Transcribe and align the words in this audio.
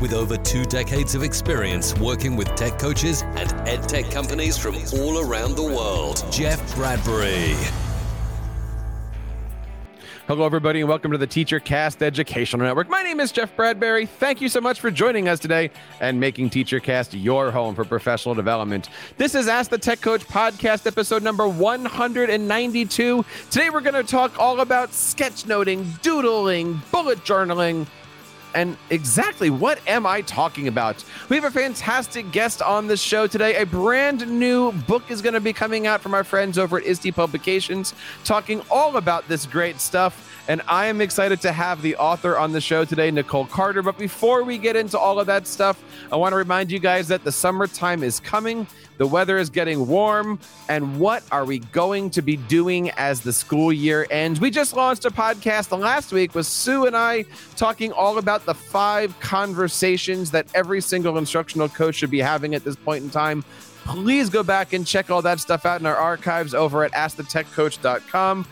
with 0.00 0.12
over 0.12 0.36
two 0.36 0.64
decades 0.64 1.14
of 1.14 1.22
experience 1.22 1.96
working 1.98 2.36
with 2.36 2.54
tech 2.54 2.78
coaches 2.78 3.22
and 3.22 3.52
ed 3.68 3.88
tech 3.88 4.10
companies 4.10 4.56
from 4.56 4.76
all 4.94 5.20
around 5.20 5.56
the 5.56 5.62
world, 5.62 6.24
Jeff 6.30 6.74
Bradbury. 6.74 7.54
Hello, 10.26 10.46
everybody, 10.46 10.80
and 10.80 10.88
welcome 10.88 11.12
to 11.12 11.18
the 11.18 11.26
TeacherCast 11.26 12.00
Educational 12.00 12.64
Network. 12.66 12.88
My 12.88 13.02
name 13.02 13.20
is 13.20 13.30
Jeff 13.30 13.54
Bradbury. 13.54 14.06
Thank 14.06 14.40
you 14.40 14.48
so 14.48 14.58
much 14.58 14.80
for 14.80 14.90
joining 14.90 15.28
us 15.28 15.38
today 15.38 15.70
and 16.00 16.18
making 16.18 16.48
TeacherCast 16.48 17.22
your 17.22 17.50
home 17.50 17.74
for 17.74 17.84
professional 17.84 18.34
development. 18.34 18.88
This 19.18 19.34
is 19.34 19.48
Ask 19.48 19.70
the 19.70 19.76
Tech 19.76 20.00
Coach 20.00 20.26
podcast, 20.26 20.86
episode 20.86 21.22
number 21.22 21.46
192. 21.46 23.24
Today, 23.50 23.68
we're 23.68 23.82
going 23.82 24.02
to 24.02 24.02
talk 24.02 24.38
all 24.38 24.60
about 24.60 24.92
sketchnoting, 24.92 26.00
doodling, 26.00 26.80
bullet 26.90 27.18
journaling, 27.18 27.86
and 28.54 28.76
exactly 28.90 29.50
what 29.50 29.78
am 29.86 30.06
I 30.06 30.22
talking 30.22 30.68
about? 30.68 31.04
We 31.28 31.36
have 31.36 31.44
a 31.44 31.50
fantastic 31.50 32.30
guest 32.30 32.62
on 32.62 32.86
the 32.86 32.96
show 32.96 33.26
today. 33.26 33.56
A 33.56 33.66
brand 33.66 34.28
new 34.28 34.72
book 34.72 35.10
is 35.10 35.20
going 35.20 35.34
to 35.34 35.40
be 35.40 35.52
coming 35.52 35.86
out 35.86 36.00
from 36.00 36.14
our 36.14 36.24
friends 36.24 36.58
over 36.58 36.78
at 36.78 36.86
ISTE 36.86 37.14
Publications, 37.14 37.94
talking 38.24 38.62
all 38.70 38.96
about 38.96 39.28
this 39.28 39.46
great 39.46 39.80
stuff. 39.80 40.30
And 40.46 40.60
I 40.68 40.86
am 40.86 41.00
excited 41.00 41.40
to 41.42 41.52
have 41.52 41.80
the 41.80 41.96
author 41.96 42.36
on 42.36 42.52
the 42.52 42.60
show 42.60 42.84
today, 42.84 43.10
Nicole 43.10 43.46
Carter. 43.46 43.80
But 43.80 43.96
before 43.96 44.42
we 44.42 44.58
get 44.58 44.76
into 44.76 44.98
all 44.98 45.18
of 45.18 45.26
that 45.26 45.46
stuff, 45.46 45.82
I 46.12 46.16
want 46.16 46.32
to 46.32 46.36
remind 46.36 46.70
you 46.70 46.78
guys 46.78 47.08
that 47.08 47.24
the 47.24 47.32
summertime 47.32 48.02
is 48.02 48.20
coming. 48.20 48.66
The 48.98 49.06
weather 49.06 49.38
is 49.38 49.48
getting 49.48 49.86
warm. 49.86 50.38
And 50.68 51.00
what 51.00 51.22
are 51.32 51.46
we 51.46 51.60
going 51.60 52.10
to 52.10 52.22
be 52.22 52.36
doing 52.36 52.90
as 52.90 53.22
the 53.22 53.32
school 53.32 53.72
year 53.72 54.06
ends? 54.10 54.38
We 54.38 54.50
just 54.50 54.76
launched 54.76 55.06
a 55.06 55.10
podcast 55.10 55.76
last 55.76 56.12
week 56.12 56.34
with 56.34 56.46
Sue 56.46 56.84
and 56.84 56.96
I 56.96 57.24
talking 57.56 57.90
all 57.92 58.18
about 58.18 58.44
the 58.44 58.54
five 58.54 59.18
conversations 59.20 60.30
that 60.32 60.46
every 60.54 60.82
single 60.82 61.16
instructional 61.16 61.70
coach 61.70 61.94
should 61.94 62.10
be 62.10 62.20
having 62.20 62.54
at 62.54 62.64
this 62.64 62.76
point 62.76 63.02
in 63.02 63.08
time. 63.08 63.42
Please 63.86 64.30
go 64.30 64.42
back 64.42 64.72
and 64.74 64.86
check 64.86 65.10
all 65.10 65.22
that 65.22 65.40
stuff 65.40 65.66
out 65.66 65.80
in 65.80 65.86
our 65.86 65.96
archives 65.96 66.54
over 66.54 66.84
at 66.84 66.92
askthetechcoach.com. 66.92 68.46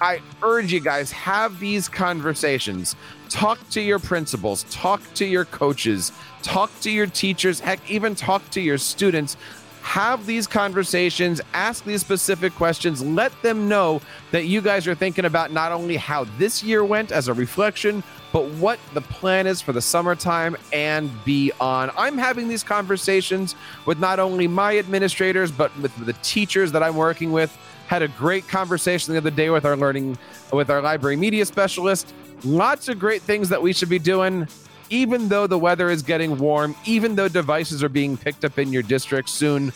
I 0.00 0.22
urge 0.42 0.72
you 0.72 0.80
guys 0.80 1.12
have 1.12 1.60
these 1.60 1.88
conversations. 1.88 2.96
Talk 3.28 3.58
to 3.70 3.80
your 3.80 3.98
principals, 3.98 4.64
talk 4.70 5.02
to 5.14 5.26
your 5.26 5.44
coaches, 5.44 6.10
talk 6.42 6.70
to 6.80 6.90
your 6.90 7.06
teachers, 7.06 7.60
heck, 7.60 7.78
even 7.90 8.14
talk 8.14 8.48
to 8.50 8.60
your 8.60 8.78
students. 8.78 9.36
Have 9.82 10.26
these 10.26 10.46
conversations, 10.46 11.40
ask 11.54 11.84
these 11.84 12.02
specific 12.02 12.54
questions, 12.54 13.02
let 13.02 13.32
them 13.42 13.66
know 13.66 14.02
that 14.30 14.44
you 14.44 14.60
guys 14.60 14.86
are 14.86 14.94
thinking 14.94 15.24
about 15.24 15.52
not 15.52 15.72
only 15.72 15.96
how 15.96 16.24
this 16.38 16.62
year 16.62 16.84
went 16.84 17.10
as 17.10 17.28
a 17.28 17.34
reflection, 17.34 18.02
but 18.32 18.44
what 18.52 18.78
the 18.92 19.00
plan 19.00 19.46
is 19.46 19.60
for 19.62 19.72
the 19.72 19.80
summertime 19.80 20.56
and 20.72 21.10
beyond. 21.24 21.90
I'm 21.96 22.18
having 22.18 22.46
these 22.46 22.62
conversations 22.62 23.54
with 23.86 23.98
not 23.98 24.20
only 24.20 24.46
my 24.46 24.78
administrators, 24.78 25.50
but 25.50 25.76
with 25.78 25.96
the 26.04 26.12
teachers 26.22 26.72
that 26.72 26.82
I'm 26.82 26.96
working 26.96 27.32
with 27.32 27.56
had 27.90 28.02
a 28.02 28.08
great 28.08 28.46
conversation 28.46 29.12
the 29.12 29.18
other 29.18 29.32
day 29.32 29.50
with 29.50 29.64
our 29.64 29.76
learning 29.76 30.16
with 30.52 30.70
our 30.70 30.80
library 30.80 31.16
media 31.16 31.44
specialist. 31.44 32.14
Lots 32.44 32.88
of 32.88 33.00
great 33.00 33.20
things 33.20 33.48
that 33.48 33.60
we 33.60 33.72
should 33.72 33.88
be 33.88 33.98
doing 33.98 34.46
even 34.90 35.26
though 35.26 35.48
the 35.48 35.58
weather 35.58 35.90
is 35.90 36.00
getting 36.00 36.38
warm 36.38 36.76
even 36.84 37.16
though 37.16 37.26
devices 37.26 37.82
are 37.82 37.88
being 37.88 38.16
picked 38.16 38.44
up 38.44 38.60
in 38.60 38.72
your 38.72 38.84
district 38.84 39.28
soon. 39.28 39.72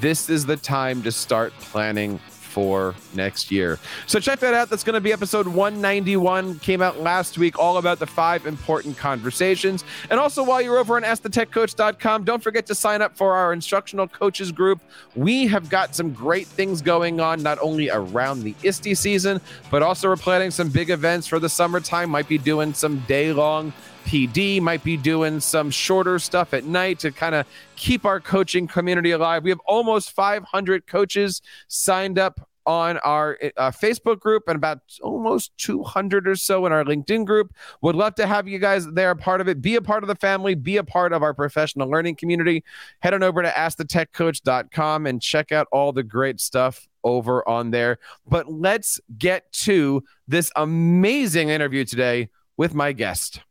This 0.00 0.28
is 0.28 0.46
the 0.46 0.56
time 0.56 1.00
to 1.04 1.12
start 1.12 1.52
planning 1.60 2.18
for 2.58 2.96
next 3.14 3.52
year. 3.52 3.78
So 4.08 4.18
check 4.18 4.40
that 4.40 4.52
out. 4.52 4.68
That's 4.68 4.82
going 4.82 4.94
to 4.94 5.00
be 5.00 5.12
episode 5.12 5.46
191. 5.46 6.58
Came 6.58 6.82
out 6.82 6.98
last 6.98 7.38
week, 7.38 7.56
all 7.56 7.76
about 7.76 8.00
the 8.00 8.06
five 8.06 8.46
important 8.46 8.98
conversations. 8.98 9.84
And 10.10 10.18
also, 10.18 10.42
while 10.42 10.60
you're 10.60 10.78
over 10.78 10.96
on 10.96 11.04
AskTheTechCoach.com, 11.04 12.24
don't 12.24 12.42
forget 12.42 12.66
to 12.66 12.74
sign 12.74 13.00
up 13.00 13.16
for 13.16 13.36
our 13.36 13.52
instructional 13.52 14.08
coaches 14.08 14.50
group. 14.50 14.80
We 15.14 15.46
have 15.46 15.70
got 15.70 15.94
some 15.94 16.12
great 16.12 16.48
things 16.48 16.82
going 16.82 17.20
on, 17.20 17.44
not 17.44 17.60
only 17.60 17.90
around 17.90 18.42
the 18.42 18.56
ISTE 18.64 18.96
season, 18.96 19.40
but 19.70 19.84
also 19.84 20.08
we're 20.08 20.16
planning 20.16 20.50
some 20.50 20.68
big 20.68 20.90
events 20.90 21.28
for 21.28 21.38
the 21.38 21.48
summertime. 21.48 22.10
Might 22.10 22.26
be 22.26 22.38
doing 22.38 22.74
some 22.74 22.98
day 23.06 23.32
long 23.32 23.72
PD, 24.08 24.58
might 24.58 24.82
be 24.82 24.96
doing 24.96 25.38
some 25.38 25.70
shorter 25.70 26.18
stuff 26.18 26.54
at 26.54 26.64
night 26.64 26.98
to 27.00 27.12
kind 27.12 27.34
of 27.34 27.46
keep 27.76 28.06
our 28.06 28.20
coaching 28.20 28.66
community 28.66 29.10
alive. 29.10 29.44
We 29.44 29.50
have 29.50 29.60
almost 29.66 30.12
500 30.12 30.86
coaches 30.86 31.42
signed 31.66 32.18
up 32.18 32.48
on 32.64 32.96
our 32.98 33.38
uh, 33.58 33.70
Facebook 33.70 34.18
group 34.18 34.44
and 34.46 34.56
about 34.56 34.78
almost 35.02 35.52
200 35.58 36.26
or 36.26 36.36
so 36.36 36.64
in 36.64 36.72
our 36.72 36.84
LinkedIn 36.84 37.26
group. 37.26 37.52
Would 37.82 37.96
love 37.96 38.14
to 38.14 38.26
have 38.26 38.48
you 38.48 38.58
guys 38.58 38.86
there, 38.86 39.14
part 39.14 39.42
of 39.42 39.48
it. 39.48 39.60
Be 39.60 39.76
a 39.76 39.82
part 39.82 40.02
of 40.02 40.08
the 40.08 40.14
family, 40.14 40.54
be 40.54 40.78
a 40.78 40.84
part 40.84 41.12
of 41.12 41.22
our 41.22 41.34
professional 41.34 41.90
learning 41.90 42.16
community. 42.16 42.64
Head 43.00 43.12
on 43.12 43.22
over 43.22 43.42
to 43.42 43.50
askthetechcoach.com 43.50 45.06
and 45.06 45.20
check 45.20 45.52
out 45.52 45.68
all 45.70 45.92
the 45.92 46.02
great 46.02 46.40
stuff 46.40 46.88
over 47.04 47.46
on 47.46 47.72
there. 47.72 47.98
But 48.26 48.50
let's 48.50 49.02
get 49.18 49.52
to 49.64 50.02
this 50.26 50.50
amazing 50.56 51.50
interview 51.50 51.84
today 51.84 52.30
with 52.56 52.72
my 52.72 52.92
guest. 52.92 53.42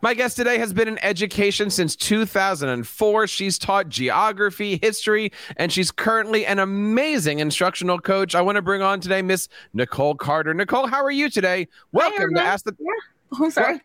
My 0.00 0.14
guest 0.14 0.36
today 0.36 0.58
has 0.58 0.72
been 0.72 0.88
in 0.88 0.98
education 1.04 1.70
since 1.70 1.96
2004. 1.96 3.26
She's 3.26 3.58
taught 3.58 3.88
geography, 3.88 4.78
history, 4.82 5.32
and 5.56 5.72
she's 5.72 5.90
currently 5.90 6.46
an 6.46 6.58
amazing 6.58 7.40
instructional 7.40 7.98
coach. 7.98 8.34
I 8.34 8.40
want 8.42 8.56
to 8.56 8.62
bring 8.62 8.82
on 8.82 9.00
today 9.00 9.22
Miss 9.22 9.48
Nicole 9.72 10.14
Carter. 10.14 10.54
Nicole, 10.54 10.86
how 10.86 11.02
are 11.04 11.10
you 11.10 11.28
today? 11.30 11.68
Welcome 11.92 12.34
Hi, 12.34 12.42
to 12.42 12.46
Ask 12.46 12.64
the. 12.64 12.76
Yeah. 12.78 13.38
Oh, 13.40 13.50
sorry. 13.50 13.80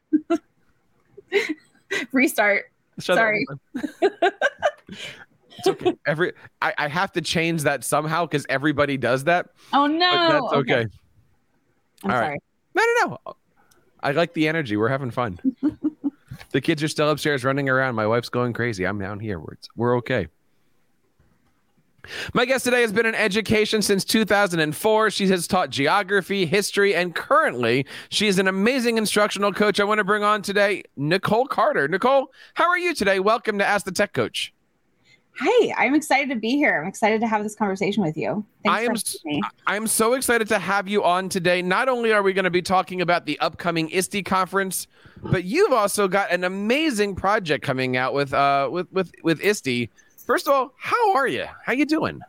Restart. 2.11 2.65
Shut 2.99 3.15
sorry. 3.15 3.45
it's 3.73 5.67
okay. 5.67 5.93
Every 6.05 6.33
I, 6.61 6.73
I 6.77 6.87
have 6.87 7.11
to 7.13 7.21
change 7.21 7.63
that 7.63 7.83
somehow 7.83 8.25
because 8.25 8.45
everybody 8.49 8.97
does 8.97 9.23
that. 9.23 9.47
Oh 9.73 9.87
no. 9.87 10.11
But 10.11 10.29
that's 10.29 10.53
okay. 10.53 10.73
okay. 10.73 10.87
I'm 12.03 12.11
All 12.11 12.17
sorry. 12.17 12.29
Right. 12.29 12.43
No, 12.75 12.83
no, 12.83 13.17
no. 13.25 13.35
I 14.03 14.11
like 14.11 14.33
the 14.33 14.47
energy. 14.47 14.77
We're 14.77 14.89
having 14.89 15.11
fun. 15.11 15.39
the 16.51 16.61
kids 16.61 16.81
are 16.83 16.87
still 16.87 17.09
upstairs 17.09 17.43
running 17.43 17.69
around. 17.69 17.95
My 17.95 18.07
wife's 18.07 18.29
going 18.29 18.53
crazy. 18.53 18.85
I'm 18.85 18.99
down 18.99 19.19
here. 19.19 19.39
We're, 19.39 19.57
we're 19.75 19.97
okay. 19.97 20.27
My 22.33 22.45
guest 22.45 22.65
today 22.65 22.81
has 22.81 22.91
been 22.91 23.05
in 23.05 23.13
education 23.13 23.81
since 23.81 24.03
2004. 24.03 25.11
She 25.11 25.27
has 25.27 25.45
taught 25.45 25.69
geography, 25.69 26.45
history, 26.47 26.95
and 26.95 27.13
currently 27.13 27.85
she 28.09 28.27
is 28.27 28.39
an 28.39 28.47
amazing 28.47 28.97
instructional 28.97 29.53
coach. 29.53 29.79
I 29.79 29.83
want 29.83 29.99
to 29.99 30.03
bring 30.03 30.23
on 30.23 30.41
today 30.41 30.83
Nicole 30.97 31.45
Carter. 31.45 31.87
Nicole, 31.87 32.31
how 32.55 32.67
are 32.67 32.77
you 32.77 32.95
today? 32.95 33.19
Welcome 33.19 33.59
to 33.59 33.65
Ask 33.65 33.85
the 33.85 33.91
Tech 33.91 34.13
Coach. 34.13 34.51
Hi, 35.39 35.73
I'm 35.77 35.95
excited 35.95 36.29
to 36.29 36.35
be 36.35 36.51
here. 36.51 36.79
I'm 36.81 36.87
excited 36.87 37.21
to 37.21 37.27
have 37.27 37.41
this 37.43 37.55
conversation 37.55 38.03
with 38.03 38.17
you. 38.17 38.45
Thanks 38.63 39.17
I 39.25 39.35
am 39.35 39.41
I'm 39.65 39.87
so 39.87 40.13
excited 40.13 40.47
to 40.49 40.59
have 40.59 40.87
you 40.87 41.03
on 41.03 41.29
today. 41.29 41.61
Not 41.61 41.89
only 41.89 42.11
are 42.11 42.21
we 42.21 42.33
going 42.33 42.45
to 42.45 42.51
be 42.51 42.61
talking 42.61 43.01
about 43.01 43.25
the 43.25 43.39
upcoming 43.39 43.89
ISTE 43.89 44.23
conference, 44.23 44.87
but 45.23 45.43
you've 45.43 45.73
also 45.73 46.07
got 46.07 46.31
an 46.31 46.43
amazing 46.43 47.15
project 47.15 47.63
coming 47.63 47.97
out 47.97 48.13
with 48.13 48.33
uh 48.33 48.69
with 48.71 48.91
with 48.91 49.11
with 49.23 49.41
ISTE. 49.41 49.89
First 50.17 50.47
of 50.47 50.53
all, 50.53 50.73
how 50.77 51.13
are 51.15 51.27
you? 51.27 51.45
How 51.65 51.73
you 51.73 51.85
doing? 51.85 52.21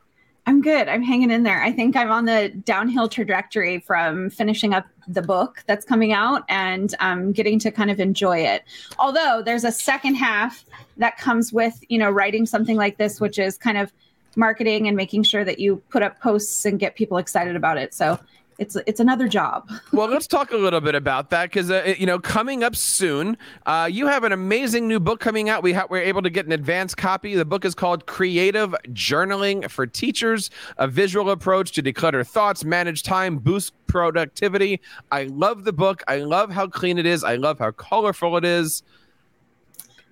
I'm 0.45 0.61
good. 0.61 0.89
I'm 0.89 1.03
hanging 1.03 1.31
in 1.31 1.45
there. 1.45 1.63
I 1.63 1.71
think 1.71 1.95
I'm 1.95 2.11
on 2.11 2.25
the 2.25 2.49
downhill 2.65 3.09
trajectory 3.09 3.79
from 3.79 4.29
finishing 4.29 4.75
up 4.75 4.87
the 5.07 5.23
book 5.23 5.63
that's 5.67 5.85
coming 5.85 6.13
out 6.13 6.43
and 6.49 6.95
um, 6.99 7.33
getting 7.33 7.61
to 7.61 7.71
kind 7.71 7.91
of 7.93 8.01
enjoy 8.01 8.39
it. 8.39 8.65
Although 8.99 9.43
there's 9.45 9.63
a 9.65 9.71
second 9.71 10.17
half 10.17 10.65
that 10.97 11.17
comes 11.17 11.53
with, 11.53 11.83
you 11.89 11.99
know, 11.99 12.11
writing 12.11 12.45
something 12.45 12.77
like 12.77 12.99
this, 12.99 13.21
which 13.21 13.39
is 13.39 13.57
kind 13.57 13.79
of 13.79 13.93
marketing 14.35 14.89
and 14.89 14.97
making 14.97 15.23
sure 15.23 15.45
that 15.45 15.61
you 15.61 15.77
put 15.91 16.03
up 16.03 16.21
posts 16.21 16.65
and 16.65 16.81
get 16.81 16.97
people 16.97 17.19
excited 17.19 17.55
about 17.55 17.79
it. 17.79 17.95
So 17.95 18.19
it's 18.63 18.77
it's 18.87 19.01
another 19.01 19.29
job. 19.29 19.69
well, 19.93 20.09
let's 20.09 20.27
talk 20.27 20.53
a 20.53 20.57
little 20.57 20.81
bit 20.81 20.95
about 20.95 21.31
that 21.31 21.51
because 21.51 21.71
uh, 21.71 21.95
you 21.99 22.07
know 22.07 22.19
coming 22.19 22.63
up 22.63 22.77
soon, 22.77 23.37
uh, 23.67 23.89
you 23.91 24.07
have 24.07 24.25
an 24.25 24.33
amazing 24.33 24.87
new 24.87 25.01
book 25.01 25.21
coming 25.21 25.49
out. 25.49 25.63
We 25.63 25.73
ha- 25.73 25.87
we're 25.91 26.03
able 26.03 26.23
to 26.23 26.31
get 26.31 26.47
an 26.47 26.53
advanced 26.53 26.97
copy. 26.97 27.35
The 27.35 27.45
book 27.45 27.65
is 27.65 27.75
called 27.75 28.07
Creative 28.07 28.75
Journaling 28.89 29.69
for 29.69 29.87
Teachers: 29.87 30.51
A 30.79 30.87
Visual 30.87 31.31
Approach 31.31 31.73
to 31.73 31.83
Declutter 31.83 32.27
Thoughts, 32.27 32.65
Manage 32.65 33.03
Time, 33.03 33.39
Boost 33.39 33.75
Productivity. 33.89 34.81
I 35.11 35.25
love 35.25 35.65
the 35.65 35.73
book. 35.73 36.03
I 36.07 36.19
love 36.19 36.51
how 36.51 36.69
clean 36.69 36.99
it 36.99 37.07
is. 37.07 37.25
I 37.25 37.37
love 37.37 37.59
how 37.59 37.73
colorful 37.73 38.37
it 38.37 38.45
is. 38.45 38.85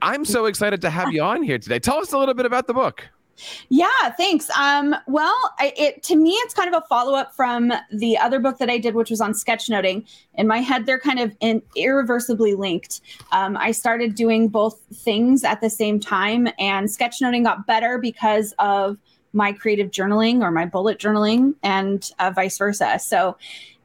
I'm 0.03 0.25
so 0.25 0.47
excited 0.47 0.81
to 0.81 0.91
have 0.91 1.13
you 1.13 1.23
on 1.23 1.43
here 1.43 1.59
today. 1.59 1.79
Tell 1.79 1.99
us 1.99 2.13
a 2.13 2.19
little 2.19 2.35
bit 2.35 2.47
about 2.47 2.67
the 2.67 2.75
book. 2.75 3.09
Yeah, 3.69 3.89
thanks. 4.17 4.51
Um, 4.51 4.95
well, 5.07 5.37
I, 5.59 5.73
it 5.77 6.03
to 6.05 6.17
me, 6.17 6.31
it's 6.31 6.55
kind 6.55 6.73
of 6.73 6.83
a 6.83 6.87
follow 6.87 7.15
up 7.15 7.35
from 7.35 7.73
the 7.93 8.19
other 8.19 8.41
book 8.41 8.59
that 8.59 8.71
I 8.71 8.79
did, 8.79 8.95
which 8.95 9.11
was 9.11 9.21
on 9.21 9.33
sketchnoting. 9.33 10.07
In 10.35 10.47
my 10.47 10.59
head, 10.59 10.87
they're 10.87 11.01
kind 11.01 11.21
of 11.21 11.37
in, 11.41 11.63
irreversibly 11.77 12.55
linked. 12.55 13.01
Um, 13.33 13.57
I 13.57 13.73
started 13.73 14.15
doing 14.15 14.49
both 14.49 14.81
things 14.93 15.45
at 15.45 15.61
the 15.61 15.71
same 15.71 16.01
time, 16.01 16.49
and 16.59 16.89
sketchnoting 16.89 17.45
got 17.45 17.67
better 17.67 17.99
because 17.99 18.55
of 18.59 18.99
my 19.33 19.53
creative 19.53 19.91
journaling 19.91 20.43
or 20.43 20.51
my 20.51 20.67
bullet 20.67 20.99
journaling, 20.99 21.55
and 21.63 22.11
uh, 22.19 22.31
vice 22.31 22.59
versa. 22.59 22.99
So 22.99 23.37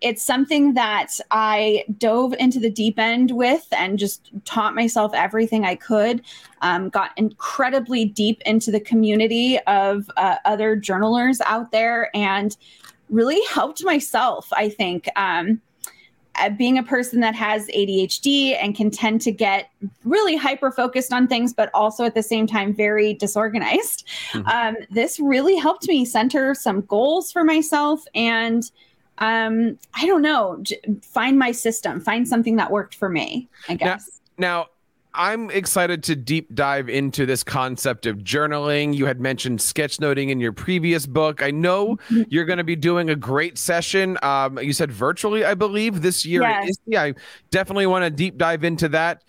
it's 0.06 0.22
something 0.22 0.75
that 0.75 1.19
I 1.31 1.84
dove 1.98 2.36
into 2.36 2.60
the 2.60 2.69
deep 2.69 3.00
end 3.00 3.31
with 3.31 3.66
and 3.72 3.98
just 3.98 4.30
taught 4.46 4.75
myself 4.75 5.16
everything 5.16 5.66
I 5.66 5.74
could. 5.74 6.22
Um, 6.62 6.90
got 6.90 7.10
incredibly 7.18 8.06
deep 8.06 8.40
into 8.46 8.69
the 8.69 8.80
community 8.80 9.57
of 9.62 10.07
uh, 10.16 10.36
other 10.46 10.75
journalers 10.75 11.42
out 11.42 11.72
there 11.72 12.16
and 12.16 12.56
really 13.10 13.42
helped 13.50 13.84
myself, 13.84 14.48
I 14.54 14.69
think. 14.69 15.10
Um, 15.16 15.60
uh, 16.36 16.50
being 16.50 16.78
a 16.78 16.84
person 16.84 17.22
that 17.22 17.34
has 17.34 17.68
ADHD 17.69 18.62
and 18.62 18.75
can 18.75 18.92
tend 18.92 19.22
to 19.22 19.31
get 19.31 19.72
really 20.04 20.36
hyper 20.36 20.69
focused 20.69 21.13
on 21.13 21.28
things, 21.28 21.51
but 21.51 21.72
also 21.74 22.04
at 22.04 22.13
the 22.13 22.22
same 22.22 22.46
time 22.46 22.75
very 22.75 23.16
disorganized, 23.16 24.06
mm-hmm. 24.34 24.48
um, 24.50 24.75
this 24.92 25.19
really 25.19 25.56
helped 25.56 25.88
me 25.88 26.06
center 26.06 26.54
some 26.54 26.81
goals 26.81 27.31
for 27.31 27.44
myself 27.44 28.04
and 28.13 28.69
um, 29.19 29.77
I 29.94 30.06
don't 30.06 30.21
know, 30.21 30.59
j- 30.62 30.79
find 31.01 31.39
my 31.39 31.51
system, 31.51 32.00
find 32.00 32.27
something 32.27 32.57
that 32.57 32.71
worked 32.71 32.95
for 32.95 33.09
me, 33.09 33.47
I 33.69 33.75
guess. 33.75 34.07
Now, 34.07 34.15
now, 34.38 34.67
I'm 35.17 35.50
excited 35.50 36.03
to 36.03 36.15
deep 36.15 36.53
dive 36.53 36.89
into 36.89 37.25
this 37.25 37.41
concept 37.41 38.06
of 38.06 38.17
journaling. 38.17 38.94
You 38.94 39.06
had 39.06 39.21
mentioned 39.21 39.59
sketchnoting 39.59 40.29
in 40.29 40.41
your 40.41 40.51
previous 40.51 41.06
book. 41.06 41.41
I 41.41 41.51
know 41.51 41.95
mm-hmm. 42.09 42.23
you're 42.27 42.44
going 42.44 42.57
to 42.57 42.65
be 42.65 42.75
doing 42.75 43.09
a 43.09 43.15
great 43.15 43.57
session. 43.57 44.17
Um, 44.21 44.59
you 44.59 44.73
said 44.73 44.91
virtually, 44.91 45.45
I 45.45 45.53
believe, 45.53 46.01
this 46.01 46.25
year. 46.25 46.41
Yes. 46.41 46.75
Yeah, 46.85 47.03
I 47.03 47.13
definitely 47.50 47.88
want 47.88 48.03
to 48.03 48.09
deep 48.09 48.38
dive 48.38 48.65
into 48.65 48.89
that. 48.89 49.23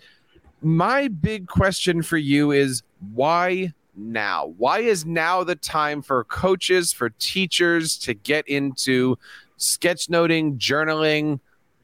My 0.61 1.07
big 1.07 1.47
question 1.47 2.01
for 2.01 2.17
you 2.17 2.51
is 2.51 2.83
why 3.13 3.71
now? 3.95 4.53
Why 4.57 4.79
is 4.79 5.05
now 5.05 5.43
the 5.43 5.55
time 5.55 6.01
for 6.01 6.23
coaches, 6.25 6.91
for 6.91 7.11
teachers 7.11 7.97
to 7.99 8.13
get 8.13 8.47
into 8.47 9.17
sketchnoting, 9.57 10.57
journaling. 10.57 11.39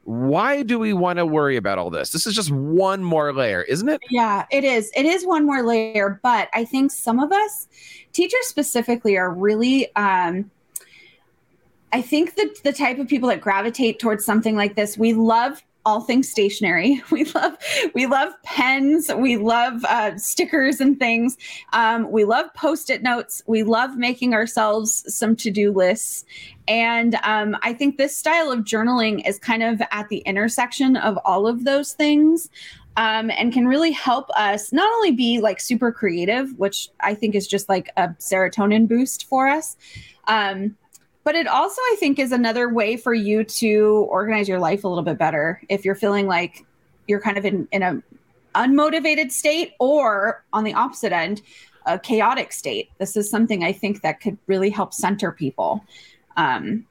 Why 0.06 0.64
do 0.64 0.80
we 0.80 0.92
want 0.94 1.18
to 1.18 1.26
worry 1.26 1.56
about 1.56 1.78
all 1.78 1.90
this? 1.90 2.12
This 2.12 2.28
is 2.28 2.36
just 2.36 2.52
one 2.52 3.04
more 3.04 3.32
layer, 3.32 3.62
isn't 3.62 3.88
it? 3.88 4.02
Yeah, 4.10 4.46
it 4.52 4.64
is. 4.64 4.92
It 4.96 5.06
is 5.06 5.26
one 5.26 5.46
more 5.46 5.64
layer, 5.64 6.20
but 6.24 6.50
I 6.54 6.66
think 6.66 6.92
some 6.92 7.20
of 7.20 7.32
us, 7.32 7.68
teachers 8.12 8.46
specifically, 8.48 9.18
are 9.18 9.32
really 9.32 9.96
um, 9.96 10.52
I 11.94 12.02
think 12.02 12.36
that 12.36 12.64
the 12.64 12.74
type 12.74 12.98
of 12.98 13.08
people 13.08 13.30
that 13.30 13.40
gravitate 13.40 14.00
towards 14.00 14.26
something 14.26 14.56
like 14.56 14.76
this, 14.76 14.98
we 14.98 15.14
love 15.14 15.62
all 15.86 16.02
things 16.02 16.30
stationery. 16.30 17.02
We 17.12 17.26
love 17.26 17.58
we 17.94 18.08
love 18.08 18.34
pens. 18.44 19.12
We 19.16 19.38
love 19.38 19.86
uh, 19.86 20.18
stickers 20.18 20.82
and 20.82 20.98
things. 20.98 21.38
Um, 21.72 22.10
we 22.12 22.24
love 22.24 22.52
post-it 22.56 23.04
notes. 23.04 23.44
We 23.46 23.62
love 23.62 23.98
making 23.98 24.34
ourselves 24.34 25.04
some 25.14 25.36
to-do 25.36 25.72
lists. 25.72 26.26
And 26.68 27.16
um, 27.24 27.56
I 27.62 27.74
think 27.74 27.98
this 27.98 28.18
style 28.18 28.52
of 28.52 28.62
journaling 28.62 29.28
is 29.28 29.38
kind 29.38 29.62
of 29.62 29.82
at 29.92 30.10
the 30.10 30.20
intersection 30.20 30.98
of 30.98 31.20
all 31.24 31.46
of 31.46 31.66
those 31.66 31.94
things. 31.94 32.50
Um, 32.96 33.32
and 33.32 33.52
can 33.52 33.68
really 33.68 33.92
help 33.92 34.30
us 34.32 34.72
not 34.72 34.92
only 34.96 35.12
be 35.12 35.40
like 35.40 35.60
super 35.60 35.92
creative, 35.92 36.58
which 36.60 36.90
I 37.00 37.16
think 37.16 37.34
is 37.36 37.48
just 37.48 37.68
like 37.68 37.90
a 37.98 38.10
serotonin 38.20 38.88
boost 38.88 39.26
for 39.26 39.48
us, 39.48 39.78
um, 40.28 40.78
but 41.24 41.36
it 41.36 41.48
also, 41.48 41.82
I 41.82 41.96
think, 42.00 42.20
is 42.20 42.32
another 42.32 42.70
way 42.70 42.98
for 42.98 43.14
you 43.14 43.44
to 43.44 44.08
organize 44.10 44.48
your 44.48 44.60
life 44.60 44.84
a 44.84 44.88
little 44.88 45.04
bit 45.04 45.18
better 45.18 45.62
if 45.70 45.86
you're 45.86 45.96
feeling 45.96 46.28
like 46.28 46.66
you're 47.08 47.22
kind 47.22 47.38
of 47.38 47.46
in, 47.46 47.68
in 47.72 47.82
a 47.82 48.02
unmotivated 48.56 49.32
state 49.32 49.74
or 49.80 50.44
on 50.54 50.64
the 50.64 50.74
opposite 50.74 51.12
end, 51.12 51.42
a 51.86 51.98
chaotic 51.98 52.52
state. 52.52 52.90
This 52.98 53.16
is 53.16 53.30
something 53.30 53.64
I 53.64 53.72
think 53.74 54.02
that 54.02 54.22
could 54.22 54.38
really 54.48 54.70
help 54.70 54.94
center 54.94 55.32
people. 55.32 55.84
Um, 56.38 56.86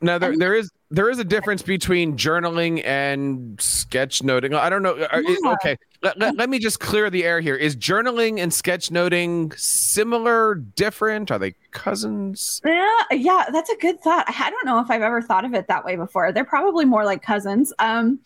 now 0.00 0.18
there, 0.18 0.36
there 0.36 0.54
is 0.54 0.70
there 0.90 1.10
is 1.10 1.18
a 1.18 1.24
difference 1.24 1.62
between 1.62 2.16
journaling 2.16 2.84
and 2.84 3.58
sketchnoting. 3.58 4.54
I 4.56 4.70
don't 4.70 4.82
know. 4.82 4.96
Yeah. 4.96 5.52
Okay, 5.54 5.76
let, 6.00 6.16
let, 6.18 6.36
let, 6.36 6.48
me 6.48 6.60
just 6.60 6.78
clear 6.78 7.10
the 7.10 7.24
air 7.24 7.40
here. 7.40 7.56
Is 7.56 7.74
journaling 7.74 8.38
and 8.38 8.52
sketchnoting 8.52 9.58
similar, 9.58 10.54
different? 10.54 11.30
Are 11.32 11.38
they 11.38 11.54
cousins? 11.72 12.60
Yeah, 12.64 13.02
yeah, 13.10 13.46
that's 13.52 13.68
a 13.70 13.76
good 13.76 14.00
thought. 14.00 14.24
I 14.28 14.50
don't 14.50 14.64
know 14.64 14.78
if 14.78 14.90
I've 14.90 15.02
ever 15.02 15.20
thought 15.20 15.44
of 15.44 15.54
it 15.54 15.66
that 15.66 15.84
way 15.84 15.96
before. 15.96 16.30
They're 16.30 16.44
probably 16.44 16.84
more 16.84 17.04
like 17.04 17.22
cousins. 17.22 17.72
Um, 17.80 18.20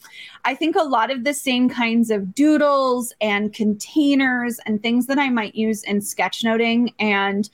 I 0.44 0.54
think 0.54 0.76
a 0.76 0.82
lot 0.82 1.10
of 1.10 1.24
the 1.24 1.32
same 1.32 1.70
kinds 1.70 2.10
of 2.10 2.34
doodles 2.34 3.14
and 3.22 3.54
containers 3.54 4.60
and 4.66 4.82
things 4.82 5.06
that 5.06 5.18
I 5.18 5.30
might 5.30 5.54
use 5.54 5.82
in 5.84 6.00
sketchnoting 6.00 6.92
and 6.98 7.48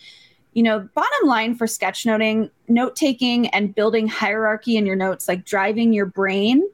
you 0.55 0.65
know, 0.65 0.89
bottom 0.95 1.29
line 1.29 1.55
for 1.55 1.67
sketchnoting, 1.67 2.51
note 2.67 2.97
taking 2.97 3.47
and 3.49 3.73
building 3.73 4.09
hierarchy 4.09 4.77
in 4.77 4.87
your 4.87 4.97
notes, 4.97 5.29
like 5.29 5.45
driving 5.45 5.93
your 5.93 6.07
brain 6.07 6.69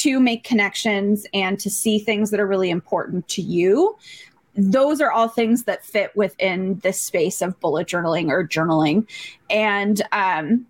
to 0.00 0.20
make 0.20 0.44
connections 0.44 1.26
and 1.32 1.58
to 1.60 1.70
see 1.70 1.98
things 1.98 2.30
that 2.30 2.40
are 2.40 2.46
really 2.46 2.70
important 2.70 3.26
to 3.28 3.42
you. 3.42 3.96
Those 4.56 5.00
are 5.00 5.10
all 5.10 5.28
things 5.28 5.64
that 5.64 5.84
fit 5.84 6.14
within 6.16 6.78
this 6.80 7.00
space 7.00 7.42
of 7.42 7.58
bullet 7.60 7.88
journaling 7.88 8.30
or 8.30 8.46
journaling. 8.46 9.06
And 9.50 10.00
um, 10.12 10.66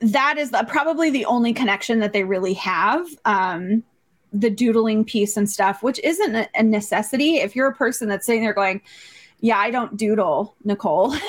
that 0.00 0.38
is 0.38 0.50
the, 0.50 0.64
probably 0.68 1.10
the 1.10 1.24
only 1.24 1.52
connection 1.52 2.00
that 2.00 2.12
they 2.12 2.24
really 2.24 2.54
have. 2.54 3.06
Um, 3.24 3.84
the 4.32 4.50
doodling 4.50 5.04
piece 5.04 5.36
and 5.36 5.48
stuff, 5.48 5.82
which 5.82 5.98
isn't 6.00 6.48
a 6.54 6.62
necessity. 6.62 7.36
If 7.36 7.56
you're 7.56 7.68
a 7.68 7.74
person 7.74 8.08
that's 8.08 8.26
sitting 8.26 8.42
there 8.42 8.52
going, 8.52 8.82
yeah, 9.40 9.58
I 9.58 9.70
don't 9.70 9.96
doodle, 9.96 10.54
Nicole. 10.64 11.14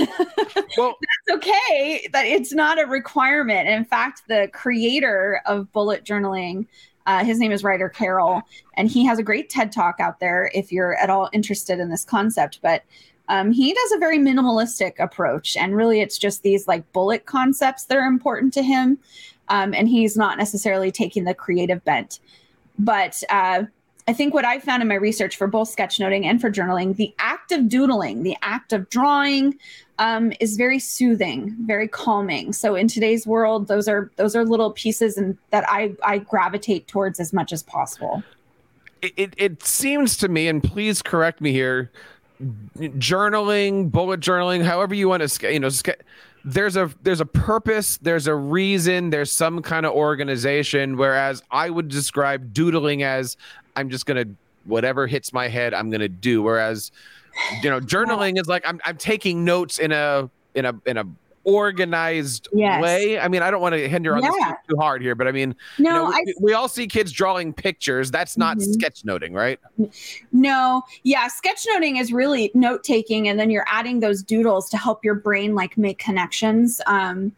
Well, 0.77 0.95
that's 1.01 1.37
okay. 1.37 2.07
That 2.13 2.25
it's 2.25 2.53
not 2.53 2.79
a 2.79 2.85
requirement. 2.85 3.67
In 3.67 3.85
fact, 3.85 4.23
the 4.27 4.49
creator 4.53 5.41
of 5.45 5.71
bullet 5.73 6.03
journaling, 6.05 6.67
uh, 7.07 7.23
his 7.25 7.39
name 7.39 7.51
is 7.51 7.63
Ryder 7.63 7.89
Carroll, 7.89 8.43
and 8.75 8.87
he 8.87 9.03
has 9.05 9.17
a 9.17 9.23
great 9.23 9.49
TED 9.49 9.71
talk 9.71 9.95
out 9.99 10.19
there 10.19 10.51
if 10.53 10.71
you're 10.71 10.95
at 10.97 11.09
all 11.09 11.29
interested 11.33 11.79
in 11.79 11.89
this 11.89 12.05
concept. 12.05 12.59
But 12.61 12.83
um, 13.29 13.51
he 13.51 13.73
does 13.73 13.91
a 13.93 13.97
very 13.97 14.19
minimalistic 14.19 14.99
approach, 14.99 15.57
and 15.57 15.75
really, 15.75 16.01
it's 16.01 16.17
just 16.17 16.43
these 16.43 16.67
like 16.67 16.89
bullet 16.93 17.25
concepts 17.25 17.85
that 17.85 17.97
are 17.97 18.05
important 18.05 18.53
to 18.53 18.61
him. 18.61 18.99
Um, 19.49 19.73
and 19.73 19.89
he's 19.89 20.15
not 20.15 20.37
necessarily 20.37 20.91
taking 20.91 21.23
the 21.23 21.33
creative 21.33 21.83
bent. 21.83 22.19
But 22.77 23.23
uh, 23.29 23.63
I 24.09 24.13
think 24.13 24.33
what 24.33 24.43
I 24.43 24.57
found 24.57 24.81
in 24.81 24.87
my 24.87 24.95
research 24.95 25.37
for 25.37 25.45
both 25.45 25.73
sketchnoting 25.73 26.25
and 26.25 26.41
for 26.41 26.49
journaling, 26.49 26.95
the 26.95 27.13
act 27.19 27.51
of 27.51 27.69
doodling, 27.69 28.23
the 28.23 28.35
act 28.41 28.73
of 28.73 28.89
drawing, 28.89 29.59
um, 29.99 30.33
is 30.39 30.57
very 30.57 30.79
soothing, 30.79 31.55
very 31.59 31.87
calming. 31.87 32.51
So 32.51 32.73
in 32.73 32.87
today's 32.87 33.27
world, 33.27 33.67
those 33.67 33.87
are 33.87 34.09
those 34.15 34.35
are 34.35 34.43
little 34.43 34.71
pieces 34.71 35.15
and 35.15 35.37
that 35.51 35.63
I 35.69 35.93
I 36.03 36.17
gravitate 36.17 36.87
towards 36.87 37.19
as 37.19 37.33
much 37.33 37.53
as 37.53 37.61
possible. 37.61 38.23
It, 39.03 39.13
it, 39.15 39.33
it 39.37 39.63
seems 39.63 40.17
to 40.17 40.27
me, 40.27 40.47
and 40.47 40.63
please 40.63 41.03
correct 41.03 41.39
me 41.39 41.51
here, 41.51 41.91
journaling, 42.79 43.91
bullet 43.91 44.21
journaling, 44.21 44.63
however 44.63 44.95
you 44.95 45.07
want 45.07 45.21
to, 45.21 45.53
you 45.53 45.59
know, 45.59 45.69
there's 46.43 46.77
a 46.77 46.89
there's 47.03 47.21
a 47.21 47.25
purpose 47.25 47.97
there's 47.97 48.27
a 48.27 48.33
reason 48.33 49.09
there's 49.09 49.31
some 49.31 49.61
kind 49.61 49.85
of 49.85 49.91
organization 49.91 50.95
whereas 50.95 51.43
i 51.51 51.69
would 51.69 51.89
describe 51.89 52.53
doodling 52.53 53.03
as 53.03 53.35
i'm 53.79 53.89
just 53.89 54.05
gonna 54.05 54.25
whatever 54.65 55.07
hits 55.07 55.33
my 55.33 55.47
head 55.47 55.73
i'm 55.73 55.89
gonna 55.89 56.09
do 56.09 56.41
whereas 56.41 56.91
you 57.63 57.69
know 57.69 57.79
journaling 57.79 58.39
is 58.39 58.47
like 58.47 58.63
i'm, 58.67 58.79
I'm 58.85 58.97
taking 58.97 59.45
notes 59.45 59.79
in 59.79 59.91
a 59.91 60.29
in 60.55 60.65
a 60.65 60.73
in 60.85 60.97
a 60.97 61.05
organized 61.49 62.47
yes. 62.53 62.81
way. 62.81 63.19
I 63.19 63.27
mean, 63.27 63.41
I 63.41 63.49
don't 63.49 63.61
want 63.61 63.73
to 63.73 63.89
hinder 63.89 64.15
on 64.15 64.21
yeah. 64.21 64.29
this 64.29 64.57
too 64.69 64.77
hard 64.77 65.01
here, 65.01 65.15
but 65.15 65.27
I 65.27 65.31
mean, 65.31 65.55
no, 65.77 65.89
you 65.89 65.95
know, 65.95 66.09
we, 66.09 66.13
I, 66.13 66.33
we, 66.41 66.53
all 66.53 66.67
see 66.67 66.87
kids 66.87 67.11
drawing 67.11 67.53
pictures. 67.53 68.11
That's 68.11 68.37
not 68.37 68.57
mm-hmm. 68.57 68.71
sketchnoting, 68.71 69.33
right? 69.33 69.59
No, 70.31 70.83
yeah, 71.03 71.27
sketchnoting 71.27 71.99
is 71.99 72.13
really 72.13 72.51
note 72.53 72.83
taking, 72.83 73.27
and 73.27 73.39
then 73.39 73.49
you're 73.49 73.65
adding 73.67 73.99
those 73.99 74.21
doodles 74.21 74.69
to 74.69 74.77
help 74.77 75.03
your 75.03 75.15
brain 75.15 75.55
like 75.55 75.77
make 75.77 75.97
connections. 75.97 76.81
Um, 76.85 77.31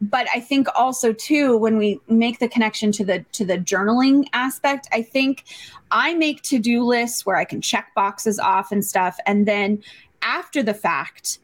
but 0.00 0.26
I 0.34 0.40
think 0.40 0.68
also 0.74 1.12
too 1.12 1.56
when 1.56 1.78
we 1.78 2.00
make 2.08 2.38
the 2.38 2.48
connection 2.48 2.92
to 2.92 3.04
the 3.04 3.24
to 3.32 3.44
the 3.44 3.58
journaling 3.58 4.26
aspect, 4.32 4.88
I 4.92 5.02
think 5.02 5.44
I 5.90 6.14
make 6.14 6.42
to 6.42 6.58
do 6.58 6.84
lists 6.84 7.24
where 7.24 7.36
I 7.36 7.44
can 7.44 7.60
check 7.60 7.94
boxes 7.94 8.38
off 8.38 8.72
and 8.72 8.84
stuff, 8.84 9.18
and 9.26 9.46
then 9.46 9.82
after 10.22 10.62
the 10.62 10.74
fact 10.74 11.38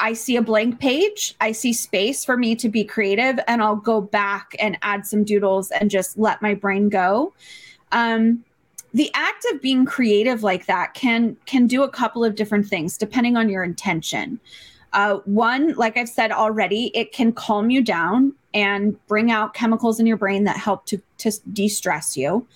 I 0.00 0.12
see 0.12 0.36
a 0.36 0.42
blank 0.42 0.78
page, 0.78 1.34
I 1.40 1.52
see 1.52 1.72
space 1.72 2.24
for 2.24 2.36
me 2.36 2.54
to 2.56 2.68
be 2.68 2.84
creative, 2.84 3.40
and 3.48 3.62
I'll 3.62 3.76
go 3.76 4.00
back 4.00 4.54
and 4.60 4.78
add 4.82 5.06
some 5.06 5.24
doodles 5.24 5.70
and 5.72 5.90
just 5.90 6.18
let 6.18 6.40
my 6.40 6.54
brain 6.54 6.88
go. 6.88 7.34
Um, 7.90 8.44
the 8.94 9.10
act 9.14 9.44
of 9.52 9.60
being 9.60 9.84
creative 9.84 10.42
like 10.42 10.66
that 10.66 10.94
can 10.94 11.36
can 11.46 11.66
do 11.66 11.82
a 11.82 11.90
couple 11.90 12.24
of 12.24 12.34
different 12.34 12.66
things 12.66 12.96
depending 12.96 13.36
on 13.36 13.48
your 13.48 13.62
intention. 13.62 14.40
Uh, 14.92 15.18
one, 15.24 15.74
like 15.74 15.96
I've 15.96 16.08
said 16.08 16.32
already, 16.32 16.90
it 16.94 17.12
can 17.12 17.32
calm 17.32 17.70
you 17.70 17.82
down 17.82 18.34
and 18.54 18.96
bring 19.06 19.30
out 19.30 19.54
chemicals 19.54 20.00
in 20.00 20.06
your 20.06 20.16
brain 20.16 20.44
that 20.44 20.56
help 20.56 20.86
to 20.86 21.00
to 21.18 21.32
de-stress 21.52 22.16
you. 22.16 22.46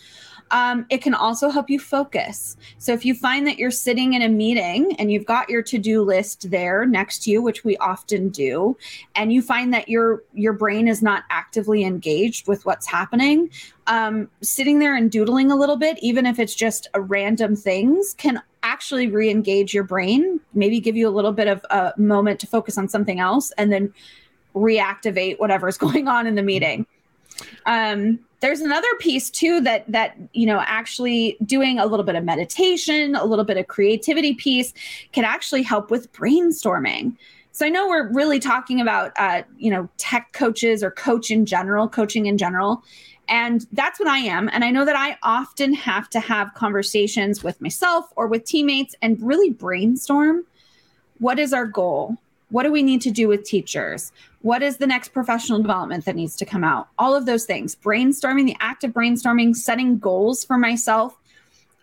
Um, 0.51 0.85
it 0.91 1.01
can 1.01 1.15
also 1.15 1.49
help 1.49 1.71
you 1.71 1.79
focus. 1.79 2.59
So 2.77 2.93
if 2.93 3.07
you 3.07 3.15
find 3.15 3.47
that 3.47 3.59
you're 3.59 3.71
sitting 3.71 4.13
in 4.13 4.21
a 4.21 4.29
meeting 4.29 4.95
and 4.99 5.11
you've 5.11 5.25
got 5.25 5.49
your 5.49 5.63
to-do 5.63 6.03
list 6.03 6.51
there 6.51 6.85
next 6.85 7.25
to 7.25 7.31
you, 7.31 7.41
which 7.41 7.65
we 7.65 7.79
often 7.79 8.29
do, 8.29 8.77
and 9.15 9.33
you 9.33 9.41
find 9.41 9.73
that 9.73 9.89
your 9.89 10.23
your 10.35 10.53
brain 10.53 10.89
is 10.89 11.03
not 11.03 11.25
actively 11.31 11.85
engaged 11.85 12.49
with 12.49 12.67
what's 12.67 12.87
happening, 12.87 13.49
um, 13.87 14.29
sitting 14.43 14.79
there 14.79 14.95
and 14.95 15.11
doodling 15.11 15.51
a 15.51 15.57
little 15.57 15.77
bit, 15.77 15.99
even 16.03 16.27
if 16.27 16.39
it's 16.39 16.55
just 16.55 16.87
a 16.93 17.01
random 17.01 17.57
things, 17.57 18.15
can 18.15 18.43
actually 18.63 19.09
re-engage 19.09 19.75
your 19.75 19.85
brain. 19.85 20.41
Maybe 20.55 20.81
give 20.81 20.97
you 20.97 21.09
a 21.09 21.11
little 21.11 21.33
bit 21.33 21.49
of 21.49 21.65
a 21.71 21.93
moment 21.97 22.41
to 22.41 22.47
focus 22.47 22.79
on 22.79 22.89
something 22.89 23.21
else, 23.21 23.51
and 23.59 23.73
then 23.73 23.93
reactivate 24.55 25.39
whatever's 25.39 25.79
going 25.87 26.09
on 26.09 26.27
in 26.27 26.35
the 26.35 26.43
meeting. 26.43 26.87
Um, 27.67 28.19
there's 28.43 28.61
another 28.61 28.89
piece 28.99 29.31
too 29.31 29.61
that 29.63 29.91
that 29.91 30.17
you 30.35 30.45
know 30.45 30.63
actually 30.67 31.39
doing 31.47 31.79
a 31.79 31.87
little 31.87 32.05
bit 32.05 32.17
of 32.17 32.25
meditation 32.25 33.15
a 33.15 33.25
little 33.25 33.45
bit 33.45 33.57
of 33.57 33.69
creativity 33.69 34.35
piece 34.35 34.75
can 35.13 35.25
actually 35.25 35.63
help 35.63 35.91
with 35.91 36.13
brainstorming 36.13 37.17
so 37.53 37.65
i 37.65 37.69
know 37.69 37.89
we're 37.89 38.13
really 38.13 38.41
talking 38.41 38.81
about 38.81 39.13
uh, 39.17 39.43
you 39.57 39.71
know 39.71 39.89
tech 39.97 40.33
coaches 40.33 40.83
or 40.83 40.91
coach 40.91 41.31
in 41.31 41.47
general 41.47 41.89
coaching 41.89 42.27
in 42.27 42.37
general 42.37 42.83
and 43.29 43.67
that's 43.73 43.99
what 43.99 44.09
i 44.09 44.19
am 44.19 44.49
and 44.53 44.65
i 44.65 44.71
know 44.71 44.85
that 44.85 44.97
i 44.97 45.17
often 45.23 45.73
have 45.73 46.09
to 46.11 46.21
have 46.21 46.53
conversations 46.55 47.43
with 47.43 47.61
myself 47.61 48.07
or 48.17 48.27
with 48.27 48.45
teammates 48.45 48.95
and 49.03 49.21
really 49.23 49.51
brainstorm 49.51 50.45
what 51.19 51.39
is 51.39 51.53
our 51.53 51.67
goal 51.67 52.17
what 52.53 52.65
do 52.65 52.71
we 52.71 52.83
need 52.83 53.01
to 53.01 53.11
do 53.11 53.29
with 53.29 53.45
teachers? 53.45 54.13
What 54.43 54.63
is 54.63 54.77
the 54.77 54.87
next 54.87 55.09
professional 55.09 55.59
development 55.59 56.05
that 56.05 56.15
needs 56.15 56.37
to 56.37 56.45
come 56.45 56.63
out? 56.63 56.89
All 56.99 57.17
of 57.17 57.25
those 57.25 57.47
things. 57.47 57.75
Brainstorming, 57.75 58.45
the 58.45 58.57
act 58.61 58.85
of 58.85 58.93
brainstorming, 58.93 59.57
setting 59.57 59.99
goals 59.99 60.45
for 60.45 60.59
myself. 60.59 61.17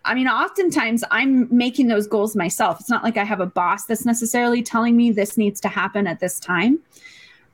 I 0.04 0.14
mean, 0.14 0.28
oftentimes 0.28 1.02
I'm 1.10 1.48
making 1.54 1.88
those 1.88 2.06
goals 2.06 2.36
myself. 2.36 2.78
It's 2.78 2.88
not 2.88 3.02
like 3.02 3.16
I 3.16 3.24
have 3.24 3.40
a 3.40 3.46
boss 3.46 3.84
that's 3.84 4.06
necessarily 4.06 4.62
telling 4.62 4.96
me 4.96 5.10
this 5.10 5.36
needs 5.36 5.60
to 5.62 5.68
happen 5.68 6.06
at 6.06 6.20
this 6.20 6.38
time. 6.38 6.78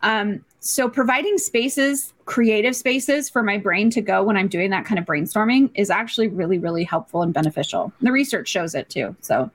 Um, 0.03 0.45
so, 0.67 0.89
providing 0.89 1.39
spaces, 1.39 2.13
creative 2.25 2.75
spaces 2.75 3.31
for 3.31 3.41
my 3.41 3.57
brain 3.57 3.89
to 3.91 4.01
go 4.01 4.25
when 4.25 4.37
I'm 4.37 4.49
doing 4.49 4.71
that 4.71 4.85
kind 4.85 4.99
of 4.99 5.05
brainstorming 5.05 5.71
is 5.75 5.91
actually 5.91 6.27
really, 6.27 6.59
really 6.59 6.83
helpful 6.83 7.23
and 7.23 7.33
beneficial. 7.33 7.93
The 8.01 8.11
research 8.11 8.49
shows 8.49 8.75
it 8.75 8.91
too. 8.91 9.15
So, 9.21 9.49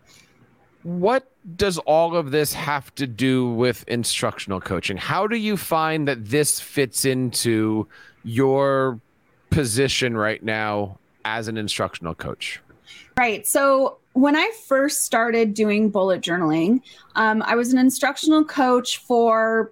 what 0.83 1.29
does 1.57 1.77
all 1.79 2.15
of 2.15 2.31
this 2.31 2.53
have 2.53 2.95
to 2.95 3.07
do 3.07 3.49
with 3.49 3.83
instructional 3.89 4.61
coaching? 4.61 4.95
How 4.95 5.27
do 5.27 5.35
you 5.35 5.57
find 5.57 6.07
that 6.07 6.27
this 6.27 6.61
fits 6.61 7.03
into 7.03 7.87
your 8.23 9.01
position 9.49 10.15
right 10.15 10.41
now 10.41 10.97
as 11.25 11.49
an 11.49 11.57
instructional 11.57 12.15
coach? 12.15 12.61
Right. 13.17 13.45
So, 13.45 13.97
when 14.13 14.37
I 14.37 14.49
first 14.65 15.03
started 15.03 15.53
doing 15.53 15.89
bullet 15.89 16.21
journaling, 16.21 16.81
um, 17.15 17.43
I 17.45 17.55
was 17.55 17.73
an 17.73 17.79
instructional 17.79 18.45
coach 18.45 18.99
for 18.99 19.71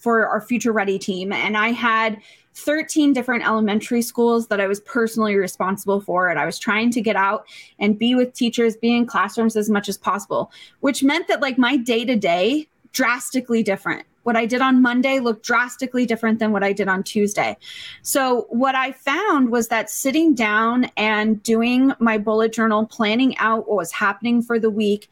for 0.00 0.26
our 0.26 0.40
future 0.40 0.72
ready 0.72 0.98
team 0.98 1.32
and 1.32 1.56
i 1.56 1.68
had 1.68 2.20
13 2.54 3.12
different 3.12 3.46
elementary 3.46 4.02
schools 4.02 4.48
that 4.48 4.60
I 4.60 4.66
was 4.66 4.80
personally 4.80 5.36
responsible 5.36 6.00
for. 6.00 6.28
And 6.28 6.38
I 6.38 6.46
was 6.46 6.58
trying 6.58 6.90
to 6.90 7.00
get 7.00 7.16
out 7.16 7.46
and 7.78 7.98
be 7.98 8.14
with 8.14 8.34
teachers, 8.34 8.76
be 8.76 8.94
in 8.94 9.06
classrooms 9.06 9.56
as 9.56 9.70
much 9.70 9.88
as 9.88 9.96
possible, 9.96 10.52
which 10.80 11.02
meant 11.02 11.28
that 11.28 11.40
like 11.40 11.58
my 11.58 11.76
day 11.76 12.04
to 12.04 12.16
day 12.16 12.68
drastically 12.92 13.62
different. 13.62 14.04
What 14.24 14.36
I 14.36 14.44
did 14.44 14.60
on 14.60 14.82
Monday 14.82 15.18
looked 15.18 15.44
drastically 15.44 16.04
different 16.04 16.40
than 16.40 16.52
what 16.52 16.62
I 16.62 16.74
did 16.74 16.88
on 16.88 17.02
Tuesday. 17.02 17.56
So, 18.02 18.46
what 18.50 18.74
I 18.74 18.92
found 18.92 19.50
was 19.50 19.68
that 19.68 19.88
sitting 19.88 20.34
down 20.34 20.90
and 20.98 21.42
doing 21.42 21.94
my 22.00 22.18
bullet 22.18 22.52
journal, 22.52 22.84
planning 22.84 23.36
out 23.38 23.66
what 23.66 23.76
was 23.76 23.92
happening 23.92 24.42
for 24.42 24.58
the 24.58 24.68
week, 24.68 25.08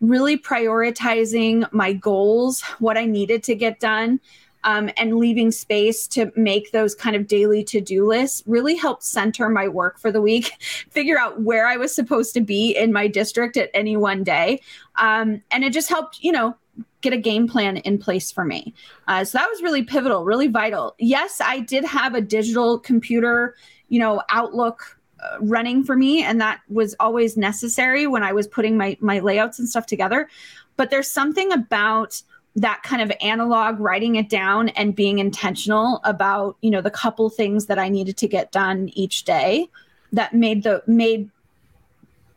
really 0.00 0.38
prioritizing 0.38 1.70
my 1.72 1.92
goals, 1.92 2.62
what 2.78 2.96
I 2.96 3.04
needed 3.04 3.42
to 3.44 3.54
get 3.54 3.80
done, 3.80 4.20
um, 4.64 4.90
and 4.96 5.16
leaving 5.16 5.50
space 5.50 6.06
to 6.08 6.32
make 6.36 6.72
those 6.72 6.94
kind 6.94 7.16
of 7.16 7.26
daily 7.26 7.62
to 7.64 7.80
do 7.80 8.06
lists 8.06 8.42
really 8.46 8.74
helped 8.74 9.02
center 9.02 9.48
my 9.48 9.68
work 9.68 9.98
for 9.98 10.10
the 10.10 10.20
week, 10.20 10.52
figure 10.90 11.18
out 11.18 11.42
where 11.42 11.66
I 11.66 11.76
was 11.76 11.94
supposed 11.94 12.34
to 12.34 12.40
be 12.40 12.76
in 12.76 12.92
my 12.92 13.06
district 13.06 13.56
at 13.56 13.70
any 13.74 13.96
one 13.96 14.24
day. 14.24 14.60
Um, 14.96 15.42
and 15.50 15.64
it 15.64 15.72
just 15.72 15.88
helped, 15.88 16.22
you 16.22 16.32
know, 16.32 16.56
get 17.00 17.12
a 17.12 17.18
game 17.18 17.48
plan 17.48 17.78
in 17.78 17.98
place 17.98 18.30
for 18.30 18.44
me. 18.44 18.74
Uh, 19.06 19.24
so 19.24 19.38
that 19.38 19.48
was 19.48 19.62
really 19.62 19.84
pivotal, 19.84 20.24
really 20.24 20.48
vital. 20.48 20.94
Yes, 20.98 21.40
I 21.40 21.60
did 21.60 21.84
have 21.84 22.14
a 22.14 22.20
digital 22.20 22.78
computer, 22.78 23.54
you 23.88 24.00
know, 24.00 24.22
Outlook 24.30 24.97
running 25.40 25.84
for 25.84 25.96
me 25.96 26.22
and 26.22 26.40
that 26.40 26.60
was 26.68 26.94
always 27.00 27.36
necessary 27.36 28.06
when 28.06 28.22
I 28.22 28.32
was 28.32 28.46
putting 28.46 28.76
my 28.76 28.96
my 29.00 29.18
layouts 29.18 29.58
and 29.58 29.68
stuff 29.68 29.86
together. 29.86 30.28
But 30.76 30.90
there's 30.90 31.10
something 31.10 31.52
about 31.52 32.22
that 32.56 32.82
kind 32.82 33.02
of 33.02 33.12
analog 33.20 33.78
writing 33.78 34.16
it 34.16 34.28
down 34.28 34.68
and 34.70 34.94
being 34.94 35.18
intentional 35.18 36.00
about 36.04 36.56
you 36.60 36.70
know 36.70 36.80
the 36.80 36.90
couple 36.90 37.30
things 37.30 37.66
that 37.66 37.78
i 37.78 37.88
needed 37.88 38.16
to 38.16 38.26
get 38.26 38.50
done 38.50 38.90
each 38.94 39.22
day 39.22 39.68
that 40.12 40.34
made 40.34 40.64
the 40.64 40.82
made 40.86 41.30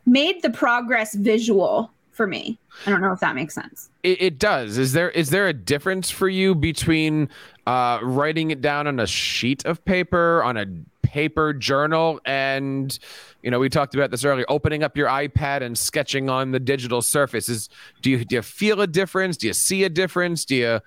made 0.06 0.42
the 0.42 0.50
progress 0.50 1.14
visual 1.14 1.90
for 2.10 2.26
me. 2.26 2.58
I 2.86 2.90
don't 2.90 3.00
know 3.00 3.12
if 3.12 3.20
that 3.20 3.34
makes 3.34 3.54
sense. 3.54 3.90
It, 4.02 4.20
it 4.20 4.38
does. 4.38 4.78
Is 4.78 4.92
there 4.92 5.10
is 5.10 5.30
there 5.30 5.48
a 5.48 5.52
difference 5.52 6.10
for 6.10 6.28
you 6.28 6.54
between 6.54 7.28
uh, 7.66 7.98
writing 8.02 8.50
it 8.50 8.60
down 8.60 8.86
on 8.86 9.00
a 9.00 9.06
sheet 9.06 9.64
of 9.64 9.84
paper 9.84 10.42
on 10.42 10.56
a 10.56 10.66
paper 11.02 11.52
journal. 11.52 12.20
And 12.24 12.98
you 13.42 13.50
know 13.50 13.58
we 13.58 13.68
talked 13.68 13.94
about 13.94 14.10
this 14.10 14.24
earlier 14.24 14.46
opening 14.48 14.82
up 14.82 14.96
your 14.96 15.08
ipad 15.08 15.62
and 15.62 15.76
sketching 15.76 16.30
on 16.30 16.52
the 16.52 16.60
digital 16.60 17.02
surface. 17.02 17.48
Is 17.48 17.68
do 18.00 18.10
you 18.10 18.24
do 18.24 18.36
you 18.36 18.42
feel 18.42 18.80
a 18.80 18.86
difference? 18.86 19.36
Do 19.36 19.46
you 19.46 19.52
see 19.52 19.84
a 19.84 19.88
difference? 19.88 20.44
Do 20.44 20.56
you 20.56 20.80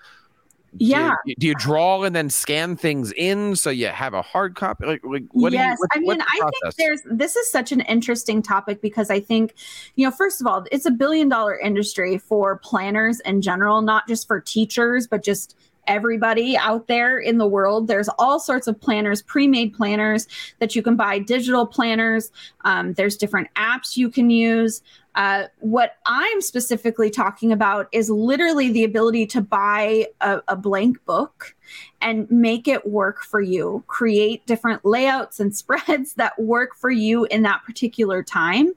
yeah 0.77 1.15
do 1.25 1.31
you, 1.31 1.35
do 1.35 1.47
you 1.47 1.55
draw 1.55 2.03
and 2.03 2.15
then 2.15 2.29
scan 2.29 2.75
things 2.75 3.11
in 3.13 3.55
so 3.55 3.69
you 3.69 3.87
have 3.87 4.13
a 4.13 4.21
hard 4.21 4.55
copy? 4.55 4.85
Like, 4.85 5.01
like 5.05 5.23
what 5.31 5.53
yes 5.53 5.77
you, 5.79 6.01
what, 6.01 6.17
i 6.17 6.17
mean 6.17 6.21
i 6.21 6.49
think 6.49 6.75
there's 6.75 7.01
this 7.05 7.35
is 7.35 7.49
such 7.49 7.71
an 7.71 7.81
interesting 7.81 8.41
topic 8.41 8.81
because 8.81 9.09
i 9.09 9.19
think 9.19 9.55
you 9.95 10.05
know 10.05 10.11
first 10.11 10.41
of 10.41 10.47
all 10.47 10.65
it's 10.71 10.85
a 10.85 10.91
billion 10.91 11.29
dollar 11.29 11.57
industry 11.57 12.17
for 12.17 12.57
planners 12.57 13.19
in 13.21 13.41
general 13.41 13.81
not 13.81 14.07
just 14.07 14.27
for 14.27 14.41
teachers 14.41 15.07
but 15.07 15.23
just 15.23 15.55
everybody 15.87 16.57
out 16.57 16.87
there 16.87 17.17
in 17.17 17.37
the 17.37 17.47
world. 17.47 17.87
There's 17.87 18.09
all 18.19 18.39
sorts 18.39 18.67
of 18.67 18.79
planners, 18.79 19.21
pre 19.21 19.47
made 19.47 19.73
planners 19.73 20.27
that 20.59 20.75
you 20.75 20.81
can 20.81 20.95
buy, 20.95 21.19
digital 21.19 21.65
planners. 21.65 22.31
Um, 22.63 22.93
there's 22.93 23.17
different 23.17 23.53
apps 23.55 23.97
you 23.97 24.09
can 24.09 24.29
use. 24.29 24.81
Uh, 25.15 25.45
what 25.59 25.95
I'm 26.05 26.41
specifically 26.41 27.09
talking 27.09 27.53
about 27.53 27.87
is 27.93 28.09
literally 28.09 28.71
the 28.71 28.83
ability 28.83 29.25
to 29.27 29.41
buy 29.41 30.07
a, 30.19 30.41
a, 30.49 30.57
blank 30.57 31.03
book 31.05 31.55
and 32.01 32.29
make 32.29 32.67
it 32.67 32.85
work 32.85 33.23
for 33.23 33.39
you. 33.39 33.81
Create 33.87 34.45
different 34.45 34.83
layouts 34.83 35.39
and 35.39 35.55
spreads 35.55 36.15
that 36.15 36.37
work 36.37 36.75
for 36.75 36.91
you 36.91 37.23
in 37.25 37.43
that 37.43 37.63
particular 37.63 38.23
time. 38.23 38.73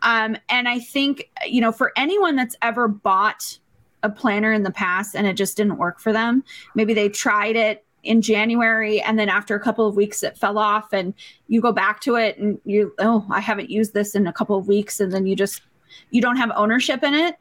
Um, 0.00 0.38
and 0.48 0.68
I 0.68 0.78
think, 0.78 1.30
you 1.46 1.60
know, 1.60 1.72
for 1.72 1.92
anyone 1.96 2.34
that's 2.34 2.56
ever 2.62 2.88
bought 2.88 3.58
a 4.04 4.10
planner 4.10 4.52
in 4.52 4.62
the 4.62 4.70
past 4.70 5.16
and 5.16 5.26
it 5.26 5.34
just 5.34 5.56
didn't 5.56 5.78
work 5.78 5.98
for 5.98 6.12
them. 6.12 6.44
Maybe 6.74 6.94
they 6.94 7.08
tried 7.08 7.56
it 7.56 7.84
in 8.04 8.20
January 8.20 9.00
and 9.00 9.18
then 9.18 9.28
after 9.28 9.56
a 9.56 9.60
couple 9.60 9.88
of 9.88 9.96
weeks 9.96 10.22
it 10.22 10.36
fell 10.36 10.58
off 10.58 10.92
and 10.92 11.14
you 11.48 11.60
go 11.60 11.72
back 11.72 12.00
to 12.02 12.16
it 12.16 12.36
and 12.38 12.60
you 12.66 12.94
oh 12.98 13.26
I 13.30 13.40
haven't 13.40 13.70
used 13.70 13.94
this 13.94 14.14
in 14.14 14.26
a 14.26 14.32
couple 14.32 14.56
of 14.56 14.68
weeks 14.68 15.00
and 15.00 15.10
then 15.10 15.26
you 15.26 15.34
just 15.34 15.62
you 16.10 16.20
don't 16.20 16.36
have 16.36 16.52
ownership 16.54 17.02
in 17.02 17.14
it. 17.14 17.36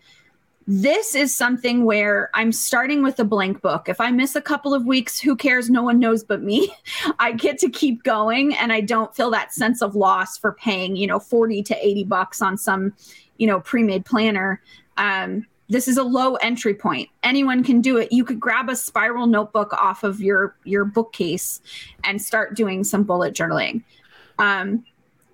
This 0.65 1.13
is 1.13 1.35
something 1.35 1.83
where 1.83 2.29
I'm 2.33 2.53
starting 2.53 3.03
with 3.03 3.19
a 3.19 3.25
blank 3.25 3.61
book. 3.61 3.89
If 3.89 3.99
I 3.99 4.11
miss 4.11 4.33
a 4.37 4.41
couple 4.41 4.73
of 4.73 4.85
weeks, 4.85 5.19
who 5.19 5.35
cares? 5.35 5.69
No 5.69 5.83
one 5.83 5.99
knows 5.99 6.23
but 6.23 6.41
me. 6.41 6.73
I 7.19 7.33
get 7.33 7.57
to 7.59 7.69
keep 7.69 8.03
going 8.03 8.55
and 8.55 8.71
I 8.71 8.79
don't 8.79 9.13
feel 9.13 9.29
that 9.31 9.53
sense 9.53 9.81
of 9.81 9.93
loss 9.95 10.37
for 10.37 10.53
paying, 10.53 10.95
you 10.95 11.05
know, 11.05 11.19
40 11.19 11.63
to 11.63 11.85
80 11.85 12.05
bucks 12.05 12.41
on 12.41 12.57
some, 12.57 12.93
you 13.37 13.47
know, 13.47 13.59
pre-made 13.59 14.05
planner. 14.05 14.61
Um, 14.95 15.45
this 15.73 15.87
is 15.87 15.97
a 15.97 16.03
low 16.03 16.35
entry 16.35 16.73
point 16.73 17.09
anyone 17.23 17.63
can 17.63 17.81
do 17.81 17.97
it 17.97 18.11
you 18.11 18.23
could 18.23 18.39
grab 18.39 18.69
a 18.69 18.75
spiral 18.75 19.27
notebook 19.27 19.73
off 19.73 20.03
of 20.03 20.21
your 20.21 20.55
your 20.63 20.85
bookcase 20.85 21.61
and 22.03 22.21
start 22.21 22.55
doing 22.55 22.83
some 22.83 23.03
bullet 23.03 23.33
journaling 23.33 23.83
um, 24.39 24.83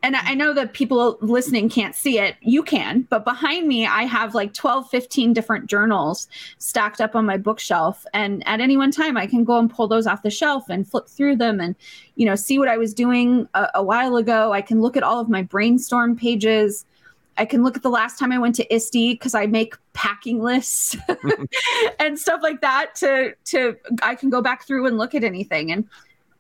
and 0.01 0.15
I 0.15 0.33
know 0.33 0.53
that 0.53 0.73
people 0.73 1.17
listening 1.21 1.69
can't 1.69 1.93
see 1.93 2.19
it. 2.19 2.35
You 2.41 2.63
can, 2.63 3.05
but 3.09 3.25
behind 3.25 3.67
me, 3.67 3.85
I 3.85 4.03
have 4.03 4.33
like 4.33 4.53
12, 4.53 4.89
15 4.89 5.33
different 5.33 5.67
journals 5.67 6.27
stacked 6.57 7.01
up 7.01 7.15
on 7.15 7.25
my 7.25 7.37
bookshelf. 7.37 8.05
And 8.13 8.47
at 8.47 8.61
any 8.61 8.77
one 8.77 8.91
time, 8.91 9.17
I 9.17 9.27
can 9.27 9.43
go 9.43 9.57
and 9.57 9.69
pull 9.69 9.87
those 9.87 10.07
off 10.07 10.23
the 10.23 10.29
shelf 10.29 10.69
and 10.69 10.87
flip 10.87 11.07
through 11.07 11.35
them 11.35 11.59
and, 11.59 11.75
you 12.15 12.25
know, 12.25 12.35
see 12.35 12.57
what 12.57 12.69
I 12.69 12.77
was 12.77 12.93
doing 12.93 13.47
a, 13.53 13.67
a 13.75 13.83
while 13.83 14.15
ago. 14.15 14.53
I 14.53 14.61
can 14.61 14.81
look 14.81 14.95
at 14.95 15.03
all 15.03 15.19
of 15.19 15.27
my 15.27 15.41
brainstorm 15.41 16.15
pages. 16.15 16.85
I 17.39 17.45
can 17.45 17.63
look 17.63 17.77
at 17.77 17.83
the 17.83 17.89
last 17.89 18.19
time 18.19 18.31
I 18.31 18.37
went 18.37 18.55
to 18.55 18.73
ISTE 18.73 19.13
because 19.13 19.33
I 19.33 19.45
make 19.45 19.75
packing 19.93 20.43
lists 20.43 20.95
and 21.99 22.19
stuff 22.19 22.41
like 22.43 22.61
that 22.61 22.95
to 22.95 23.33
to 23.45 23.77
I 24.03 24.15
can 24.15 24.29
go 24.29 24.41
back 24.41 24.67
through 24.67 24.85
and 24.85 24.97
look 24.97 25.15
at 25.15 25.23
anything. 25.23 25.71
And 25.71 25.87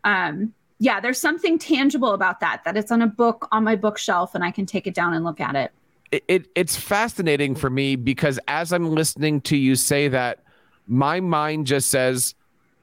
um 0.03 0.53
yeah, 0.77 0.99
there's 0.99 1.19
something 1.19 1.57
tangible 1.57 2.13
about 2.13 2.39
that, 2.39 2.63
that 2.63 2.77
it's 2.77 2.91
on 2.91 3.01
a 3.01 3.07
book 3.07 3.47
on 3.51 3.63
my 3.63 3.75
bookshelf 3.75 4.33
and 4.35 4.43
I 4.43 4.51
can 4.51 4.65
take 4.65 4.87
it 4.87 4.93
down 4.93 5.13
and 5.13 5.25
look 5.25 5.41
at 5.41 5.55
it. 5.55 5.71
It, 6.11 6.23
it 6.27 6.47
it's 6.53 6.75
fascinating 6.75 7.55
for 7.55 7.69
me 7.69 7.95
because 7.95 8.39
as 8.47 8.73
I'm 8.73 8.91
listening 8.91 9.41
to 9.41 9.55
you 9.57 9.75
say 9.75 10.09
that, 10.09 10.43
my 10.87 11.19
mind 11.19 11.67
just 11.67 11.89
says, 11.89 12.33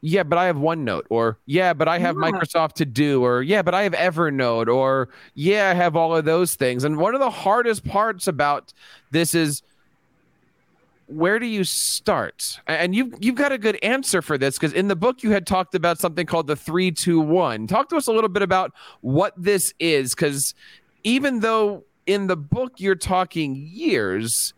yeah, 0.09 0.23
but 0.23 0.39
I 0.39 0.45
have 0.45 0.55
OneNote, 0.55 1.03
or 1.11 1.37
yeah, 1.47 1.73
but 1.73 1.89
I 1.89 1.99
have 1.99 2.15
yeah. 2.15 2.31
Microsoft 2.31 2.75
to 2.75 2.85
do, 2.85 3.25
or 3.25 3.43
yeah, 3.43 3.63
but 3.63 3.75
I 3.75 3.83
have 3.83 3.93
Evernote, 3.93 4.69
or 4.69 5.09
yeah, 5.35 5.71
I 5.71 5.75
have 5.75 5.97
all 5.97 6.15
of 6.15 6.25
those 6.25 6.55
things. 6.55 6.85
And 6.85 6.97
one 6.97 7.15
of 7.15 7.21
the 7.21 7.29
hardest 7.29 7.85
parts 7.85 8.29
about 8.29 8.73
this 9.11 9.35
is 9.35 9.65
where 11.09 11.41
do 11.41 11.47
you 11.47 11.65
start? 11.65 12.61
And 12.69 12.95
you've 12.95 13.15
you've 13.19 13.35
got 13.35 13.51
a 13.51 13.59
good 13.59 13.83
answer 13.83 14.23
for 14.23 14.39
this 14.39 14.55
because 14.57 14.73
in 14.73 14.87
the 14.87 14.95
book 14.95 15.25
you 15.25 15.33
had 15.33 15.45
talked 15.45 15.75
about 15.75 15.99
something 15.99 16.25
called 16.25 16.47
the 16.47 16.57
three 16.57 16.93
two 16.93 17.21
one. 17.21 17.67
Talk 17.67 17.89
to 17.89 17.97
us 17.97 18.07
a 18.07 18.13
little 18.13 18.31
bit 18.31 18.43
about 18.43 18.73
what 19.01 19.35
this 19.37 19.75
is, 19.81 20.15
because 20.15 20.55
even 21.03 21.41
though 21.41 21.83
in 22.07 22.29
the 22.29 22.37
book 22.37 22.75
you're 22.77 22.95
talking 22.95 23.57
years, 23.57 24.55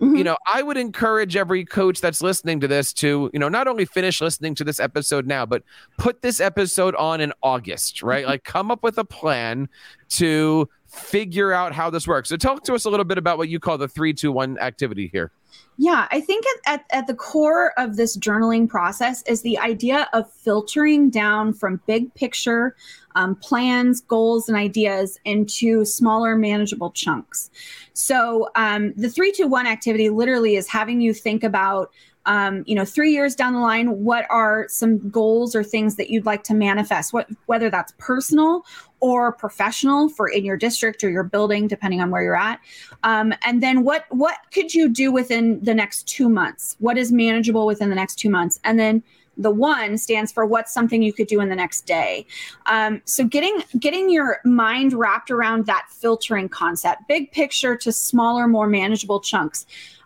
Mm-hmm. 0.00 0.16
You 0.16 0.24
know, 0.24 0.36
I 0.46 0.62
would 0.62 0.76
encourage 0.76 1.34
every 1.36 1.64
coach 1.64 2.00
that's 2.00 2.22
listening 2.22 2.60
to 2.60 2.68
this 2.68 2.92
to, 2.94 3.30
you 3.32 3.38
know, 3.38 3.48
not 3.48 3.66
only 3.66 3.84
finish 3.84 4.20
listening 4.20 4.54
to 4.56 4.64
this 4.64 4.78
episode 4.78 5.26
now, 5.26 5.44
but 5.44 5.64
put 5.96 6.22
this 6.22 6.40
episode 6.40 6.94
on 6.94 7.20
in 7.20 7.32
August, 7.42 8.02
right? 8.02 8.22
Mm-hmm. 8.22 8.30
like 8.30 8.44
come 8.44 8.70
up 8.70 8.82
with 8.82 8.96
a 8.98 9.04
plan 9.04 9.68
to 10.10 10.68
figure 10.98 11.52
out 11.52 11.72
how 11.72 11.90
this 11.90 12.06
works. 12.06 12.28
So 12.28 12.36
talk 12.36 12.64
to 12.64 12.74
us 12.74 12.84
a 12.84 12.90
little 12.90 13.04
bit 13.04 13.18
about 13.18 13.38
what 13.38 13.48
you 13.48 13.60
call 13.60 13.78
the 13.78 13.88
three, 13.88 14.12
two, 14.12 14.32
one 14.32 14.58
activity 14.58 15.08
here. 15.12 15.32
Yeah, 15.78 16.08
I 16.10 16.20
think 16.20 16.44
at, 16.66 16.74
at, 16.74 16.84
at, 16.90 17.06
the 17.06 17.14
core 17.14 17.72
of 17.78 17.96
this 17.96 18.16
journaling 18.16 18.68
process 18.68 19.22
is 19.22 19.42
the 19.42 19.58
idea 19.58 20.08
of 20.12 20.30
filtering 20.30 21.08
down 21.08 21.52
from 21.52 21.80
big 21.86 22.12
picture 22.14 22.74
um, 23.14 23.36
plans, 23.36 24.00
goals, 24.00 24.48
and 24.48 24.58
ideas 24.58 25.18
into 25.24 25.84
smaller, 25.84 26.36
manageable 26.36 26.90
chunks. 26.90 27.50
So 27.92 28.48
um, 28.56 28.92
the 28.96 29.08
three, 29.08 29.30
two, 29.30 29.46
one 29.46 29.66
activity 29.66 30.10
literally 30.10 30.56
is 30.56 30.68
having 30.68 31.00
you 31.00 31.14
think 31.14 31.44
about 31.44 31.90
um, 32.26 32.62
you 32.66 32.74
know, 32.74 32.84
three 32.84 33.10
years 33.10 33.34
down 33.34 33.54
the 33.54 33.60
line, 33.60 34.04
what 34.04 34.26
are 34.28 34.66
some 34.68 35.08
goals 35.08 35.56
or 35.56 35.64
things 35.64 35.96
that 35.96 36.10
you'd 36.10 36.26
like 36.26 36.44
to 36.44 36.54
manifest? 36.54 37.14
What 37.14 37.26
whether 37.46 37.70
that's 37.70 37.94
personal 37.96 38.66
or 39.00 39.32
professional 39.32 40.08
for 40.08 40.28
in 40.28 40.44
your 40.44 40.56
district 40.56 41.04
or 41.04 41.10
your 41.10 41.22
building, 41.22 41.68
depending 41.68 42.00
on 42.00 42.10
where 42.10 42.22
you're 42.22 42.36
at. 42.36 42.60
Um, 43.04 43.32
and 43.44 43.62
then 43.62 43.84
what 43.84 44.06
what 44.10 44.36
could 44.52 44.74
you 44.74 44.88
do 44.88 45.12
within 45.12 45.62
the 45.62 45.74
next 45.74 46.08
two 46.08 46.28
months? 46.28 46.76
What 46.80 46.98
is 46.98 47.12
manageable 47.12 47.66
within 47.66 47.90
the 47.90 47.94
next 47.94 48.16
two 48.16 48.30
months? 48.30 48.58
And 48.64 48.78
then 48.78 49.02
the 49.36 49.50
one 49.52 49.96
stands 49.98 50.32
for 50.32 50.44
what's 50.44 50.74
something 50.74 51.00
you 51.00 51.12
could 51.12 51.28
do 51.28 51.40
in 51.40 51.48
the 51.48 51.54
next 51.54 51.82
day 51.82 52.26
um, 52.66 53.00
so 53.04 53.22
getting 53.22 53.62
getting 53.78 54.10
your 54.10 54.40
mind 54.44 54.92
wrapped 54.92 55.30
around 55.30 55.64
that 55.66 55.86
filtering 55.90 56.48
concept 56.48 57.02
big 57.06 57.30
picture 57.30 57.76
to 57.76 57.92
smaller 57.92 58.48
more 58.48 58.66
manageable 58.66 59.20
chunks 59.20 59.64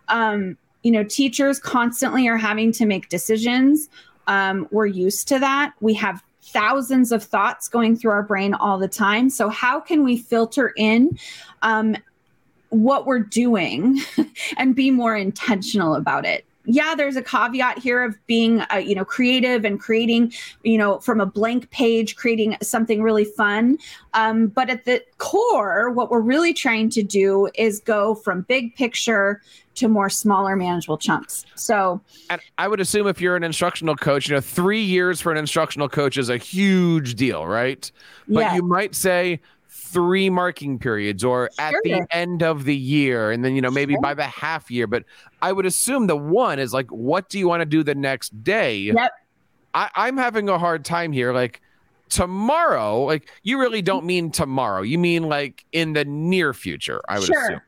um, 0.09 0.55
you 0.83 0.91
know, 0.91 1.03
teachers 1.03 1.59
constantly 1.59 2.27
are 2.27 2.37
having 2.37 2.71
to 2.73 2.85
make 2.85 3.09
decisions. 3.09 3.89
Um, 4.27 4.67
we're 4.71 4.85
used 4.85 5.27
to 5.29 5.39
that. 5.39 5.73
We 5.79 5.93
have 5.95 6.21
thousands 6.43 7.11
of 7.11 7.23
thoughts 7.23 7.67
going 7.67 7.95
through 7.95 8.11
our 8.11 8.23
brain 8.23 8.53
all 8.53 8.77
the 8.77 8.87
time. 8.87 9.29
So, 9.29 9.49
how 9.49 9.79
can 9.79 10.03
we 10.03 10.17
filter 10.17 10.73
in 10.77 11.17
um, 11.61 11.95
what 12.69 13.05
we're 13.05 13.19
doing 13.19 13.99
and 14.57 14.75
be 14.75 14.91
more 14.91 15.15
intentional 15.15 15.95
about 15.95 16.25
it? 16.25 16.45
Yeah 16.65 16.95
there's 16.95 17.15
a 17.15 17.21
caveat 17.21 17.77
here 17.77 18.03
of 18.03 18.15
being 18.27 18.61
uh, 18.73 18.77
you 18.77 18.95
know 18.95 19.05
creative 19.05 19.65
and 19.65 19.79
creating 19.79 20.31
you 20.63 20.77
know 20.77 20.99
from 20.99 21.19
a 21.19 21.25
blank 21.25 21.69
page 21.71 22.15
creating 22.15 22.55
something 22.61 23.01
really 23.01 23.25
fun. 23.25 23.77
Um, 24.13 24.47
but 24.47 24.69
at 24.69 24.85
the 24.85 25.03
core 25.17 25.91
what 25.91 26.09
we're 26.11 26.21
really 26.21 26.53
trying 26.53 26.89
to 26.91 27.03
do 27.03 27.49
is 27.55 27.79
go 27.79 28.15
from 28.15 28.41
big 28.43 28.75
picture 28.75 29.41
to 29.75 29.87
more 29.87 30.09
smaller 30.09 30.55
manageable 30.55 30.97
chunks. 30.97 31.45
So 31.55 32.01
and 32.29 32.41
i 32.57 32.67
would 32.67 32.79
assume 32.79 33.07
if 33.07 33.19
you're 33.19 33.35
an 33.35 33.43
instructional 33.43 33.95
coach 33.95 34.29
you 34.29 34.35
know 34.35 34.41
three 34.41 34.81
years 34.81 35.19
for 35.19 35.31
an 35.31 35.37
instructional 35.37 35.89
coach 35.89 36.17
is 36.17 36.29
a 36.29 36.37
huge 36.37 37.15
deal 37.15 37.45
right? 37.45 37.91
But 38.27 38.55
you 38.55 38.63
might 38.63 38.95
say 38.95 39.41
three 39.93 40.29
marking 40.29 40.79
periods 40.79 41.23
or 41.23 41.49
sure. 41.53 41.65
at 41.65 41.75
the 41.83 42.03
end 42.09 42.41
of 42.41 42.65
the 42.65 42.75
year 42.75 43.31
and 43.31 43.45
then 43.45 43.55
you 43.55 43.61
know 43.61 43.69
maybe 43.69 43.93
sure. 43.93 44.01
by 44.01 44.13
the 44.13 44.23
half 44.23 44.71
year 44.71 44.87
but 44.87 45.03
i 45.43 45.51
would 45.51 45.67
assume 45.67 46.07
the 46.07 46.17
one 46.17 46.57
is 46.57 46.73
like 46.73 46.89
what 46.91 47.29
do 47.29 47.37
you 47.37 47.47
want 47.47 47.61
to 47.61 47.65
do 47.65 47.83
the 47.83 47.93
next 47.93 48.43
day 48.43 48.77
yep 48.77 49.11
I, 49.75 49.89
i'm 49.95 50.17
having 50.17 50.49
a 50.49 50.57
hard 50.57 50.83
time 50.83 51.11
here 51.11 51.31
like 51.31 51.61
tomorrow 52.09 53.03
like 53.03 53.29
you 53.43 53.59
really 53.59 53.79
mm-hmm. 53.79 53.85
don't 53.85 54.05
mean 54.05 54.31
tomorrow 54.31 54.81
you 54.81 54.97
mean 54.97 55.29
like 55.29 55.63
in 55.71 55.93
the 55.93 56.05
near 56.05 56.53
future 56.53 57.01
i 57.07 57.19
would 57.19 57.27
sure. 57.27 57.43
assume 57.43 57.61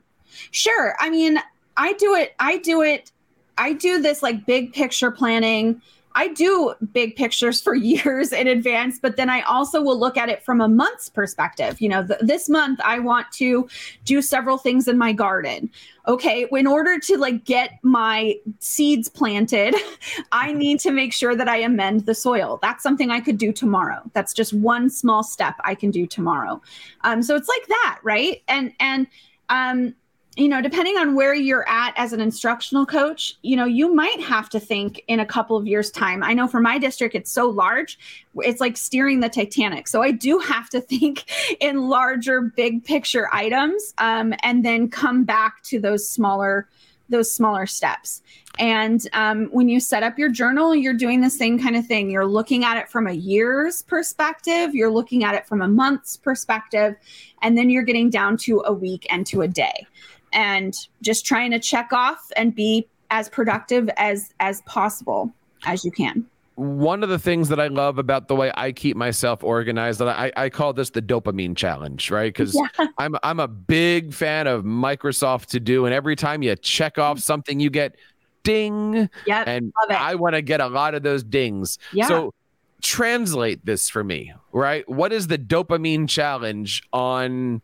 sure 0.49 0.95
i 0.99 1.09
mean 1.09 1.39
i 1.77 1.93
do 1.93 2.15
it 2.15 2.33
i 2.39 2.57
do 2.57 2.81
it 2.81 3.11
i 3.59 3.71
do 3.71 4.01
this 4.01 4.23
like 4.23 4.45
big 4.47 4.73
picture 4.73 5.11
planning 5.11 5.79
I 6.15 6.29
do 6.29 6.73
big 6.93 7.15
pictures 7.15 7.61
for 7.61 7.75
years 7.93 8.31
in 8.31 8.47
advance, 8.47 8.97
but 8.99 9.17
then 9.17 9.29
I 9.29 9.41
also 9.41 9.81
will 9.81 9.99
look 9.99 10.17
at 10.17 10.29
it 10.29 10.41
from 10.43 10.61
a 10.61 10.67
month's 10.67 11.09
perspective. 11.09 11.79
You 11.79 11.89
know, 11.89 12.07
th- 12.07 12.19
this 12.21 12.49
month 12.49 12.79
I 12.83 12.99
want 12.99 13.31
to 13.33 13.69
do 14.05 14.21
several 14.21 14.57
things 14.57 14.87
in 14.87 14.97
my 14.97 15.13
garden. 15.13 15.69
Okay, 16.07 16.45
in 16.51 16.67
order 16.67 16.99
to 16.99 17.17
like 17.17 17.45
get 17.45 17.79
my 17.81 18.35
seeds 18.59 19.09
planted, 19.09 19.75
I 20.31 20.53
need 20.53 20.79
to 20.81 20.91
make 20.91 21.11
sure 21.13 21.35
that 21.35 21.49
I 21.49 21.57
amend 21.57 22.05
the 22.05 22.15
soil. 22.15 22.59
That's 22.61 22.83
something 22.83 23.09
I 23.09 23.19
could 23.19 23.37
do 23.37 23.51
tomorrow. 23.51 24.01
That's 24.13 24.33
just 24.33 24.53
one 24.53 24.89
small 24.89 25.23
step 25.23 25.55
I 25.63 25.75
can 25.75 25.91
do 25.91 26.05
tomorrow. 26.05 26.61
Um, 27.01 27.23
so 27.23 27.35
it's 27.35 27.49
like 27.49 27.67
that, 27.67 27.99
right? 28.03 28.41
And 28.47 28.71
and 28.79 29.07
um, 29.49 29.95
you 30.37 30.49
know, 30.49 30.61
depending 30.61 30.97
on 30.97 31.15
where 31.15 31.33
you're 31.33 31.67
at 31.67 31.93
as 31.95 32.11
an 32.11 32.19
instructional 32.19 32.85
coach, 32.85 33.37
you 33.41 33.55
know, 33.55 33.65
you 33.65 33.93
might 33.93 34.19
have 34.19 34.49
to 34.49 34.59
think 34.59 35.01
in 35.07 35.21
a 35.21 35.25
couple 35.25 35.55
of 35.55 35.65
years' 35.65 35.89
time. 35.89 36.23
I 36.23 36.33
know 36.33 36.45
for 36.47 36.59
my 36.59 36.77
district, 36.77 37.15
it's 37.15 37.31
so 37.31 37.47
large, 37.47 37.97
it's 38.37 38.59
like 38.59 38.75
steering 38.75 39.21
the 39.21 39.29
Titanic. 39.29 39.87
So 39.87 40.01
I 40.01 40.11
do 40.11 40.39
have 40.39 40.69
to 40.71 40.81
think 40.95 41.25
in 41.61 41.87
larger, 41.87 42.41
big 42.41 42.83
picture 42.83 43.29
items, 43.33 43.93
um, 43.97 44.33
and 44.43 44.65
then 44.65 44.89
come 44.89 45.23
back 45.23 45.63
to 45.63 45.79
those 45.79 46.07
smaller, 46.07 46.67
those 47.07 47.33
smaller 47.33 47.65
steps. 47.65 48.21
And 48.59 49.07
um, 49.13 49.45
when 49.51 49.69
you 49.69 49.79
set 49.79 50.03
up 50.03 50.17
your 50.17 50.29
journal, 50.29 50.75
you're 50.75 50.93
doing 50.93 51.21
the 51.21 51.29
same 51.29 51.59
kind 51.59 51.75
of 51.75 51.85
thing. 51.85 52.09
You're 52.09 52.25
looking 52.25 52.63
at 52.63 52.77
it 52.77 52.89
from 52.89 53.07
a 53.07 53.13
year's 53.13 53.83
perspective, 53.83 54.75
you're 54.75 54.91
looking 54.91 55.23
at 55.23 55.33
it 55.33 55.47
from 55.47 55.61
a 55.61 55.67
month's 55.67 56.17
perspective, 56.17 56.95
and 57.41 57.57
then 57.57 57.69
you're 57.69 57.83
getting 57.83 58.09
down 58.09 58.35
to 58.37 58.63
a 58.65 58.73
week 58.73 59.07
and 59.09 59.25
to 59.27 59.41
a 59.41 59.47
day 59.47 59.87
and 60.35 60.87
just 61.01 61.25
trying 61.25 61.49
to 61.51 61.59
check 61.59 61.91
off 61.91 62.31
and 62.37 62.53
be 62.53 62.87
as 63.09 63.29
productive 63.29 63.89
as 63.97 64.33
as 64.39 64.61
possible 64.63 65.33
as 65.65 65.83
you 65.83 65.91
can 65.91 66.25
one 66.55 67.03
of 67.03 67.09
the 67.09 67.19
things 67.19 67.49
that 67.49 67.59
I 67.59 67.67
love 67.67 67.97
about 67.97 68.27
the 68.27 68.35
way 68.35 68.51
I 68.55 68.71
keep 68.71 68.95
myself 68.95 69.43
organized, 69.43 69.99
that 69.99 70.07
I, 70.07 70.31
I 70.37 70.49
call 70.49 70.71
this 70.71 70.89
the 70.89 71.01
dopamine 71.01 71.55
challenge, 71.55 72.09
right? 72.09 72.33
Because 72.33 72.55
yeah. 72.55 72.87
I'm 72.97 73.15
I'm 73.23 73.39
a 73.39 73.47
big 73.47 74.13
fan 74.13 74.47
of 74.47 74.63
Microsoft 74.63 75.47
to 75.47 75.59
do, 75.59 75.85
and 75.85 75.93
every 75.93 76.15
time 76.15 76.41
you 76.41 76.55
check 76.55 76.97
off 76.97 77.17
mm-hmm. 77.17 77.21
something, 77.21 77.59
you 77.59 77.69
get 77.69 77.95
ding. 78.43 79.09
Yeah, 79.27 79.43
and 79.45 79.73
I 79.89 80.15
want 80.15 80.35
to 80.35 80.41
get 80.41 80.61
a 80.61 80.67
lot 80.67 80.95
of 80.95 81.03
those 81.03 81.23
dings. 81.23 81.77
Yeah. 81.91 82.07
So 82.07 82.33
translate 82.81 83.65
this 83.65 83.89
for 83.89 84.03
me, 84.03 84.33
right? 84.53 84.87
What 84.87 85.11
is 85.11 85.27
the 85.27 85.37
dopamine 85.37 86.07
challenge 86.07 86.83
on 86.93 87.61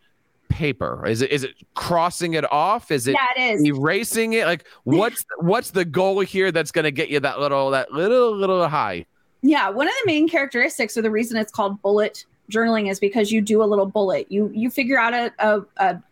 paper? 0.51 1.05
Is 1.07 1.21
it 1.21 1.31
is 1.31 1.43
it 1.43 1.55
crossing 1.73 2.33
it 2.33 2.49
off? 2.51 2.91
Is 2.91 3.07
it 3.07 3.15
yeah, 3.15 3.43
it 3.43 3.53
is. 3.55 3.65
erasing 3.65 4.33
it? 4.33 4.45
Like 4.45 4.65
what's 4.83 5.25
what's 5.39 5.71
the 5.71 5.85
goal 5.85 6.19
here 6.19 6.51
that's 6.51 6.71
going 6.71 6.83
to 6.83 6.91
get 6.91 7.09
you 7.09 7.19
that 7.19 7.39
little 7.39 7.71
that 7.71 7.91
little 7.91 8.35
little 8.35 8.67
high? 8.67 9.05
Yeah, 9.41 9.69
one 9.69 9.87
of 9.87 9.93
the 10.03 10.07
main 10.07 10.29
characteristics 10.29 10.95
or 10.97 11.01
the 11.01 11.09
reason 11.09 11.37
it's 11.37 11.51
called 11.51 11.81
bullet 11.81 12.25
journaling 12.51 12.91
is 12.91 12.99
because 12.99 13.31
you 13.31 13.41
do 13.41 13.63
a 13.63 13.65
little 13.65 13.85
bullet. 13.85 14.27
You 14.29 14.51
you 14.53 14.69
figure 14.69 14.99
out 14.99 15.13
a, 15.13 15.33
a, 15.39 15.61
a 15.77 16.03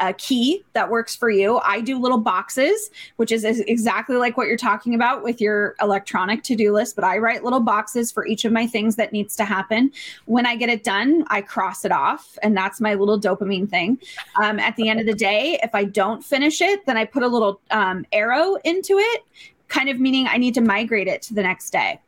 a 0.00 0.12
key 0.12 0.64
that 0.72 0.90
works 0.90 1.14
for 1.14 1.30
you. 1.30 1.58
I 1.58 1.80
do 1.80 1.98
little 1.98 2.18
boxes, 2.18 2.90
which 3.16 3.32
is 3.32 3.44
exactly 3.44 4.16
like 4.16 4.36
what 4.36 4.46
you're 4.46 4.56
talking 4.56 4.94
about 4.94 5.22
with 5.22 5.40
your 5.40 5.74
electronic 5.80 6.42
to 6.44 6.56
do 6.56 6.72
list, 6.72 6.96
but 6.96 7.04
I 7.04 7.18
write 7.18 7.44
little 7.44 7.60
boxes 7.60 8.12
for 8.12 8.26
each 8.26 8.44
of 8.44 8.52
my 8.52 8.66
things 8.66 8.96
that 8.96 9.12
needs 9.12 9.36
to 9.36 9.44
happen. 9.44 9.90
When 10.26 10.46
I 10.46 10.56
get 10.56 10.68
it 10.68 10.84
done, 10.84 11.24
I 11.28 11.42
cross 11.42 11.84
it 11.84 11.92
off, 11.92 12.38
and 12.42 12.56
that's 12.56 12.80
my 12.80 12.94
little 12.94 13.18
dopamine 13.18 13.68
thing. 13.68 13.98
Um, 14.36 14.58
at 14.58 14.76
the 14.76 14.88
end 14.88 15.00
of 15.00 15.06
the 15.06 15.14
day, 15.14 15.58
if 15.62 15.74
I 15.74 15.84
don't 15.84 16.24
finish 16.24 16.60
it, 16.60 16.86
then 16.86 16.96
I 16.96 17.04
put 17.04 17.22
a 17.22 17.28
little 17.28 17.60
um, 17.70 18.06
arrow 18.12 18.56
into 18.64 18.98
it, 18.98 19.24
kind 19.68 19.88
of 19.88 19.98
meaning 19.98 20.26
I 20.28 20.36
need 20.36 20.54
to 20.54 20.60
migrate 20.60 21.08
it 21.08 21.22
to 21.22 21.34
the 21.34 21.42
next 21.42 21.70
day. 21.70 22.00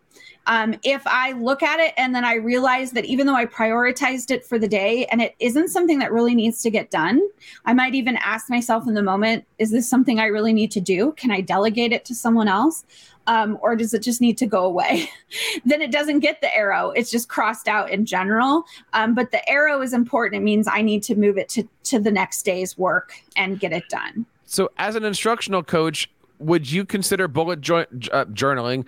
Um, 0.49 0.75
if 0.83 1.03
I 1.07 1.33
look 1.33 1.63
at 1.63 1.79
it 1.79 1.93
and 1.99 2.15
then 2.15 2.25
I 2.25 2.35
realize 2.37 2.93
that 2.93 3.05
even 3.05 3.27
though 3.27 3.35
I 3.35 3.45
prioritized 3.45 4.31
it 4.31 4.47
for 4.47 4.59
the 4.59 4.67
day 4.67 5.05
and 5.13 5.21
it 5.21 5.37
isn't 5.41 5.69
something 5.69 5.99
that 5.99 6.11
really 6.11 6.35
needs 6.35 6.63
to 6.63 6.71
get 6.71 6.91
done, 6.91 7.21
I 7.67 7.75
might 7.75 7.95
even 7.95 8.17
ask 8.17 8.49
myself 8.49 8.89
in 8.89 8.95
the 8.95 9.03
moment, 9.03 9.45
is 9.59 9.71
this 9.71 9.89
something 9.89 10.19
I 10.19 10.27
really 10.27 10.55
need 10.55 10.71
to 10.73 10.81
do? 10.81 11.13
Can 11.13 11.31
I 11.31 11.43
delegate 11.43 11.93
it 11.93 12.07
to 12.07 12.15
someone 12.15 12.49
else? 12.49 12.85
Um, 13.27 13.59
or 13.61 13.77
does 13.77 13.93
it 13.93 14.03
just 14.03 14.23
need 14.23 14.39
to 14.39 14.47
go 14.47 14.65
away? 14.65 15.11
then 15.67 15.83
it 15.83 15.93
doesn't 15.93 16.21
get 16.21 16.41
the 16.41 16.55
arrow. 16.57 16.93
It's 16.93 17.11
just 17.11 17.29
crossed 17.29 17.69
out 17.69 17.91
in 17.91 18.07
general. 18.07 18.65
Um, 18.95 19.15
but 19.15 19.31
the 19.33 19.47
arrow 19.47 19.83
is 19.83 19.93
important. 19.93 20.41
It 20.41 20.45
means 20.45 20.67
I 20.67 20.81
need 20.81 21.03
to 21.05 21.15
move 21.15 21.37
it 21.37 21.51
to, 21.51 21.69
to 21.85 21.99
the 21.99 22.11
next 22.11 22.45
day's 22.45 22.79
work 22.79 23.13
and 23.37 23.61
get 23.61 23.75
it 23.75 23.87
done. 23.91 24.25
So, 24.47 24.71
as 24.79 24.97
an 24.97 25.05
instructional 25.05 25.63
coach, 25.63 26.09
would 26.39 26.71
you 26.71 26.87
consider 26.87 27.29
bullet 27.29 27.61
jo- 27.61 27.85
uh, 28.13 28.25
journaling 28.27 28.87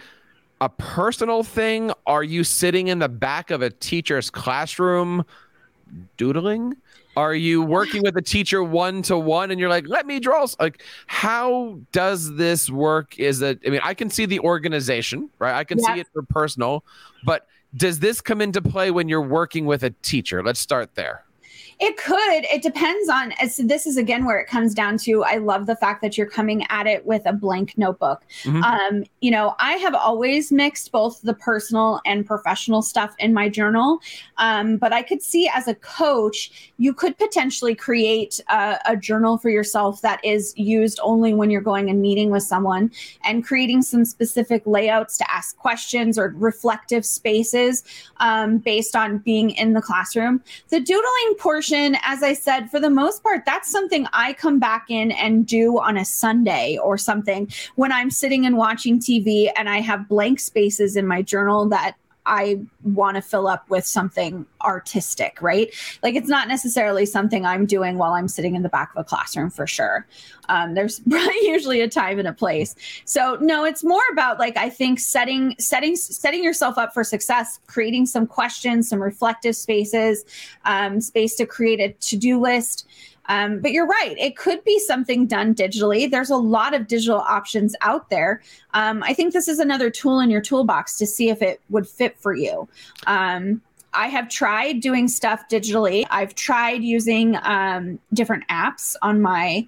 a 0.61 0.69
personal 0.69 1.43
thing? 1.43 1.93
Are 2.07 2.23
you 2.23 2.45
sitting 2.45 2.89
in 2.89 2.99
the 2.99 3.09
back 3.09 3.51
of 3.51 3.63
a 3.63 3.71
teacher's 3.71 4.31
classroom 4.31 5.25
doodling? 6.17 6.77
Are 7.17 7.35
you 7.35 7.63
working 7.63 8.03
with 8.03 8.17
a 8.17 8.23
teacher 8.23 8.63
one 8.63 9.03
to 9.03 9.19
one 9.19 9.51
and 9.51 9.59
you're 9.59 9.69
like, 9.69 9.89
let 9.89 10.07
me 10.07 10.21
draw? 10.21 10.47
Like, 10.61 10.83
how 11.07 11.81
does 11.93 12.37
this 12.37 12.71
work? 12.71 13.19
Is 13.19 13.41
that, 13.41 13.59
I 13.67 13.71
mean, 13.71 13.81
I 13.83 13.95
can 13.95 14.11
see 14.11 14.27
the 14.27 14.41
organization, 14.41 15.29
right? 15.39 15.55
I 15.55 15.65
can 15.65 15.79
yeah. 15.79 15.95
see 15.95 16.01
it 16.01 16.09
for 16.13 16.23
personal, 16.23 16.85
but 17.25 17.47
does 17.77 17.99
this 17.99 18.21
come 18.21 18.41
into 18.41 18.63
play 18.63 18.91
when 18.91 19.09
you're 19.09 19.21
working 19.21 19.67
with 19.67 19.83
a 19.83 19.91
teacher? 20.03 20.43
Let's 20.43 20.61
start 20.61 20.95
there. 20.95 21.25
It 21.81 21.97
could. 21.97 22.45
It 22.45 22.61
depends 22.61 23.09
on. 23.09 23.33
So 23.49 23.63
this 23.63 23.87
is 23.87 23.97
again 23.97 24.27
where 24.27 24.39
it 24.39 24.47
comes 24.47 24.75
down 24.75 24.99
to. 24.99 25.25
I 25.25 25.37
love 25.37 25.65
the 25.65 25.77
fact 25.77 26.03
that 26.03 26.19
you're 26.19 26.29
coming 26.29 26.67
at 26.69 26.87
it 26.87 27.07
with 27.07 27.23
a 27.25 27.33
blank 27.33 27.79
notebook. 27.79 28.23
Mm-hmm. 28.43 28.63
Um, 28.63 29.05
you 29.23 29.31
know, 29.31 29.55
I 29.59 29.73
have 29.75 29.95
always 29.95 30.53
mixed 30.53 30.93
both 30.93 31.23
the 31.23 31.33
personal 31.33 32.03
and 32.05 32.27
professional 32.27 32.83
stuff 32.83 33.15
in 33.19 33.33
my 33.33 33.49
journal. 33.49 34.01
Um, 34.37 34.77
but 34.77 34.93
I 34.93 35.01
could 35.01 35.23
see 35.23 35.51
as 35.55 35.69
a 35.69 35.75
coach, 35.77 36.71
you 36.77 36.93
could 36.93 37.17
potentially 37.17 37.75
create 37.75 38.43
a, 38.51 38.79
a 38.85 38.95
journal 38.95 39.39
for 39.39 39.49
yourself 39.49 40.03
that 40.03 40.23
is 40.23 40.53
used 40.59 41.01
only 41.03 41.33
when 41.33 41.51
you're 41.51 41.63
going 41.63 41.89
and 41.89 42.03
meeting 42.03 42.31
with 42.31 42.43
someone, 42.43 42.91
and 43.25 43.43
creating 43.43 43.81
some 43.81 44.05
specific 44.05 44.63
layouts 44.67 45.17
to 45.17 45.33
ask 45.33 45.57
questions 45.57 46.19
or 46.19 46.35
reflective 46.37 47.07
spaces 47.07 47.85
um, 48.19 48.59
based 48.59 48.95
on 48.95 49.17
being 49.19 49.51
in 49.53 49.73
the 49.73 49.81
classroom. 49.81 50.43
The 50.69 50.81
doodling 50.81 51.35
portion 51.39 51.70
as 51.73 52.23
I 52.23 52.33
said, 52.33 52.71
for 52.71 52.81
the 52.81 52.91
most 52.91 53.23
part, 53.23 53.45
that's 53.45 53.71
something 53.71 54.07
I 54.13 54.33
come 54.33 54.59
back 54.59 54.87
in 54.89 55.13
and 55.13 55.47
do 55.47 55.79
on 55.79 55.97
a 55.97 56.05
Sunday 56.05 56.79
or 56.83 56.99
something 56.99 57.51
when 57.77 57.93
I'm 57.93 58.11
sitting 58.11 58.47
and 58.47 58.57
watching 58.57 58.99
TV 58.99 59.51
and 59.57 59.69
I 59.69 59.81
have 59.81 60.09
blank 60.09 60.41
spaces 60.41 60.97
in 60.97 61.07
my 61.07 61.23
journal 61.23 61.69
that 61.69 61.97
I 62.27 62.61
want 62.83 63.17
to 63.17 63.23
fill 63.23 63.47
up 63.47 63.69
with 63.71 63.87
something 63.87 64.47
artistic, 64.63 65.41
right? 65.41 65.73
Like 66.03 66.15
it's 66.15 66.29
not 66.29 66.49
necessarily 66.49 67.07
something 67.07 67.47
I'm 67.47 67.67
doing 67.67 67.99
while 67.99 68.13
I'm 68.13 68.29
sitting 68.29 68.55
in 68.55 68.63
the 68.63 68.69
back 68.69 68.91
of 68.95 69.01
a 69.01 69.05
classroom 69.05 69.51
for 69.51 69.67
sure. 69.67 70.07
Um, 70.49 70.75
there's 70.75 71.01
usually 71.07 71.81
a 71.81 71.89
time 71.89 72.19
and 72.19 72.29
a 72.29 72.33
place. 72.33 72.75
So 73.05 73.39
no, 73.41 73.65
it's 73.65 73.83
more 73.83 74.03
about 74.13 74.39
like 74.39 74.57
I 74.57 74.69
think 74.69 75.01
setting 75.01 75.55
setting 75.59 75.97
setting 75.97 76.45
yourself 76.45 76.77
up 76.79 76.93
for 76.93 77.05
success, 77.05 77.59
creating 77.67 78.07
some 78.07 78.27
questions, 78.27 78.89
some 78.89 79.03
reflective 79.03 79.57
spaces, 79.57 80.25
um, 80.65 81.01
space 81.01 81.35
to 81.37 81.47
create 81.47 81.81
a 81.81 81.93
to 82.09 82.17
do 82.17 82.41
list. 82.41 82.87
Um, 83.31 83.61
but 83.61 83.71
you're 83.71 83.87
right. 83.87 84.17
It 84.19 84.37
could 84.37 84.63
be 84.65 84.81
something 84.81 85.25
done 85.25 85.55
digitally. 85.55 86.11
There's 86.11 86.31
a 86.31 86.37
lot 86.37 86.75
of 86.75 86.89
digital 86.89 87.21
options 87.21 87.77
out 87.81 88.11
there. 88.11 88.43
Um, 88.75 89.05
I 89.05 89.15
think 89.15 89.33
this 89.33 89.47
is 89.47 89.61
another 89.61 89.89
tool 89.89 90.19
in 90.19 90.31
your 90.31 90.41
toolbox 90.41 90.99
to 90.99 91.07
see 91.07 91.31
if 91.31 91.41
it 91.41 91.61
would 91.71 91.87
fit 91.87 92.19
for 92.19 92.35
you. 92.35 92.69
Um, 93.07 93.63
I 93.95 94.09
have 94.09 94.29
tried 94.29 94.81
doing 94.81 95.07
stuff 95.07 95.49
digitally. 95.49 96.07
I've 96.11 96.35
tried 96.35 96.83
using 96.83 97.37
um, 97.43 98.01
different 98.13 98.49
apps 98.49 98.97
on 99.01 99.23
my 99.23 99.65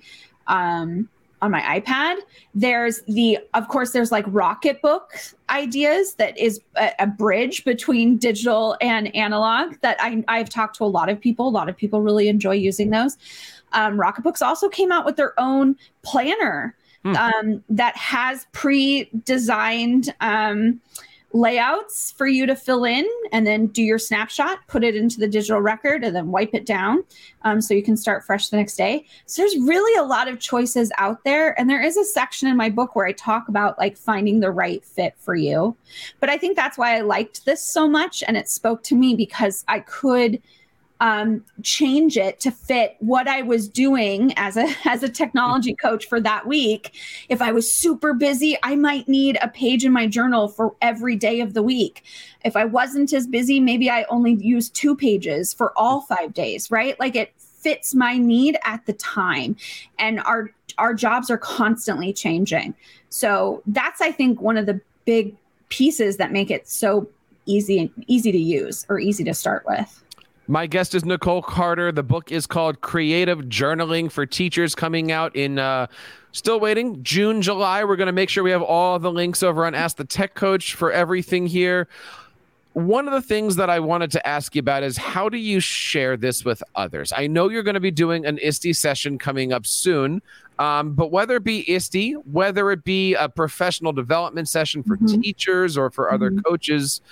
um, 0.49 1.09
on 1.43 1.51
my 1.51 1.81
iPad. 1.81 2.17
There's 2.55 3.03
the, 3.03 3.39
of 3.53 3.69
course, 3.69 3.91
there's 3.91 4.13
like 4.13 4.25
Rocketbook 4.27 5.35
ideas 5.51 6.15
that 6.15 6.39
is 6.39 6.61
a, 6.77 6.93
a, 7.01 7.07
bridge 7.07 7.65
between 7.65 8.17
digital 8.17 8.77
and 8.81 9.15
analog 9.15 9.75
that 9.83 9.97
I, 10.01 10.25
I've 10.29 10.49
talked 10.49 10.77
to 10.77 10.85
a 10.85 10.87
lot 10.87 11.09
of 11.09 11.21
people. 11.21 11.49
A 11.49 11.51
lot 11.51 11.69
of 11.69 11.77
people 11.77 12.01
really 12.01 12.29
enjoy 12.29 12.55
using 12.55 12.91
those. 12.91 13.19
Um, 13.73 13.99
Rocketbooks 13.99 14.41
also 14.41 14.69
came 14.69 14.93
out 14.93 15.05
with 15.05 15.17
their 15.17 15.39
own 15.39 15.77
planner 16.03 16.77
hmm. 17.03 17.17
um, 17.17 17.65
that 17.69 17.97
has 17.97 18.47
pre 18.53 19.11
designed. 19.25 20.15
Um, 20.21 20.81
layouts 21.33 22.13
for 22.13 22.27
you 22.27 22.47
to 22.47 22.55
fill 22.55 22.85
in 22.85 23.09
and 23.33 23.47
then 23.47 23.67
do 23.69 23.83
your 23.83 23.99
snapshot, 23.99 24.59
put 24.67 24.85
it 24.85 24.95
into 24.95 25.19
the 25.19 25.27
digital 25.27 25.61
record, 25.61 26.05
and 26.05 26.15
then 26.15 26.31
wipe 26.31 26.55
it 26.55 26.67
down 26.67 27.03
um, 27.43 27.61
so 27.61 27.75
you 27.75 27.83
can 27.83 27.97
start 27.97 28.25
fresh 28.25 28.49
the 28.49 28.57
next 28.57 28.77
day. 28.77 29.07
So 29.27 29.43
there's 29.43 29.57
really 29.59 29.99
a 29.99 30.05
lot 30.05 30.29
of 30.29 30.39
choices 30.39 30.93
out 30.99 31.25
there. 31.25 31.59
And 31.59 31.69
there 31.69 31.83
is 31.83 31.97
a 31.97 32.05
section 32.05 32.49
in 32.49 32.57
my 32.57 32.71
book 32.71 32.95
where 32.95 33.07
I 33.07 33.13
talk 33.13 33.49
about 33.49 33.79
like 33.79 33.97
finding 33.97 34.41
the 34.41 34.51
right 34.51 34.85
fit 34.85 35.15
for 35.19 35.35
you. 35.35 35.77
But 36.21 36.29
I 36.29 36.39
think 36.39 36.57
that's 36.57 36.79
why 36.79 36.97
I 36.97 37.01
liked 37.01 37.45
this 37.45 37.63
so 37.63 37.89
much. 37.89 38.23
And 38.27 38.37
it 38.37 38.49
spoke 38.49 38.83
to 38.85 38.95
me 38.95 39.15
because 39.15 39.65
I 39.69 39.81
could 39.81 40.41
um, 41.03 41.45
change 41.65 42.17
it 42.17 42.39
to 42.39 42.53
fit 42.53 42.95
what 43.01 43.27
I 43.27 43.43
was 43.43 43.69
doing 43.69 44.33
as 44.37 44.57
a 44.57 44.73
as 44.89 45.03
a 45.03 45.09
technology 45.09 45.75
coach 45.75 46.07
for 46.07 46.21
that 46.21 46.47
week. 46.47 46.95
If 47.29 47.43
I 47.43 47.51
was 47.51 47.71
super 47.71 48.15
busy, 48.15 48.57
I 48.63 48.77
might 48.77 49.09
need 49.09 49.37
a 49.43 49.49
page 49.49 49.85
in 49.85 49.93
my 49.93 50.07
journal 50.07 50.47
for 50.47 50.75
every 50.81 51.17
day 51.17 51.41
of 51.41 51.55
the 51.55 51.63
week. 51.63 52.05
If 52.45 52.57
I 52.57 52.65
wasn't 52.65 53.13
as 53.13 53.27
busy, 53.27 53.59
maybe 53.59 53.91
I 53.91 54.05
only 54.05 54.35
use 54.35 54.71
two 54.71 54.95
pages 54.95 55.53
for 55.53 55.77
all 55.77 56.03
five 56.03 56.33
days, 56.33 56.71
right? 56.71 56.99
Like 57.01 57.17
it 57.17 57.33
fits 57.37 57.95
my 57.97 58.17
need 58.17 58.57
at 58.65 58.87
the 58.87 58.93
time. 58.93 59.57
And 59.99 60.21
our 60.21 60.53
our 60.79 60.95
jobs 60.95 61.31
are 61.31 61.39
constantly 61.39 62.13
changing. 62.13 62.75
So 63.09 63.61
that's 63.67 64.01
I 64.01 64.13
think 64.13 64.41
one 64.41 64.57
of 64.57 64.67
the 64.67 64.81
big 65.05 65.37
pieces 65.69 66.17
that 66.19 66.31
make 66.31 66.51
it 66.51 66.69
so 66.69 67.09
easy 67.45 67.91
easy 68.07 68.31
to 68.31 68.39
use 68.39 68.87
or 68.89 69.01
easy 69.01 69.25
to 69.25 69.35
start 69.35 69.65
with. 69.67 69.99
My 70.49 70.67
guest 70.67 70.95
is 70.95 71.05
Nicole 71.05 71.43
Carter. 71.43 71.93
The 71.93 72.03
book 72.03 72.33
is 72.33 72.47
called 72.47 72.81
Creative 72.81 73.39
Journaling 73.43 74.11
for 74.11 74.27
Teachers, 74.27 74.75
coming 74.75 75.13
out 75.13 75.37
in 75.37 75.59
uh, 75.59 75.87
still 76.33 76.59
waiting 76.59 77.03
June, 77.05 77.43
July. 77.43 77.85
We're 77.85 77.97
going 77.97 78.07
to 78.07 78.13
make 78.13 78.29
sure 78.29 78.43
we 78.43 78.51
have 78.51 78.63
all 78.63 78.99
the 78.99 79.13
links 79.13 79.45
over 79.45 79.65
on 79.65 79.75
Ask 79.75 79.99
the 79.99 80.05
Tech 80.05 80.35
Coach 80.35 80.75
for 80.75 80.91
everything 80.91 81.47
here. 81.47 81.87
One 82.73 83.07
of 83.07 83.13
the 83.13 83.23
things 83.23 83.57
that 83.57 83.71
I 83.71 83.79
wanted 83.81 84.11
to 84.13 84.27
ask 84.27 84.55
you 84.57 84.61
about 84.61 84.83
is 84.83 84.97
how 84.97 85.29
do 85.29 85.37
you 85.37 85.61
share 85.61 86.17
this 86.17 86.45
with 86.45 86.63
others? 86.75 87.13
I 87.15 87.29
know 87.29 87.49
you're 87.49 87.63
going 87.63 87.75
to 87.75 87.81
be 87.81 87.91
doing 87.91 88.27
an 88.27 88.39
ISTE 88.39 88.75
session 88.75 89.19
coming 89.19 89.53
up 89.53 89.67
soon, 89.67 90.23
um, 90.59 90.95
but 90.95 91.13
whether 91.13 91.37
it 91.37 91.45
be 91.45 91.71
ISTE, 91.71 92.15
whether 92.25 92.73
it 92.73 92.83
be 92.83 93.15
a 93.15 93.29
professional 93.29 93.93
development 93.93 94.49
session 94.49 94.83
for 94.83 94.97
mm-hmm. 94.97 95.21
teachers 95.21 95.77
or 95.77 95.91
for 95.91 96.11
other 96.11 96.31
mm-hmm. 96.31 96.41
coaches, 96.41 97.03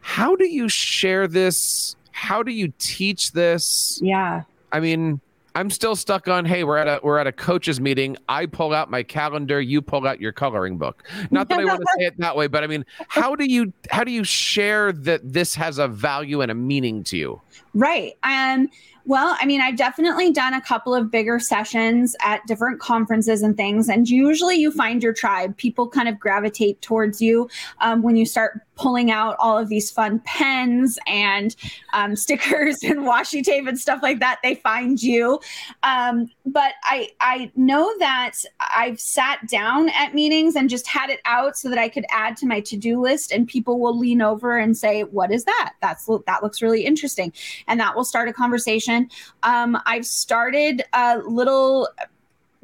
how 0.00 0.34
do 0.34 0.46
you 0.46 0.68
share 0.68 1.28
this 1.28 1.94
how 2.16 2.42
do 2.42 2.50
you 2.50 2.72
teach 2.78 3.32
this? 3.32 4.00
Yeah. 4.02 4.42
I 4.72 4.80
mean, 4.80 5.20
I'm 5.54 5.68
still 5.68 5.94
stuck 5.94 6.28
on 6.28 6.46
hey, 6.46 6.64
we're 6.64 6.78
at 6.78 6.88
a 6.88 6.98
we're 7.02 7.18
at 7.18 7.26
a 7.26 7.32
coaches 7.32 7.78
meeting. 7.78 8.16
I 8.26 8.46
pull 8.46 8.72
out 8.72 8.90
my 8.90 9.02
calendar, 9.02 9.60
you 9.60 9.82
pull 9.82 10.06
out 10.06 10.18
your 10.18 10.32
coloring 10.32 10.78
book. 10.78 11.02
Not 11.30 11.50
that 11.50 11.60
I 11.60 11.64
want 11.66 11.80
to 11.80 11.86
say 11.98 12.06
it 12.06 12.18
that 12.18 12.34
way, 12.34 12.46
but 12.46 12.64
I 12.64 12.68
mean, 12.68 12.86
how 13.08 13.34
do 13.34 13.44
you 13.44 13.70
how 13.90 14.02
do 14.02 14.12
you 14.12 14.24
share 14.24 14.92
that 14.92 15.30
this 15.30 15.54
has 15.54 15.76
a 15.78 15.88
value 15.88 16.40
and 16.40 16.50
a 16.50 16.54
meaning 16.54 17.04
to 17.04 17.18
you? 17.18 17.40
Right. 17.74 18.16
Um 18.22 18.70
well, 19.06 19.36
I 19.40 19.46
mean, 19.46 19.60
I've 19.60 19.76
definitely 19.76 20.32
done 20.32 20.52
a 20.52 20.60
couple 20.60 20.92
of 20.92 21.12
bigger 21.12 21.38
sessions 21.38 22.16
at 22.22 22.44
different 22.46 22.80
conferences 22.80 23.40
and 23.40 23.56
things. 23.56 23.88
And 23.88 24.10
usually 24.10 24.56
you 24.56 24.72
find 24.72 25.00
your 25.00 25.12
tribe. 25.12 25.56
People 25.56 25.88
kind 25.88 26.08
of 26.08 26.18
gravitate 26.18 26.82
towards 26.82 27.22
you 27.22 27.48
um, 27.80 28.02
when 28.02 28.16
you 28.16 28.26
start 28.26 28.62
pulling 28.74 29.10
out 29.10 29.36
all 29.38 29.56
of 29.56 29.68
these 29.68 29.90
fun 29.90 30.20
pens 30.24 30.98
and 31.06 31.54
um, 31.92 32.14
stickers 32.26 32.82
and 32.82 33.00
washi 33.00 33.42
tape 33.44 33.66
and 33.66 33.78
stuff 33.78 34.02
like 34.02 34.18
that. 34.18 34.38
They 34.42 34.56
find 34.56 35.00
you. 35.00 35.40
Um, 35.84 36.28
but 36.44 36.74
I, 36.82 37.10
I 37.20 37.50
know 37.54 37.92
that 37.98 38.32
I've 38.60 39.00
sat 39.00 39.46
down 39.48 39.88
at 39.90 40.14
meetings 40.14 40.56
and 40.56 40.68
just 40.68 40.86
had 40.86 41.10
it 41.10 41.20
out 41.26 41.56
so 41.56 41.68
that 41.68 41.78
I 41.78 41.88
could 41.88 42.06
add 42.10 42.36
to 42.38 42.46
my 42.46 42.60
to 42.60 42.76
do 42.76 43.00
list 43.00 43.30
and 43.30 43.46
people 43.46 43.78
will 43.78 43.96
lean 43.96 44.20
over 44.20 44.58
and 44.58 44.76
say, 44.76 45.04
What 45.04 45.30
is 45.30 45.44
that? 45.44 45.74
That's, 45.80 46.08
that 46.26 46.42
looks 46.42 46.60
really 46.60 46.84
interesting. 46.84 47.32
and 47.68 47.78
that 47.78 47.94
will 47.94 48.04
start 48.04 48.28
a 48.28 48.32
conversation. 48.32 48.95
Um, 49.42 49.78
I've 49.86 50.06
started 50.06 50.82
a 50.92 51.18
little 51.18 51.88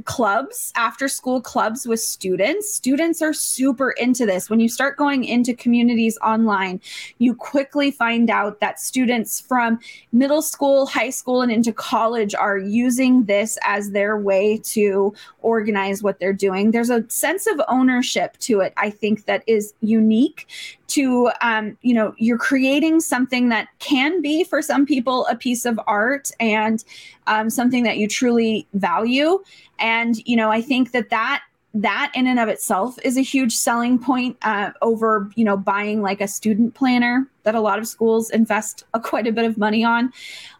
clubs, 0.05 0.73
after 0.77 1.09
school 1.09 1.41
clubs 1.41 1.87
with 1.87 2.01
students. 2.01 2.73
Students 2.73 3.23
are 3.23 3.33
super 3.33 3.93
into 3.93 4.27
this. 4.27 4.51
When 4.51 4.61
you 4.61 4.69
start 4.69 4.97
going 4.97 5.25
into 5.25 5.55
communities 5.55 6.19
online, 6.23 6.81
you 7.19 7.35
quickly 7.35 7.91
find 7.91 8.31
out 8.31 8.61
that 8.61 8.81
students 8.81 9.41
from 9.41 9.79
middle 10.13 10.43
school, 10.43 10.87
high 10.87 11.11
school, 11.11 11.43
and 11.43 11.53
into 11.53 11.73
college 11.73 12.35
are 12.35 12.59
using 12.59 13.25
this 13.25 13.59
as 13.65 13.91
their 13.91 14.17
way 14.19 14.59
to 14.65 15.15
organize 15.41 16.03
what 16.03 16.19
they're 16.19 16.33
doing. 16.33 16.71
There's 16.71 16.91
a 16.91 17.09
sense 17.09 17.47
of 17.47 17.61
ownership 17.69 18.37
to 18.39 18.61
it, 18.61 18.73
I 18.77 18.91
think, 18.91 19.27
that 19.27 19.45
is 19.47 19.75
unique 19.81 20.49
to 20.93 21.31
um, 21.41 21.77
you 21.83 21.95
know 21.95 22.15
you're 22.19 22.39
creating 22.39 23.01
something 23.01 23.49
that 23.49 23.69
can 23.79 24.21
be 24.23 24.45
for 24.45 24.63
some 24.63 24.87
people 24.87 25.27
a 25.27 25.37
piece 25.37 25.65
of 25.65 25.81
art 25.87 26.31
and 26.41 26.85
um, 27.27 27.51
something 27.51 27.83
that 27.85 27.99
you 27.99 28.09
truly 28.09 28.67
value. 28.75 29.43
And 29.79 30.17
you 30.27 30.37
know 30.37 30.51
i 30.51 30.61
think 30.61 30.93
that 30.93 31.11
that 31.11 31.43
that 31.75 32.13
in 32.15 32.27
and 32.27 32.39
of 32.39 32.49
itself 32.49 32.99
is 33.03 33.17
a 33.17 33.23
huge 33.23 33.57
selling 33.57 33.99
point 33.99 34.37
uh, 34.43 34.71
over 34.83 35.31
you 35.35 35.45
know 35.45 35.57
buying 35.57 36.03
like 36.03 36.21
a 36.21 36.29
student 36.29 36.75
planner 36.75 37.27
that 37.45 37.55
a 37.55 37.61
lot 37.61 37.79
of 37.79 37.89
schools 37.89 38.31
invest 38.31 38.85
a, 38.95 39.01
quite 39.11 39.27
a 39.27 39.33
bit 39.33 39.45
of 39.45 39.59
money 39.59 39.85
on. 39.85 40.13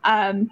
Um, 0.05 0.51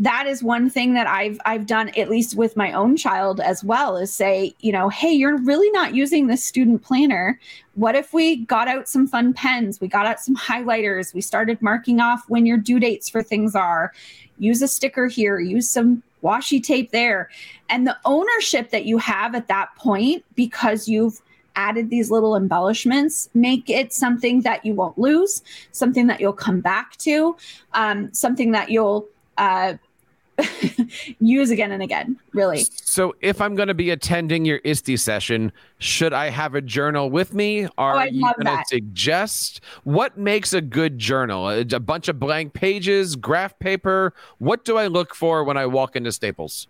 that 0.00 0.26
is 0.26 0.42
one 0.42 0.70
thing 0.70 0.94
that 0.94 1.06
I've 1.06 1.38
I've 1.44 1.66
done 1.66 1.90
at 1.90 2.08
least 2.08 2.34
with 2.34 2.56
my 2.56 2.72
own 2.72 2.96
child 2.96 3.38
as 3.38 3.62
well 3.62 3.98
is 3.98 4.10
say, 4.10 4.54
you 4.60 4.72
know, 4.72 4.88
hey, 4.88 5.12
you're 5.12 5.36
really 5.36 5.70
not 5.72 5.94
using 5.94 6.26
this 6.26 6.42
student 6.42 6.82
planner. 6.82 7.38
What 7.74 7.94
if 7.94 8.14
we 8.14 8.36
got 8.46 8.66
out 8.66 8.88
some 8.88 9.06
fun 9.06 9.34
pens? 9.34 9.78
We 9.78 9.88
got 9.88 10.06
out 10.06 10.18
some 10.18 10.34
highlighters. 10.36 11.12
We 11.12 11.20
started 11.20 11.60
marking 11.60 12.00
off 12.00 12.24
when 12.28 12.46
your 12.46 12.56
due 12.56 12.80
dates 12.80 13.10
for 13.10 13.22
things 13.22 13.54
are. 13.54 13.92
Use 14.38 14.62
a 14.62 14.68
sticker 14.68 15.06
here, 15.06 15.38
use 15.38 15.68
some 15.68 16.02
washi 16.24 16.62
tape 16.62 16.92
there. 16.92 17.28
And 17.68 17.86
the 17.86 17.98
ownership 18.06 18.70
that 18.70 18.86
you 18.86 18.96
have 18.96 19.34
at 19.34 19.48
that 19.48 19.68
point 19.76 20.24
because 20.34 20.88
you've 20.88 21.20
added 21.56 21.90
these 21.90 22.10
little 22.10 22.36
embellishments 22.36 23.28
make 23.34 23.68
it 23.68 23.92
something 23.92 24.40
that 24.42 24.64
you 24.64 24.72
won't 24.72 24.96
lose 24.96 25.42
something 25.72 26.06
that 26.06 26.20
you'll 26.20 26.32
come 26.32 26.60
back 26.60 26.96
to 26.96 27.36
um, 27.74 28.08
something 28.14 28.52
that 28.52 28.70
you'll 28.70 29.06
uh, 29.36 29.74
use 31.20 31.50
again 31.50 31.72
and 31.72 31.82
again, 31.82 32.18
really. 32.32 32.66
So, 32.70 33.14
if 33.20 33.40
I'm 33.40 33.54
going 33.54 33.68
to 33.68 33.74
be 33.74 33.90
attending 33.90 34.44
your 34.44 34.60
ISTE 34.64 34.96
session, 34.96 35.52
should 35.78 36.12
I 36.12 36.30
have 36.30 36.54
a 36.54 36.60
journal 36.60 37.10
with 37.10 37.34
me? 37.34 37.68
Are 37.78 38.00
oh, 38.00 38.04
you 38.04 38.22
going 38.22 38.56
to 38.56 38.64
suggest 38.66 39.60
what 39.84 40.18
makes 40.18 40.52
a 40.52 40.60
good 40.60 40.98
journal? 40.98 41.48
A, 41.48 41.60
a 41.60 41.80
bunch 41.80 42.08
of 42.08 42.18
blank 42.18 42.52
pages, 42.52 43.16
graph 43.16 43.58
paper? 43.58 44.12
What 44.38 44.64
do 44.64 44.76
I 44.76 44.86
look 44.86 45.14
for 45.14 45.44
when 45.44 45.56
I 45.56 45.66
walk 45.66 45.96
into 45.96 46.12
Staples? 46.12 46.68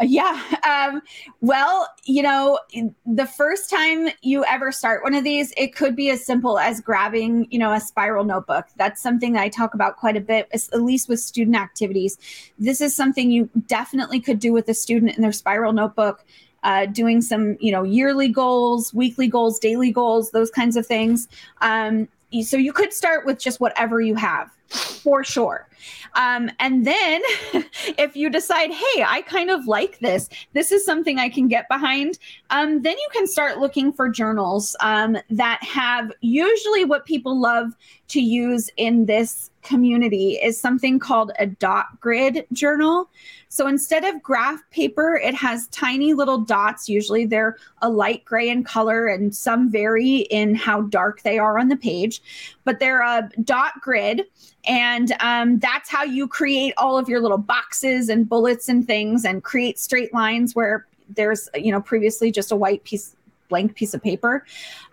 Yeah. 0.00 0.42
Um, 0.66 1.02
well, 1.40 1.88
you 2.04 2.22
know, 2.22 2.58
the 3.04 3.26
first 3.26 3.70
time 3.70 4.08
you 4.22 4.44
ever 4.44 4.70
start 4.72 5.02
one 5.02 5.14
of 5.14 5.24
these, 5.24 5.52
it 5.56 5.74
could 5.74 5.96
be 5.96 6.10
as 6.10 6.24
simple 6.24 6.58
as 6.58 6.80
grabbing, 6.80 7.46
you 7.50 7.58
know, 7.58 7.72
a 7.72 7.80
spiral 7.80 8.24
notebook. 8.24 8.66
That's 8.76 9.02
something 9.02 9.32
that 9.32 9.42
I 9.42 9.48
talk 9.48 9.74
about 9.74 9.96
quite 9.96 10.16
a 10.16 10.20
bit, 10.20 10.48
at 10.52 10.82
least 10.82 11.08
with 11.08 11.20
student 11.20 11.56
activities. 11.56 12.18
This 12.58 12.80
is 12.80 12.94
something 12.94 13.30
you 13.30 13.50
definitely 13.66 14.20
could 14.20 14.38
do 14.38 14.52
with 14.52 14.68
a 14.68 14.74
student 14.74 15.16
in 15.16 15.22
their 15.22 15.32
spiral 15.32 15.72
notebook. 15.72 16.24
Uh, 16.62 16.84
doing 16.86 17.22
some, 17.22 17.56
you 17.60 17.70
know, 17.70 17.84
yearly 17.84 18.28
goals, 18.28 18.92
weekly 18.92 19.28
goals, 19.28 19.60
daily 19.60 19.92
goals, 19.92 20.32
those 20.32 20.50
kinds 20.50 20.76
of 20.76 20.84
things. 20.84 21.28
Um, 21.60 22.08
so 22.42 22.56
you 22.56 22.72
could 22.72 22.92
start 22.92 23.24
with 23.24 23.38
just 23.38 23.60
whatever 23.60 24.00
you 24.00 24.14
have 24.14 24.50
for 24.68 25.22
sure. 25.22 25.68
Um, 26.14 26.50
and 26.58 26.84
then 26.84 27.22
if 27.98 28.16
you 28.16 28.30
decide, 28.30 28.70
hey, 28.72 29.04
I 29.06 29.22
kind 29.22 29.50
of 29.50 29.66
like 29.66 29.98
this, 30.00 30.28
this 30.52 30.72
is 30.72 30.84
something 30.84 31.18
I 31.18 31.28
can 31.28 31.46
get 31.46 31.68
behind, 31.68 32.18
um, 32.50 32.82
then 32.82 32.96
you 32.96 33.08
can 33.12 33.26
start 33.26 33.58
looking 33.58 33.92
for 33.92 34.08
journals 34.08 34.74
um, 34.80 35.16
that 35.30 35.62
have 35.62 36.10
usually 36.20 36.84
what 36.84 37.04
people 37.04 37.40
love 37.40 37.76
to 38.08 38.20
use 38.20 38.70
in 38.76 39.06
this 39.06 39.50
community 39.66 40.38
is 40.42 40.58
something 40.58 40.98
called 40.98 41.32
a 41.38 41.46
dot 41.46 42.00
grid 42.00 42.46
journal. 42.52 43.10
So 43.48 43.66
instead 43.66 44.04
of 44.04 44.22
graph 44.22 44.62
paper, 44.70 45.16
it 45.16 45.34
has 45.34 45.66
tiny 45.68 46.14
little 46.14 46.38
dots. 46.38 46.88
Usually 46.88 47.26
they're 47.26 47.56
a 47.82 47.88
light 47.88 48.24
gray 48.24 48.48
in 48.48 48.64
color 48.64 49.06
and 49.06 49.34
some 49.34 49.70
vary 49.70 50.18
in 50.30 50.54
how 50.54 50.82
dark 50.82 51.22
they 51.22 51.38
are 51.38 51.58
on 51.58 51.68
the 51.68 51.76
page, 51.76 52.22
but 52.64 52.80
they're 52.80 53.02
a 53.02 53.28
dot 53.44 53.72
grid. 53.80 54.22
And 54.66 55.14
um, 55.20 55.58
that's 55.58 55.90
how 55.90 56.04
you 56.04 56.26
create 56.28 56.74
all 56.76 56.98
of 56.98 57.08
your 57.08 57.20
little 57.20 57.38
boxes 57.38 58.08
and 58.08 58.28
bullets 58.28 58.68
and 58.68 58.86
things 58.86 59.24
and 59.24 59.42
create 59.42 59.78
straight 59.78 60.12
lines 60.12 60.54
where 60.54 60.86
there's, 61.08 61.48
you 61.54 61.70
know, 61.70 61.80
previously 61.80 62.30
just 62.32 62.52
a 62.52 62.56
white 62.56 62.82
piece, 62.84 63.16
blank 63.48 63.74
piece 63.74 63.94
of 63.94 64.02
paper. 64.02 64.44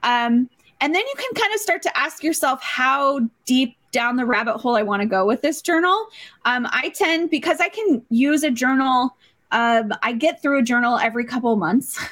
Um, 0.04 0.50
and 0.80 0.94
then 0.94 1.02
you 1.02 1.14
can 1.18 1.34
kind 1.42 1.54
of 1.54 1.60
start 1.60 1.82
to 1.84 1.98
ask 1.98 2.24
yourself 2.24 2.62
how 2.62 3.22
deep 3.46 3.78
down 3.94 4.18
the 4.18 4.26
rabbit 4.26 4.58
hole 4.58 4.76
I 4.76 4.82
want 4.82 5.02
to 5.02 5.08
go 5.08 5.26
with 5.26 5.42
this 5.42 5.62
journal. 5.62 6.08
Um, 6.44 6.68
I 6.70 6.90
tend, 6.90 7.30
because 7.30 7.62
I 7.62 7.70
can 7.70 8.04
use 8.10 8.44
a 8.44 8.52
journal, 8.52 9.16
um, 9.54 9.94
I 10.04 10.12
get 10.12 10.42
through 10.42 10.60
a 10.60 10.64
journal 10.64 10.98
every 10.98 11.24
couple 11.24 11.56
months. 11.56 11.98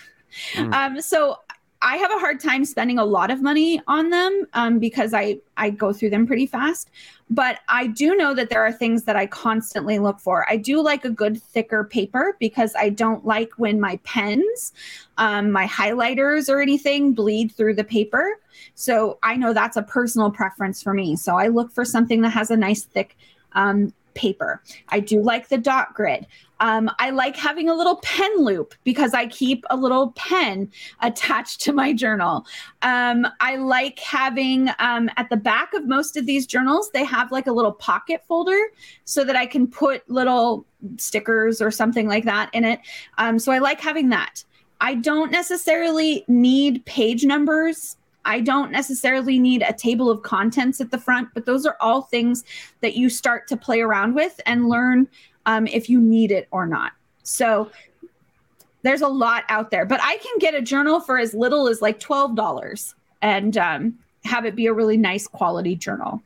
Mm. 0.54 0.74
Um, 0.74 1.02
so 1.02 1.40
I 1.82 1.98
have 1.98 2.12
a 2.12 2.20
hard 2.20 2.40
time 2.40 2.64
spending 2.64 3.00
a 3.00 3.06
lot 3.06 3.32
of 3.32 3.42
money 3.42 3.82
on 3.88 4.10
them 4.12 4.46
um, 4.54 4.80
because 4.80 5.14
I 5.14 5.40
I 5.58 5.72
go 5.72 5.92
through 5.92 6.12
them 6.12 6.28
pretty 6.28 6.46
fast. 6.46 6.90
But 7.30 7.60
I 7.70 7.88
do 7.88 8.16
know 8.16 8.34
that 8.36 8.50
there 8.50 8.64
are 8.64 8.74
things 8.74 9.04
that 9.04 9.16
I 9.16 9.26
constantly 9.26 10.00
look 10.00 10.20
for. 10.20 10.46
I 10.50 10.58
do 10.58 10.82
like 10.82 11.06
a 11.06 11.10
good 11.10 11.42
thicker 11.42 11.86
paper 11.86 12.36
because 12.40 12.76
I 12.76 12.90
don't 12.90 13.26
like 13.26 13.52
when 13.58 13.80
my 13.80 13.98
pens, 14.04 14.74
um, 15.18 15.52
my 15.52 15.66
highlighters, 15.66 16.50
or 16.50 16.60
anything 16.60 17.14
bleed 17.14 17.54
through 17.54 17.76
the 17.76 17.86
paper. 17.86 18.38
So 18.76 19.18
I 19.24 19.38
know 19.38 19.54
that's 19.54 19.78
a 19.78 19.84
personal 19.84 20.30
preference 20.30 20.84
for 20.84 20.94
me. 20.94 21.16
So 21.16 21.38
I 21.38 21.48
look 21.48 21.72
for 21.72 21.86
something 21.86 22.22
that 22.22 22.32
has 22.32 22.52
a 22.52 22.58
nice 22.58 22.84
thick 22.84 23.18
um, 23.54 23.94
paper. 24.14 24.62
I 24.90 25.00
do 25.00 25.22
like 25.22 25.48
the 25.48 25.58
dot 25.58 25.94
grid. 25.94 26.28
Um, 26.62 26.90
I 27.00 27.10
like 27.10 27.36
having 27.36 27.70
a 27.70 27.74
little 27.74 27.98
pen 27.98 28.32
loop 28.38 28.74
because 28.84 29.14
I 29.14 29.28
keep 29.28 29.66
a 29.70 29.76
little 29.76 30.12
pen 30.12 30.72
attached 31.02 31.60
to 31.62 31.74
my 31.74 31.92
journal. 31.92 32.46
Um, 32.84 33.28
I 33.40 33.58
like 33.58 34.00
having 34.00 34.70
um, 34.80 35.10
at 35.18 35.30
the 35.30 35.38
back 35.38 35.74
of 35.74 35.88
most 35.88 36.16
of 36.16 36.26
these 36.26 36.46
journals, 36.46 36.92
they 36.92 37.04
have 37.04 37.32
like 37.32 37.48
a 37.48 37.52
little 37.52 37.74
pocket 37.74 38.24
folder 38.28 38.60
so 39.06 39.24
that 39.24 39.36
I 39.36 39.48
can 39.48 39.68
put 39.68 40.10
little 40.10 40.66
stickers 40.98 41.62
or 41.62 41.72
something 41.72 42.08
like 42.08 42.26
that 42.26 42.50
in 42.54 42.64
it. 42.64 42.80
Um, 43.18 43.40
so 43.40 43.52
I 43.52 43.58
like 43.58 43.82
having 43.82 44.10
that. 44.10 44.44
I 44.80 44.96
don't 44.96 45.32
necessarily 45.32 46.24
need 46.28 46.86
page 46.86 47.26
numbers 47.26 47.98
I 48.26 48.40
don't 48.40 48.72
necessarily 48.72 49.40
need 49.40 49.64
a 49.68 49.74
table 49.74 50.10
of 50.10 50.22
contents 50.22 50.80
at 50.80 50.92
the 50.92 51.00
front, 51.00 51.30
but 51.34 51.46
those 51.46 51.66
are 51.66 51.78
all 51.80 52.04
things 52.04 52.44
that 52.82 52.96
you 52.96 53.10
start 53.10 53.48
to 53.48 53.58
play 53.58 53.82
around 53.82 54.14
with 54.14 54.40
and 54.46 54.70
learn 54.70 55.08
um, 55.46 55.68
if 55.68 55.90
you 55.90 56.00
need 56.00 56.32
it 56.32 56.48
or 56.52 56.66
not. 56.66 56.94
So 57.24 57.72
there's 58.84 59.02
a 59.02 59.08
lot 59.08 59.44
out 59.50 59.72
there, 59.72 59.86
but 59.86 60.00
I 60.02 60.18
can 60.18 60.38
get 60.40 60.56
a 60.56 60.62
journal 60.62 61.00
for 61.00 61.18
as 61.20 61.34
little 61.34 61.68
as 61.68 61.82
like 61.82 62.00
$12 62.00 62.94
and 63.22 63.58
um, 63.58 64.00
have 64.26 64.46
it 64.46 64.56
be 64.56 64.66
a 64.66 64.74
really 64.74 64.98
nice 64.98 65.28
quality 65.28 65.76
journal. 65.76 66.22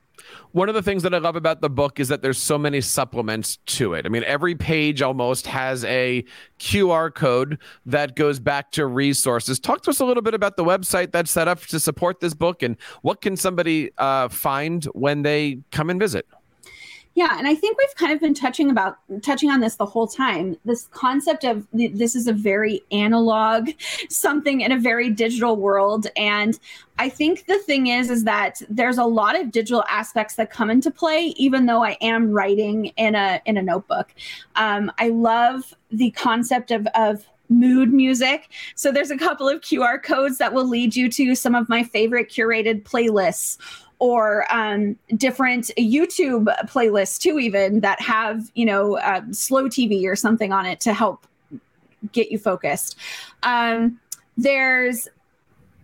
One 0.54 0.70
of 0.70 0.76
the 0.76 0.82
things 0.82 1.04
that 1.04 1.14
I 1.14 1.18
love 1.18 1.36
about 1.36 1.62
the 1.62 1.70
book 1.70 2.00
is 2.00 2.08
that 2.08 2.22
there's 2.22 2.38
so 2.38 2.58
many 2.58 2.82
supplements 2.82 3.58
to 3.66 3.94
it. 3.94 4.06
I 4.06 4.10
mean, 4.10 4.24
every 4.24 4.56
page 4.56 5.02
almost 5.02 5.46
has 5.48 5.84
a 5.86 6.24
QR 6.60 7.14
code 7.14 7.60
that 7.86 8.16
goes 8.16 8.40
back 8.40 8.72
to 8.72 8.88
resources. 8.88 9.60
Talk 9.60 9.84
to 9.84 9.90
us 9.90 10.00
a 10.00 10.06
little 10.06 10.24
bit 10.24 10.34
about 10.34 10.56
the 10.56 10.64
website 10.64 11.12
that's 11.12 11.30
set 11.30 11.48
up 11.48 11.60
to 11.68 11.80
support 11.80 12.22
this 12.22 12.34
book 12.34 12.64
and 12.64 12.78
what 13.02 13.22
can 13.22 13.36
somebody 13.36 13.92
uh, 13.98 14.30
find 14.30 14.86
when 14.86 15.22
they 15.22 15.60
come 15.72 15.90
and 15.90 16.00
visit. 16.00 16.26
Yeah, 17.16 17.38
and 17.38 17.48
I 17.48 17.56
think 17.56 17.78
we've 17.78 17.96
kind 17.96 18.12
of 18.12 18.20
been 18.20 18.34
touching 18.34 18.70
about 18.70 18.98
touching 19.22 19.50
on 19.50 19.62
this 19.62 19.78
the 19.78 19.86
whole 19.86 20.06
time. 20.06 20.58
This 20.66 20.88
concept 20.88 21.46
of 21.46 21.66
this 21.72 22.14
is 22.14 22.28
a 22.28 22.34
very 22.34 22.84
analog 22.92 23.70
something 24.10 24.60
in 24.60 24.74
a 24.74 24.78
very 24.78 25.10
digital 25.10 25.56
world 25.56 26.08
and 26.18 26.60
I 26.98 27.10
think 27.10 27.46
the 27.46 27.60
thing 27.60 27.88
is 27.88 28.10
is 28.10 28.24
that 28.26 28.62
there's 28.70 28.98
a 28.98 29.06
lot 29.06 29.40
of 29.40 29.52
digital 29.52 29.84
aspects 29.90 30.36
that 30.36 30.50
come 30.50 30.70
into 30.70 30.92
play 30.92 31.34
even 31.38 31.66
though 31.66 31.84
I 31.84 31.98
am 32.02 32.32
writing 32.32 32.88
in 32.98 33.16
a 33.16 33.42
in 33.46 33.58
a 33.58 33.62
notebook. 33.62 34.14
Um, 34.56 34.92
I 34.98 35.10
love 35.10 35.74
the 35.92 36.12
concept 36.12 36.72
of 36.72 36.86
of 36.96 37.26
mood 37.50 37.94
music. 37.94 38.50
So 38.76 38.92
there's 38.92 39.12
a 39.12 39.18
couple 39.18 39.48
of 39.48 39.62
QR 39.62 40.02
codes 40.02 40.38
that 40.40 40.54
will 40.54 40.68
lead 40.68 40.96
you 40.96 41.10
to 41.12 41.36
some 41.36 41.56
of 41.56 41.70
my 41.70 41.84
favorite 41.84 42.30
curated 42.30 42.84
playlists 42.84 43.58
or 44.00 44.46
um, 44.54 44.98
different 45.16 45.72
YouTube 45.78 46.46
playlists 46.68 47.20
too, 47.20 47.40
even 47.40 47.80
that 47.82 48.02
have 48.02 48.52
you 48.56 48.66
know 48.66 48.98
uh, 48.98 49.22
slow 49.32 49.66
TV 49.66 50.06
or 50.06 50.16
something 50.16 50.52
on 50.52 50.66
it 50.66 50.80
to 50.82 50.94
help 50.94 51.28
get 52.12 52.32
you 52.32 52.38
focused. 52.38 52.98
Um, 53.44 54.00
there's 54.38 55.08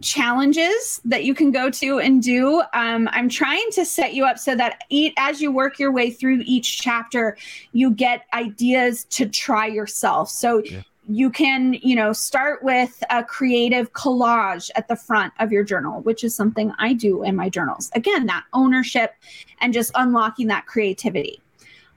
challenges 0.02 1.00
that 1.06 1.24
you 1.24 1.34
can 1.34 1.52
go 1.52 1.70
to 1.70 2.00
and 2.00 2.22
do. 2.22 2.62
Um, 2.74 3.08
I'm 3.12 3.30
trying 3.30 3.70
to 3.74 3.86
set 3.86 4.14
you 4.14 4.26
up 4.26 4.38
so 4.38 4.56
that 4.56 4.84
eat, 4.90 5.14
as 5.18 5.42
you 5.42 5.52
work 5.52 5.80
your 5.80 5.92
way 5.92 6.10
through 6.10 6.42
each 6.46 6.82
chapter, 6.82 7.38
you 7.72 7.92
get 7.92 8.26
ideas 8.34 9.06
to 9.06 9.28
try 9.28 9.68
yourself. 9.68 10.30
So 10.30 10.64
yeah. 10.64 10.82
You 11.08 11.30
can, 11.30 11.74
you 11.82 11.96
know, 11.96 12.14
start 12.14 12.64
with 12.64 13.04
a 13.10 13.24
creative 13.24 13.92
collage 13.94 14.70
at 14.76 14.88
the 14.88 14.96
front 14.96 15.34
of 15.40 15.52
your 15.52 15.64
journal, 15.64 16.02
which 16.02 16.24
is 16.24 16.36
something 16.36 16.74
I 16.78 16.94
do 16.94 17.24
in 17.24 17.36
my 17.36 17.50
journals. 17.50 17.90
Again, 17.96 18.28
that 18.28 18.44
ownership 18.54 19.16
and 19.60 19.74
just 19.74 19.92
unlocking 19.96 20.48
that 20.48 20.68
creativity. 20.68 21.42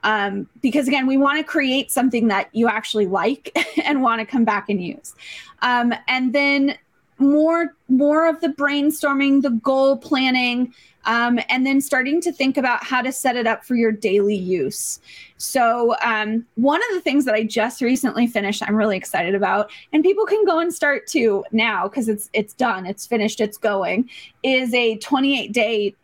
Um, 0.04 0.48
because 0.60 0.86
again, 0.86 1.06
we 1.06 1.16
want 1.16 1.38
to 1.38 1.44
create 1.44 1.90
something 1.90 2.28
that 2.28 2.48
you 2.52 2.68
actually 2.68 3.06
like 3.06 3.56
and 3.84 4.02
want 4.02 4.20
to 4.20 4.26
come 4.26 4.44
back 4.44 4.68
and 4.68 4.82
use. 4.82 5.14
Um, 5.62 5.94
and 6.08 6.32
then 6.32 6.76
more 7.18 7.74
more 7.88 8.28
of 8.28 8.40
the 8.40 8.48
brainstorming 8.48 9.42
the 9.42 9.50
goal 9.50 9.96
planning 9.96 10.74
um, 11.06 11.38
and 11.48 11.66
then 11.66 11.80
starting 11.80 12.20
to 12.20 12.32
think 12.32 12.56
about 12.56 12.82
how 12.84 13.02
to 13.02 13.12
set 13.12 13.36
it 13.36 13.46
up 13.46 13.64
for 13.64 13.74
your 13.74 13.92
daily 13.92 14.36
use 14.36 15.00
so 15.36 15.94
um, 16.02 16.46
one 16.54 16.80
of 16.88 16.94
the 16.94 17.00
things 17.00 17.24
that 17.24 17.34
i 17.34 17.42
just 17.42 17.80
recently 17.80 18.26
finished 18.26 18.62
i'm 18.62 18.76
really 18.76 18.96
excited 18.96 19.34
about 19.34 19.70
and 19.92 20.02
people 20.02 20.26
can 20.26 20.44
go 20.44 20.58
and 20.58 20.72
start 20.72 21.06
to 21.06 21.44
now 21.52 21.88
because 21.88 22.08
it's 22.08 22.30
it's 22.32 22.54
done 22.54 22.86
it's 22.86 23.06
finished 23.06 23.40
it's 23.40 23.58
going 23.58 24.08
is 24.42 24.72
a 24.74 24.96
28 24.98 25.52
day 25.52 25.94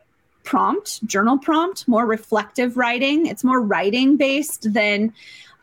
prompt 0.43 1.05
journal 1.07 1.39
prompt 1.39 1.87
more 1.87 2.07
reflective 2.07 2.77
writing 2.77 3.27
it's 3.27 3.45
more 3.45 3.61
writing 3.61 4.17
based 4.17 4.73
than 4.73 5.13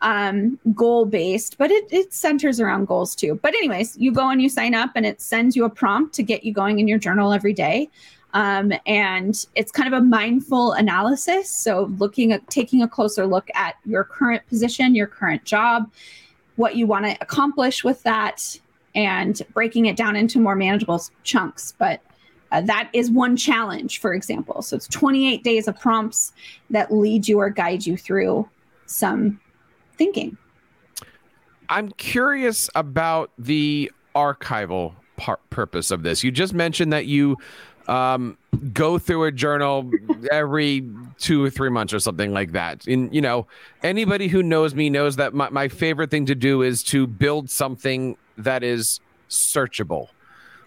um, 0.00 0.58
goal 0.74 1.06
based, 1.06 1.58
but 1.58 1.70
it, 1.70 1.86
it 1.90 2.12
centers 2.12 2.60
around 2.60 2.86
goals 2.86 3.14
too. 3.14 3.38
But, 3.42 3.54
anyways, 3.54 3.96
you 3.96 4.12
go 4.12 4.28
and 4.28 4.40
you 4.40 4.48
sign 4.48 4.74
up, 4.74 4.90
and 4.94 5.04
it 5.04 5.20
sends 5.20 5.56
you 5.56 5.64
a 5.64 5.70
prompt 5.70 6.14
to 6.14 6.22
get 6.22 6.44
you 6.44 6.52
going 6.52 6.78
in 6.78 6.88
your 6.88 6.98
journal 6.98 7.32
every 7.32 7.52
day. 7.52 7.90
Um, 8.34 8.72
and 8.86 9.46
it's 9.54 9.72
kind 9.72 9.92
of 9.92 9.98
a 9.98 10.04
mindful 10.04 10.72
analysis. 10.72 11.50
So, 11.50 11.84
looking 11.98 12.32
at 12.32 12.48
taking 12.50 12.82
a 12.82 12.88
closer 12.88 13.26
look 13.26 13.48
at 13.54 13.76
your 13.86 14.04
current 14.04 14.46
position, 14.48 14.94
your 14.94 15.06
current 15.06 15.44
job, 15.44 15.90
what 16.56 16.76
you 16.76 16.86
want 16.86 17.06
to 17.06 17.16
accomplish 17.20 17.84
with 17.84 18.02
that, 18.02 18.58
and 18.94 19.40
breaking 19.54 19.86
it 19.86 19.96
down 19.96 20.14
into 20.14 20.38
more 20.38 20.54
manageable 20.54 21.02
chunks. 21.24 21.74
But 21.78 22.02
uh, 22.52 22.60
that 22.62 22.90
is 22.92 23.10
one 23.10 23.36
challenge, 23.36 24.00
for 24.00 24.12
example. 24.12 24.60
So, 24.60 24.76
it's 24.76 24.88
28 24.88 25.42
days 25.42 25.66
of 25.66 25.80
prompts 25.80 26.32
that 26.68 26.92
lead 26.92 27.28
you 27.28 27.38
or 27.38 27.48
guide 27.48 27.86
you 27.86 27.96
through 27.96 28.46
some 28.84 29.40
thinking. 29.96 30.36
I'm 31.70 31.90
curious 31.92 32.68
about 32.74 33.30
the 33.38 33.90
archival 34.14 34.94
purpose 35.50 35.90
of 35.90 36.02
this. 36.02 36.22
You 36.22 36.30
just 36.30 36.54
mentioned 36.54 36.92
that 36.92 37.06
you 37.06 37.36
um, 37.88 38.36
go 38.72 38.98
through 38.98 39.24
a 39.24 39.32
journal 39.32 39.90
every 40.30 40.88
two 41.18 41.44
or 41.44 41.50
three 41.50 41.70
months 41.70 41.92
or 41.92 41.98
something 41.98 42.32
like 42.32 42.52
that. 42.52 42.86
And, 42.86 43.12
you 43.14 43.20
know, 43.20 43.46
anybody 43.82 44.28
who 44.28 44.42
knows 44.42 44.74
me 44.74 44.90
knows 44.90 45.16
that 45.16 45.34
my, 45.34 45.48
my 45.50 45.68
favorite 45.68 46.10
thing 46.10 46.26
to 46.26 46.34
do 46.34 46.62
is 46.62 46.82
to 46.84 47.06
build 47.06 47.50
something 47.50 48.16
that 48.36 48.62
is 48.62 49.00
searchable 49.28 50.08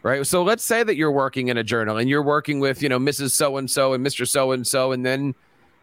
right 0.04 0.28
so 0.28 0.44
let's 0.44 0.64
say 0.64 0.84
that 0.84 0.96
you're 0.96 1.12
working 1.12 1.48
in 1.48 1.58
a 1.58 1.64
journal 1.64 1.98
and 1.98 2.08
you're 2.10 2.22
working 2.22 2.60
with 2.60 2.84
you 2.84 2.90
know 2.90 3.00
mrs 3.00 3.32
so 3.32 3.58
and 3.58 3.72
so 3.72 3.94
and 3.94 4.06
mr 4.06 4.28
so 4.28 4.52
and 4.52 4.68
so 4.68 4.92
and 4.92 5.04
then 5.04 5.34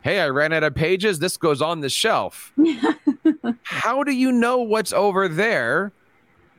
hey 0.03 0.20
i 0.20 0.29
ran 0.29 0.53
out 0.53 0.62
of 0.62 0.74
pages 0.77 1.18
this 1.18 1.37
goes 1.37 1.61
on 1.61 1.81
the 1.81 1.88
shelf 1.88 2.53
how 3.62 4.03
do 4.03 4.12
you 4.12 4.33
know 4.33 4.59
what's 4.59 4.92
over 4.92 5.29
there? 5.29 5.92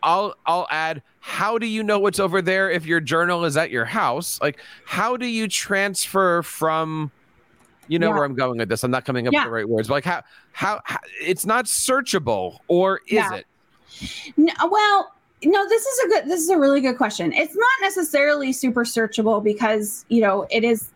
I'll 0.03 0.35
I'll 0.45 0.67
add 0.69 1.01
how 1.19 1.57
do 1.57 1.67
you 1.67 1.83
know 1.83 1.99
what's 1.99 2.19
over 2.19 2.41
there 2.41 2.69
if 2.69 2.85
your 2.85 2.99
journal 2.99 3.45
is 3.45 3.57
at 3.57 3.69
your 3.69 3.85
house? 3.85 4.39
Like 4.41 4.59
how 4.85 5.17
do 5.17 5.25
you 5.25 5.47
transfer 5.47 6.41
from 6.41 7.11
you 7.87 7.99
know 7.99 8.09
yeah. 8.09 8.13
where 8.15 8.23
I'm 8.23 8.35
going 8.35 8.59
with 8.59 8.69
this. 8.69 8.83
I'm 8.83 8.91
not 8.91 9.03
coming 9.05 9.27
up 9.27 9.33
yeah. 9.33 9.41
with 9.41 9.47
the 9.47 9.51
right 9.51 9.67
words. 9.67 9.87
But 9.87 9.95
like 9.95 10.05
how, 10.05 10.21
how, 10.53 10.81
how 10.85 10.99
it's 11.21 11.45
not 11.45 11.65
searchable 11.65 12.59
or 12.67 13.01
is 13.07 13.13
yeah. 13.13 13.35
it? 13.35 13.45
No, 14.37 14.53
well, 14.69 15.13
no, 15.43 15.67
this 15.67 15.85
is 15.85 15.99
a 15.99 16.07
good 16.07 16.25
this 16.25 16.41
is 16.41 16.49
a 16.49 16.57
really 16.57 16.81
good 16.81 16.97
question. 16.97 17.33
It's 17.33 17.55
not 17.55 17.81
necessarily 17.81 18.53
super 18.53 18.83
searchable 18.83 19.43
because, 19.43 20.05
you 20.09 20.21
know, 20.21 20.47
it 20.51 20.63
is 20.63 20.89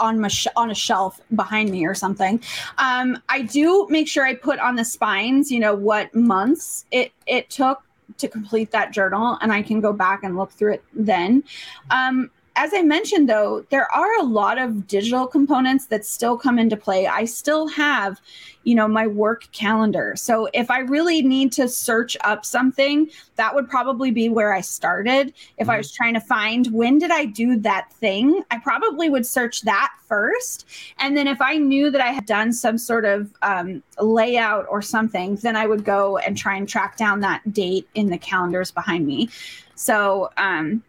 on 0.00 0.20
my 0.20 0.28
sh- 0.28 0.46
on 0.56 0.70
a 0.70 0.74
shelf 0.74 1.20
behind 1.34 1.70
me 1.70 1.86
or 1.86 1.94
something. 1.94 2.40
Um, 2.78 3.18
I 3.28 3.42
do 3.42 3.86
make 3.90 4.08
sure 4.08 4.24
I 4.24 4.34
put 4.34 4.58
on 4.58 4.76
the 4.76 4.84
spines, 4.84 5.50
you 5.50 5.60
know, 5.60 5.74
what 5.74 6.14
months 6.14 6.86
it 6.90 7.12
it 7.26 7.50
took 7.50 7.82
to 8.18 8.28
complete 8.28 8.70
that 8.70 8.92
journal, 8.92 9.38
and 9.40 9.52
I 9.52 9.62
can 9.62 9.80
go 9.80 9.92
back 9.92 10.22
and 10.22 10.36
look 10.36 10.50
through 10.52 10.74
it 10.74 10.84
then. 10.94 11.44
Um, 11.90 12.30
as 12.58 12.72
I 12.74 12.82
mentioned, 12.82 13.28
though, 13.28 13.64
there 13.70 13.86
are 13.94 14.18
a 14.18 14.24
lot 14.24 14.58
of 14.58 14.88
digital 14.88 15.28
components 15.28 15.86
that 15.86 16.04
still 16.04 16.36
come 16.36 16.58
into 16.58 16.76
play. 16.76 17.06
I 17.06 17.24
still 17.24 17.68
have, 17.68 18.20
you 18.64 18.74
know, 18.74 18.88
my 18.88 19.06
work 19.06 19.46
calendar. 19.52 20.14
So 20.16 20.48
if 20.52 20.68
I 20.68 20.80
really 20.80 21.22
need 21.22 21.52
to 21.52 21.68
search 21.68 22.16
up 22.24 22.44
something, 22.44 23.08
that 23.36 23.54
would 23.54 23.70
probably 23.70 24.10
be 24.10 24.28
where 24.28 24.52
I 24.52 24.60
started. 24.60 25.32
If 25.56 25.62
mm-hmm. 25.62 25.70
I 25.70 25.76
was 25.76 25.92
trying 25.92 26.14
to 26.14 26.20
find 26.20 26.66
when 26.72 26.98
did 26.98 27.12
I 27.12 27.26
do 27.26 27.60
that 27.60 27.92
thing, 27.92 28.42
I 28.50 28.58
probably 28.58 29.08
would 29.08 29.24
search 29.24 29.62
that 29.62 29.92
first. 30.08 30.66
And 30.98 31.16
then 31.16 31.28
if 31.28 31.40
I 31.40 31.58
knew 31.58 31.92
that 31.92 32.00
I 32.00 32.10
had 32.10 32.26
done 32.26 32.52
some 32.52 32.76
sort 32.76 33.04
of 33.04 33.32
um, 33.42 33.84
layout 34.00 34.66
or 34.68 34.82
something, 34.82 35.36
then 35.36 35.54
I 35.54 35.68
would 35.68 35.84
go 35.84 36.18
and 36.18 36.36
try 36.36 36.56
and 36.56 36.68
track 36.68 36.96
down 36.96 37.20
that 37.20 37.52
date 37.52 37.86
in 37.94 38.08
the 38.08 38.18
calendars 38.18 38.72
behind 38.72 39.06
me. 39.06 39.28
So, 39.76 40.30
um, 40.38 40.82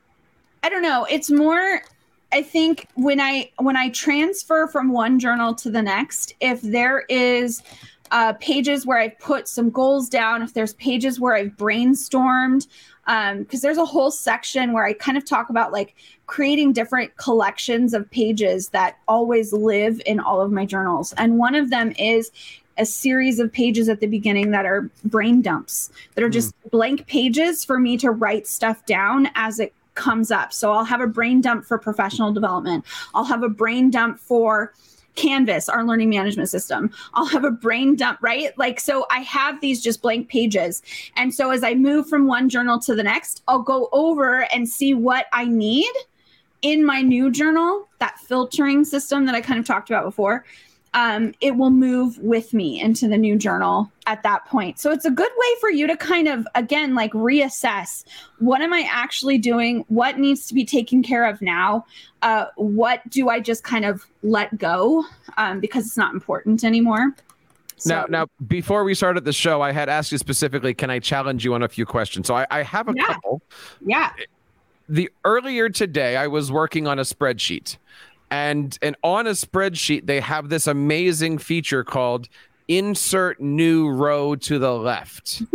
I 0.63 0.69
don't 0.69 0.81
know. 0.81 1.05
It's 1.09 1.31
more 1.31 1.81
I 2.31 2.43
think 2.43 2.87
when 2.95 3.19
I 3.19 3.51
when 3.57 3.75
I 3.75 3.89
transfer 3.89 4.67
from 4.67 4.91
one 4.91 5.19
journal 5.19 5.55
to 5.55 5.71
the 5.71 5.81
next, 5.81 6.35
if 6.39 6.61
there 6.61 7.05
is 7.09 7.63
uh, 8.11 8.33
pages 8.33 8.85
where 8.85 8.99
I've 8.99 9.17
put 9.19 9.47
some 9.47 9.69
goals 9.69 10.09
down, 10.09 10.41
if 10.41 10.53
there's 10.53 10.73
pages 10.73 11.19
where 11.19 11.35
I've 11.35 11.55
brainstormed, 11.57 12.67
because 13.05 13.35
um, 13.35 13.59
there's 13.61 13.77
a 13.77 13.85
whole 13.85 14.11
section 14.11 14.73
where 14.73 14.85
I 14.85 14.93
kind 14.93 15.17
of 15.17 15.25
talk 15.25 15.49
about 15.49 15.71
like 15.71 15.95
creating 16.27 16.73
different 16.73 17.15
collections 17.17 17.93
of 17.93 18.09
pages 18.11 18.69
that 18.69 18.97
always 19.07 19.51
live 19.53 20.01
in 20.05 20.19
all 20.19 20.41
of 20.41 20.51
my 20.51 20.65
journals. 20.65 21.13
And 21.17 21.37
one 21.37 21.55
of 21.55 21.69
them 21.71 21.93
is 21.97 22.31
a 22.77 22.85
series 22.85 23.39
of 23.39 23.51
pages 23.51 23.89
at 23.89 23.99
the 23.99 24.07
beginning 24.07 24.51
that 24.51 24.65
are 24.65 24.89
brain 25.03 25.41
dumps 25.41 25.91
that 26.15 26.23
are 26.23 26.29
just 26.29 26.55
mm. 26.63 26.71
blank 26.71 27.05
pages 27.07 27.65
for 27.65 27.77
me 27.77 27.97
to 27.97 28.09
write 28.09 28.47
stuff 28.47 28.85
down 28.85 29.29
as 29.35 29.59
it 29.59 29.73
comes 29.99 30.31
up. 30.31 30.51
So 30.51 30.71
I'll 30.71 30.85
have 30.85 31.01
a 31.01 31.07
brain 31.07 31.41
dump 31.41 31.65
for 31.65 31.77
professional 31.77 32.31
development. 32.31 32.85
I'll 33.13 33.25
have 33.25 33.43
a 33.43 33.49
brain 33.49 33.91
dump 33.91 34.17
for 34.17 34.73
Canvas, 35.15 35.67
our 35.67 35.83
learning 35.83 36.09
management 36.09 36.49
system. 36.49 36.89
I'll 37.13 37.25
have 37.25 37.43
a 37.43 37.51
brain 37.51 37.97
dump, 37.97 38.19
right? 38.21 38.57
Like, 38.57 38.79
so 38.79 39.05
I 39.11 39.19
have 39.19 39.59
these 39.59 39.83
just 39.83 40.01
blank 40.01 40.29
pages. 40.29 40.81
And 41.17 41.33
so 41.35 41.51
as 41.51 41.63
I 41.63 41.73
move 41.73 42.07
from 42.07 42.25
one 42.25 42.47
journal 42.47 42.79
to 42.79 42.95
the 42.95 43.03
next, 43.03 43.43
I'll 43.47 43.61
go 43.61 43.89
over 43.91 44.47
and 44.53 44.67
see 44.67 44.93
what 44.93 45.25
I 45.33 45.45
need 45.45 45.91
in 46.61 46.85
my 46.85 47.01
new 47.01 47.29
journal, 47.29 47.87
that 47.99 48.17
filtering 48.19 48.85
system 48.85 49.25
that 49.25 49.35
I 49.35 49.41
kind 49.41 49.59
of 49.59 49.65
talked 49.65 49.89
about 49.89 50.05
before 50.05 50.45
um, 50.93 51.33
it 51.39 51.55
will 51.55 51.69
move 51.69 52.17
with 52.17 52.53
me 52.53 52.81
into 52.81 53.07
the 53.07 53.17
new 53.17 53.37
journal 53.37 53.91
at 54.07 54.23
that 54.23 54.45
point. 54.45 54.79
So 54.79 54.91
it's 54.91 55.05
a 55.05 55.11
good 55.11 55.31
way 55.31 55.47
for 55.61 55.69
you 55.69 55.85
to 55.87 55.95
kind 55.95 56.27
of, 56.27 56.47
again, 56.55 56.95
like 56.95 57.11
reassess 57.13 58.03
what 58.39 58.61
am 58.61 58.73
I 58.73 58.87
actually 58.89 59.37
doing? 59.37 59.85
What 59.89 60.17
needs 60.17 60.47
to 60.47 60.53
be 60.53 60.65
taken 60.65 61.03
care 61.03 61.25
of 61.25 61.41
now? 61.41 61.85
Uh, 62.21 62.45
what 62.55 63.07
do 63.09 63.29
I 63.29 63.39
just 63.39 63.63
kind 63.63 63.85
of 63.85 64.05
let 64.23 64.57
go 64.57 65.05
um, 65.37 65.59
because 65.59 65.85
it's 65.85 65.97
not 65.97 66.13
important 66.13 66.63
anymore? 66.63 67.13
So. 67.77 67.95
Now, 67.95 68.05
now, 68.09 68.27
before 68.47 68.83
we 68.83 68.93
started 68.93 69.23
the 69.23 69.33
show, 69.33 69.61
I 69.61 69.71
had 69.71 69.87
asked 69.87 70.11
you 70.11 70.17
specifically, 70.17 70.73
can 70.73 70.89
I 70.89 70.99
challenge 70.99 71.45
you 71.45 71.53
on 71.53 71.63
a 71.63 71.69
few 71.69 71.85
questions? 71.85 72.27
So 72.27 72.35
I, 72.35 72.45
I 72.51 72.63
have 72.63 72.89
a 72.89 72.93
yeah. 72.95 73.05
couple. 73.05 73.41
Yeah. 73.85 74.11
The 74.89 75.09
earlier 75.23 75.69
today, 75.69 76.17
I 76.17 76.27
was 76.27 76.51
working 76.51 76.87
on 76.87 76.97
a 76.99 77.03
spreadsheet 77.03 77.77
and 78.31 78.77
and 78.81 78.95
on 79.03 79.27
a 79.27 79.31
spreadsheet 79.31 80.05
they 80.05 80.19
have 80.19 80.49
this 80.49 80.67
amazing 80.67 81.37
feature 81.37 81.83
called 81.83 82.27
insert 82.67 83.39
new 83.41 83.89
row 83.89 84.35
to 84.35 84.59
the 84.59 84.73
left. 84.73 85.43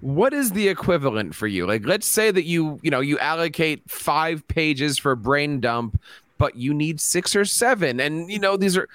What 0.00 0.32
is 0.32 0.52
the 0.52 0.68
equivalent 0.68 1.34
for 1.34 1.48
you? 1.48 1.66
Like 1.66 1.84
let's 1.84 2.06
say 2.06 2.30
that 2.30 2.44
you 2.44 2.78
you 2.82 2.90
know 2.90 3.00
you 3.00 3.18
allocate 3.18 3.82
five 3.90 4.46
pages 4.46 4.96
for 4.96 5.16
brain 5.16 5.58
dump 5.58 6.00
but 6.38 6.54
you 6.54 6.72
need 6.72 7.00
six 7.00 7.34
or 7.34 7.44
seven. 7.44 7.98
And 7.98 8.30
you 8.30 8.38
know 8.38 8.56
these 8.56 8.76
are 8.76 8.88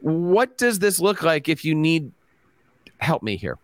what 0.00 0.58
does 0.58 0.80
this 0.80 0.98
look 0.98 1.22
like 1.22 1.48
if 1.48 1.64
you 1.64 1.74
need 1.74 2.10
help 2.98 3.22
me 3.22 3.36
here? 3.36 3.58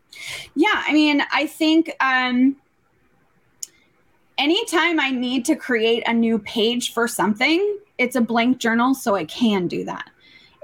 Yeah 0.55 0.83
i 0.87 0.93
mean 0.93 1.23
i 1.33 1.47
think 1.47 1.91
um 2.01 2.57
anytime 4.39 4.99
i 4.99 5.11
need 5.11 5.45
to 5.45 5.55
create 5.55 6.03
a 6.07 6.13
new 6.13 6.39
page 6.39 6.93
for 6.93 7.07
something 7.07 7.79
it's 7.99 8.17
a 8.17 8.21
blank 8.21 8.59
journal, 8.59 8.95
so 8.95 9.15
I 9.15 9.25
can 9.25 9.69
do 9.69 9.85
that. 9.85 10.11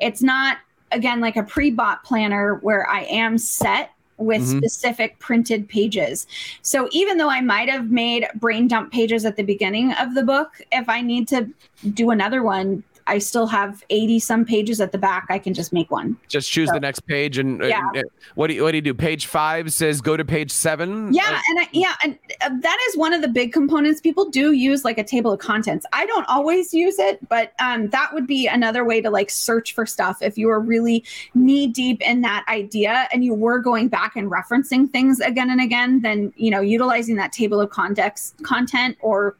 It's 0.00 0.22
not 0.22 0.58
again 0.90 1.20
like 1.20 1.36
a 1.36 1.42
pre-bought 1.42 2.04
planner 2.04 2.56
where 2.56 2.88
I 2.88 3.02
am 3.04 3.38
set 3.38 3.92
with 4.18 4.42
mm-hmm. 4.42 4.58
specific 4.58 5.18
printed 5.18 5.68
pages. 5.68 6.26
So 6.62 6.88
even 6.92 7.16
though 7.16 7.30
I 7.30 7.40
might 7.40 7.68
have 7.68 7.90
made 7.90 8.26
brain 8.34 8.68
dump 8.68 8.92
pages 8.92 9.24
at 9.24 9.36
the 9.36 9.42
beginning 9.42 9.92
of 9.94 10.14
the 10.14 10.22
book, 10.22 10.60
if 10.70 10.88
I 10.88 11.00
need 11.00 11.28
to 11.28 11.48
do 11.94 12.10
another 12.10 12.42
one, 12.42 12.84
I 13.06 13.18
still 13.18 13.46
have 13.46 13.84
80 13.90 14.18
some 14.20 14.44
pages 14.44 14.80
at 14.80 14.92
the 14.92 14.98
back. 14.98 15.26
I 15.28 15.38
can 15.38 15.54
just 15.54 15.72
make 15.72 15.90
one. 15.90 16.16
Just 16.28 16.50
choose 16.50 16.68
so, 16.68 16.74
the 16.74 16.80
next 16.80 17.00
page. 17.00 17.38
And, 17.38 17.62
yeah. 17.62 17.88
Uh, 17.94 18.02
what 18.34 18.48
do 18.48 18.54
you, 18.54 18.62
what 18.62 18.72
do 18.72 18.78
you 18.78 18.82
do? 18.82 18.94
Page 18.94 19.26
five 19.26 19.72
says 19.72 20.00
go 20.00 20.16
to 20.16 20.24
page 20.24 20.50
seven. 20.50 21.12
Yeah. 21.12 21.22
Uh, 21.24 21.40
and 21.48 21.60
I, 21.60 21.68
yeah. 21.72 21.94
And 22.02 22.18
uh, 22.40 22.50
that 22.60 22.78
is 22.88 22.96
one 22.96 23.12
of 23.12 23.22
the 23.22 23.28
big 23.28 23.52
components. 23.52 24.00
People 24.00 24.30
do 24.30 24.52
use 24.52 24.84
like 24.84 24.98
a 24.98 25.04
table 25.04 25.32
of 25.32 25.40
contents. 25.40 25.86
I 25.92 26.06
don't 26.06 26.26
always 26.28 26.72
use 26.72 26.98
it, 26.98 27.26
but 27.28 27.52
um, 27.58 27.88
that 27.90 28.12
would 28.12 28.26
be 28.26 28.46
another 28.46 28.84
way 28.84 29.00
to 29.00 29.10
like 29.10 29.30
search 29.30 29.74
for 29.74 29.86
stuff. 29.86 30.22
If 30.22 30.38
you 30.38 30.50
are 30.50 30.60
really 30.60 31.04
knee 31.34 31.66
deep 31.66 32.00
in 32.02 32.20
that 32.22 32.44
idea 32.48 33.08
and 33.12 33.24
you 33.24 33.34
were 33.34 33.58
going 33.58 33.88
back 33.88 34.16
and 34.16 34.30
referencing 34.30 34.90
things 34.90 35.20
again 35.20 35.50
and 35.50 35.60
again, 35.60 36.00
then, 36.02 36.32
you 36.36 36.50
know, 36.50 36.60
utilizing 36.60 37.16
that 37.16 37.32
table 37.32 37.60
of 37.60 37.70
context 37.70 38.42
content 38.42 38.96
or 39.00 39.36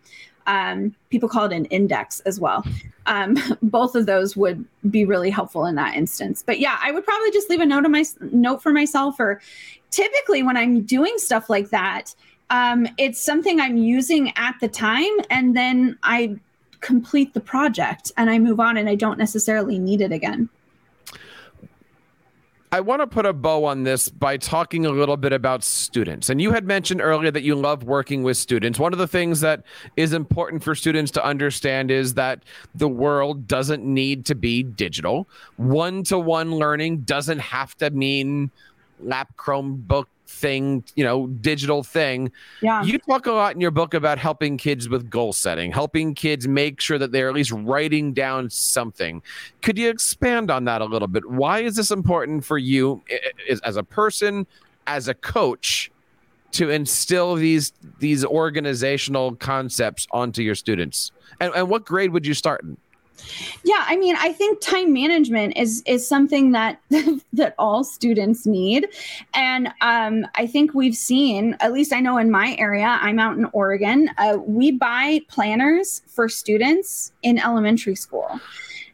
um, 0.47 0.95
people 1.11 1.29
call 1.29 1.45
it 1.45 1.53
an 1.53 1.67
index 1.67 2.21
as 2.21 2.41
well. 2.41 2.65
Um, 3.07 3.37
both 3.63 3.95
of 3.95 4.07
those 4.07 4.37
would 4.37 4.65
be 4.91 5.05
really 5.05 5.31
helpful 5.31 5.67
in 5.67 5.75
that 5.77 5.95
instance. 5.95 6.43
But 6.45 6.59
yeah, 6.61 6.79
I 6.83 6.93
would 6.93 7.05
probably 7.05 7.31
just 7.31 7.51
leave 7.51 7.61
a 7.61 7.67
note 7.67 7.85
on 7.85 7.93
my 7.93 8.05
note 8.21 8.63
for 8.63 8.73
myself. 8.73 9.19
Or 9.19 9.41
typically 9.91 10.43
when 10.43 10.57
I'm 10.57 10.83
doing 10.83 11.15
stuff 11.19 11.51
like 11.51 11.71
that, 11.71 12.15
um, 12.51 12.87
it's 12.99 13.23
something 13.23 13.61
I'm 13.61 13.77
using 13.77 14.33
at 14.37 14.57
the 14.61 14.69
time, 14.69 15.13
and 15.31 15.57
then 15.57 15.99
I 16.03 16.37
complete 16.81 17.33
the 17.33 17.41
project 17.41 18.13
and 18.17 18.29
I 18.29 18.39
move 18.39 18.61
on, 18.61 18.77
and 18.77 18.89
I 18.89 18.95
don't 18.95 19.19
necessarily 19.19 19.79
need 19.79 20.01
it 20.01 20.13
again. 20.13 20.49
I 22.75 22.81
want 22.81 23.03
to 23.03 23.07
put 23.07 23.27
a 23.27 23.35
bow 23.35 23.67
on 23.67 23.83
this 23.83 24.09
by 24.09 24.39
talking 24.39 24.87
a 24.87 24.91
little 24.91 25.19
bit 25.19 25.35
about 25.35 25.63
students. 25.63 26.31
And 26.31 26.41
you 26.41 26.53
had 26.53 26.67
mentioned 26.67 27.03
earlier 27.03 27.31
that 27.31 27.43
you 27.43 27.55
love 27.55 27.85
working 27.85 28.23
with 28.23 28.39
students. 28.39 28.79
One 28.79 28.95
of 28.95 28.99
the 28.99 29.07
things 29.07 29.41
that 29.41 29.63
is 29.99 30.15
important 30.15 30.65
for 30.65 30.75
students 30.75 31.11
to 31.13 31.23
understand 31.25 31.91
is 31.91 32.15
that 32.15 32.45
the 32.75 32.89
world 32.89 33.47
doesn't 33.47 33.85
need 33.85 34.25
to 34.25 34.35
be 34.35 34.63
digital. 34.63 35.29
One 35.57 36.03
to 36.05 36.19
one 36.19 36.53
learning 36.55 37.01
doesn't 37.01 37.41
have 37.41 37.77
to 37.77 37.91
mean 37.91 38.51
lap 39.01 39.37
Chromebook 39.37 40.07
thing, 40.33 40.83
you 40.97 41.05
know, 41.05 41.27
digital 41.27 41.83
thing. 41.83 42.33
Yeah. 42.61 42.83
You 42.83 42.99
talk 42.99 43.27
a 43.27 43.33
lot 43.33 43.55
in 43.55 43.61
your 43.61 43.71
book 43.71 43.95
about 43.95 44.19
helping 44.19 44.57
kids 44.57 44.89
with 44.89 45.11
goal 45.11 45.33
setting, 45.33 45.71
helping 45.71 46.15
kids 46.15 46.49
make 46.49 46.81
sure 46.81 46.99
that 46.99 47.13
they're 47.13 47.29
at 47.29 47.35
least 47.35 47.53
writing 47.53 48.13
down 48.13 48.51
something. 48.51 49.23
Could 49.61 49.79
you 49.79 49.91
expand 49.91 50.51
on 50.51 50.65
that 50.65 50.81
a 50.81 50.85
little 50.85 51.09
bit? 51.09 51.29
Why 51.29 51.61
is 51.61 51.77
this 51.77 51.91
important 51.91 52.45
for 52.45 52.59
you 52.59 53.03
as 53.65 53.77
a 53.77 53.83
person, 53.83 54.47
as 54.87 55.09
a 55.09 55.15
coach? 55.15 55.91
to 56.53 56.69
instill 56.69 57.35
these 57.35 57.73
these 57.99 58.27
organizational 58.27 59.35
concepts 59.37 60.07
onto 60.11 60.43
your 60.43 60.55
students 60.55 61.11
and, 61.41 61.51
and 61.55 61.67
what 61.71 61.87
grade 61.87 62.13
would 62.13 62.27
you 62.27 62.35
start 62.35 62.63
in 62.63 62.77
yeah, 63.65 63.85
I 63.87 63.97
mean, 63.97 64.17
I 64.19 64.33
think 64.33 64.61
time 64.61 64.93
management 64.93 65.57
is 65.57 65.83
is 65.87 66.07
something 66.07 66.53
that 66.53 66.81
that 67.33 67.55
all 67.59 67.85
students 67.85 68.47
need, 68.47 68.89
and 69.35 69.69
um, 69.81 70.27
I 70.35 70.47
think 70.47 70.75
we've 70.75 70.97
seen, 70.97 71.57
at 71.61 71.73
least 71.73 71.93
I 71.93 72.01
know 72.01 72.19
in 72.19 72.31
my 72.31 72.57
area, 72.59 72.99
I'm 73.01 73.19
out 73.19 73.37
in 73.37 73.47
Oregon, 73.53 74.11
uh, 74.19 74.39
we 74.45 74.73
buy 74.73 75.21
planners 75.29 76.03
for 76.07 76.29
students 76.29 77.13
in 77.23 77.39
elementary 77.39 77.97
school. 77.97 78.41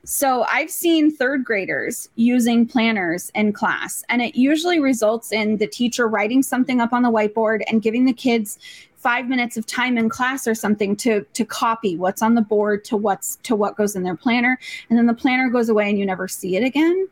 So 0.04 0.46
I've 0.50 0.70
seen 0.70 1.14
third 1.14 1.44
graders 1.44 2.08
using 2.14 2.66
planners 2.66 3.30
in 3.34 3.52
class, 3.52 4.02
and 4.08 4.22
it 4.22 4.36
usually 4.36 4.80
results 4.80 5.32
in 5.32 5.58
the 5.58 5.66
teacher 5.66 6.08
writing 6.08 6.42
something 6.42 6.80
up 6.80 6.94
on 6.94 7.02
the 7.02 7.10
whiteboard 7.10 7.60
and 7.68 7.82
giving 7.82 8.06
the 8.06 8.14
kids 8.14 8.58
five 8.98 9.28
minutes 9.28 9.56
of 9.56 9.64
time 9.64 9.96
in 9.96 10.08
class 10.08 10.46
or 10.46 10.54
something 10.54 10.94
to 10.96 11.24
to 11.32 11.44
copy 11.44 11.96
what's 11.96 12.20
on 12.20 12.34
the 12.34 12.42
board 12.42 12.84
to 12.84 12.96
what's 12.96 13.36
to 13.44 13.56
what 13.56 13.76
goes 13.76 13.96
in 13.96 14.02
their 14.02 14.16
planner. 14.16 14.58
And 14.90 14.98
then 14.98 15.06
the 15.06 15.14
planner 15.14 15.48
goes 15.48 15.68
away 15.68 15.88
and 15.88 15.98
you 15.98 16.04
never 16.04 16.28
see 16.28 16.56
it 16.56 16.64
again. 16.64 17.08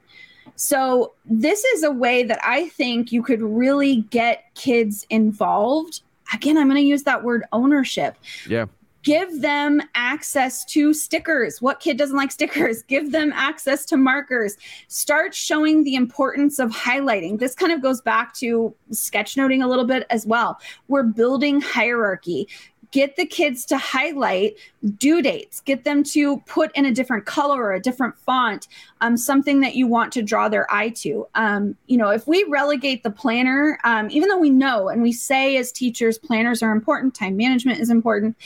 So 0.56 1.14
this 1.24 1.64
is 1.64 1.82
a 1.82 1.90
way 1.90 2.22
that 2.24 2.40
i 2.42 2.68
think 2.70 3.12
you 3.12 3.22
could 3.22 3.42
really 3.42 4.02
get 4.10 4.44
kids 4.54 5.06
involved. 5.10 6.02
Again 6.34 6.58
i'm 6.58 6.68
going 6.68 6.80
to 6.80 6.86
use 6.86 7.04
that 7.04 7.22
word 7.22 7.44
ownership. 7.52 8.16
Yeah 8.48 8.66
give 9.06 9.40
them 9.40 9.80
access 9.94 10.64
to 10.64 10.92
stickers. 10.92 11.62
What 11.62 11.78
kid 11.78 11.96
doesn't 11.96 12.16
like 12.16 12.32
stickers? 12.32 12.82
Give 12.88 13.12
them 13.12 13.32
access 13.36 13.86
to 13.86 13.96
markers. 13.96 14.56
Start 14.88 15.32
showing 15.32 15.84
the 15.84 15.94
importance 15.94 16.58
of 16.58 16.72
highlighting. 16.72 17.38
This 17.38 17.54
kind 17.54 17.70
of 17.70 17.80
goes 17.80 18.00
back 18.00 18.34
to 18.34 18.74
sketchnoting 18.90 19.62
a 19.62 19.68
little 19.68 19.84
bit 19.84 20.08
as 20.10 20.26
well. 20.26 20.58
We're 20.88 21.04
building 21.04 21.60
hierarchy 21.60 22.48
get 22.92 23.16
the 23.16 23.26
kids 23.26 23.64
to 23.66 23.76
highlight 23.76 24.56
due 24.96 25.20
dates 25.20 25.60
get 25.60 25.84
them 25.84 26.02
to 26.02 26.38
put 26.46 26.70
in 26.76 26.86
a 26.86 26.92
different 26.92 27.26
color 27.26 27.62
or 27.62 27.74
a 27.74 27.80
different 27.80 28.16
font 28.18 28.68
um, 29.00 29.16
something 29.16 29.60
that 29.60 29.74
you 29.74 29.86
want 29.86 30.12
to 30.12 30.22
draw 30.22 30.48
their 30.48 30.72
eye 30.72 30.88
to 30.88 31.26
um, 31.34 31.76
you 31.86 31.96
know 31.96 32.10
if 32.10 32.26
we 32.26 32.44
relegate 32.44 33.02
the 33.02 33.10
planner 33.10 33.78
um, 33.84 34.08
even 34.10 34.28
though 34.28 34.38
we 34.38 34.50
know 34.50 34.88
and 34.88 35.02
we 35.02 35.12
say 35.12 35.56
as 35.56 35.72
teachers 35.72 36.18
planners 36.18 36.62
are 36.62 36.72
important 36.72 37.14
time 37.14 37.36
management 37.36 37.80
is 37.80 37.90
important 37.90 38.36